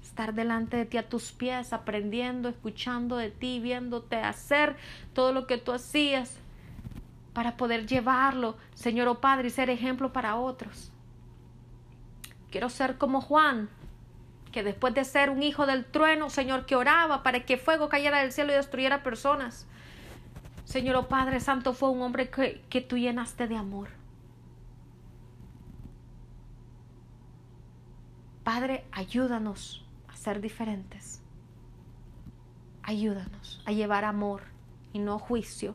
estar 0.00 0.32
delante 0.32 0.76
de 0.76 0.84
ti 0.84 0.96
a 0.96 1.08
tus 1.08 1.32
pies, 1.32 1.72
aprendiendo, 1.72 2.48
escuchando 2.48 3.16
de 3.16 3.32
ti, 3.32 3.58
viéndote 3.58 4.18
hacer 4.18 4.76
todo 5.12 5.32
lo 5.32 5.48
que 5.48 5.58
tú 5.58 5.72
hacías 5.72 6.38
para 7.32 7.56
poder 7.56 7.84
llevarlo, 7.84 8.56
Señor, 8.74 9.08
oh 9.08 9.20
Padre, 9.20 9.48
y 9.48 9.50
ser 9.50 9.68
ejemplo 9.68 10.12
para 10.12 10.36
otros. 10.36 10.92
Quiero 12.52 12.70
ser 12.70 12.96
como 12.96 13.22
Juan, 13.22 13.68
que 14.52 14.62
después 14.62 14.94
de 14.94 15.02
ser 15.02 15.30
un 15.30 15.42
hijo 15.42 15.66
del 15.66 15.84
trueno, 15.84 16.30
Señor, 16.30 16.64
que 16.64 16.76
oraba 16.76 17.24
para 17.24 17.44
que 17.44 17.56
fuego 17.56 17.88
cayera 17.88 18.20
del 18.20 18.30
cielo 18.30 18.52
y 18.52 18.54
destruyera 18.54 19.02
personas, 19.02 19.66
Señor 20.76 20.96
oh 20.96 21.08
Padre 21.08 21.40
Santo, 21.40 21.72
fue 21.72 21.88
un 21.88 22.02
hombre 22.02 22.28
que, 22.28 22.62
que 22.68 22.82
tú 22.82 22.98
llenaste 22.98 23.48
de 23.48 23.56
amor. 23.56 23.88
Padre, 28.44 28.84
ayúdanos 28.92 29.86
a 30.06 30.16
ser 30.16 30.42
diferentes. 30.42 31.22
Ayúdanos 32.82 33.62
a 33.64 33.72
llevar 33.72 34.04
amor 34.04 34.42
y 34.92 34.98
no 34.98 35.18
juicio. 35.18 35.74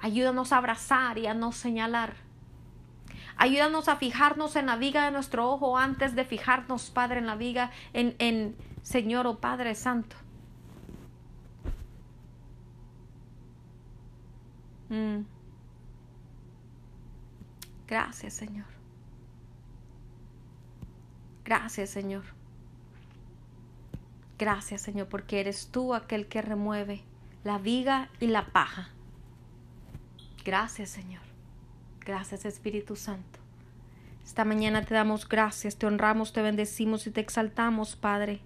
Ayúdanos 0.00 0.52
a 0.52 0.56
abrazar 0.56 1.16
y 1.16 1.28
a 1.28 1.34
no 1.34 1.52
señalar. 1.52 2.14
Ayúdanos 3.36 3.86
a 3.88 3.94
fijarnos 3.94 4.56
en 4.56 4.66
la 4.66 4.74
viga 4.74 5.04
de 5.04 5.12
nuestro 5.12 5.48
ojo 5.48 5.78
antes 5.78 6.16
de 6.16 6.24
fijarnos, 6.24 6.90
Padre, 6.90 7.20
en 7.20 7.28
la 7.28 7.36
viga, 7.36 7.70
en, 7.92 8.16
en 8.18 8.56
Señor 8.82 9.28
o 9.28 9.30
oh 9.30 9.38
Padre 9.38 9.76
Santo. 9.76 10.16
Mm. 14.92 15.24
Gracias, 17.88 18.34
Señor. 18.34 18.66
Gracias, 21.46 21.88
Señor. 21.88 22.24
Gracias, 24.38 24.82
Señor, 24.82 25.08
porque 25.08 25.40
eres 25.40 25.68
tú 25.68 25.94
aquel 25.94 26.26
que 26.26 26.42
remueve 26.42 27.02
la 27.42 27.56
viga 27.56 28.10
y 28.20 28.26
la 28.26 28.52
paja. 28.52 28.90
Gracias, 30.44 30.90
Señor. 30.90 31.22
Gracias, 32.00 32.44
Espíritu 32.44 32.94
Santo. 32.94 33.38
Esta 34.22 34.44
mañana 34.44 34.84
te 34.84 34.94
damos 34.94 35.26
gracias, 35.26 35.76
te 35.76 35.86
honramos, 35.86 36.34
te 36.34 36.42
bendecimos 36.42 37.06
y 37.06 37.10
te 37.10 37.20
exaltamos, 37.20 37.96
Padre. 37.96 38.40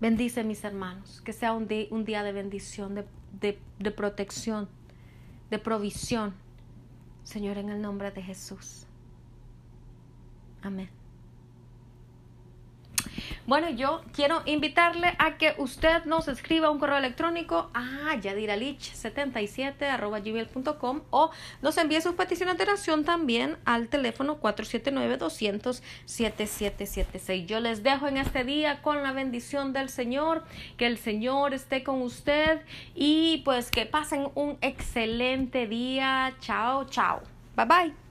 Bendice 0.00 0.44
mis 0.44 0.62
hermanos, 0.62 1.22
que 1.22 1.32
sea 1.32 1.54
un, 1.54 1.66
día 1.66 2.22
de 2.22 2.32
bendición, 2.32 2.94
de 2.94 3.04
de, 3.32 3.58
protección, 3.90 4.68
de 5.50 5.58
provisión. 5.58 6.34
Señor, 7.24 7.58
en 7.58 7.68
el 7.68 7.80
nombre 7.80 8.10
de 8.10 8.22
Jesús. 8.22 8.86
Amén. 10.62 10.99
Bueno, 13.50 13.68
yo 13.68 14.02
quiero 14.12 14.42
invitarle 14.44 15.16
a 15.18 15.36
que 15.36 15.56
usted 15.58 16.04
nos 16.04 16.28
escriba 16.28 16.70
un 16.70 16.78
correo 16.78 16.98
electrónico 16.98 17.68
a 17.74 18.14
yadiralich77 18.14 19.82
arroba 19.90 20.20
gmail.com 20.20 21.00
o 21.10 21.32
nos 21.60 21.76
envíe 21.76 22.00
sus 22.00 22.14
peticiones 22.14 22.56
de 22.58 22.62
oración 22.62 23.04
también 23.04 23.56
al 23.64 23.88
teléfono 23.88 24.36
479 24.36 25.16
200 25.16 25.82
7776. 26.04 27.48
Yo 27.48 27.58
les 27.58 27.82
dejo 27.82 28.06
en 28.06 28.18
este 28.18 28.44
día 28.44 28.82
con 28.82 29.02
la 29.02 29.10
bendición 29.10 29.72
del 29.72 29.88
Señor, 29.88 30.44
que 30.76 30.86
el 30.86 30.96
Señor 30.96 31.52
esté 31.52 31.82
con 31.82 32.02
usted 32.02 32.62
y 32.94 33.42
pues 33.44 33.72
que 33.72 33.84
pasen 33.84 34.28
un 34.36 34.58
excelente 34.60 35.66
día. 35.66 36.36
Chao, 36.38 36.84
chao. 36.84 37.20
Bye 37.56 37.66
bye. 37.66 38.09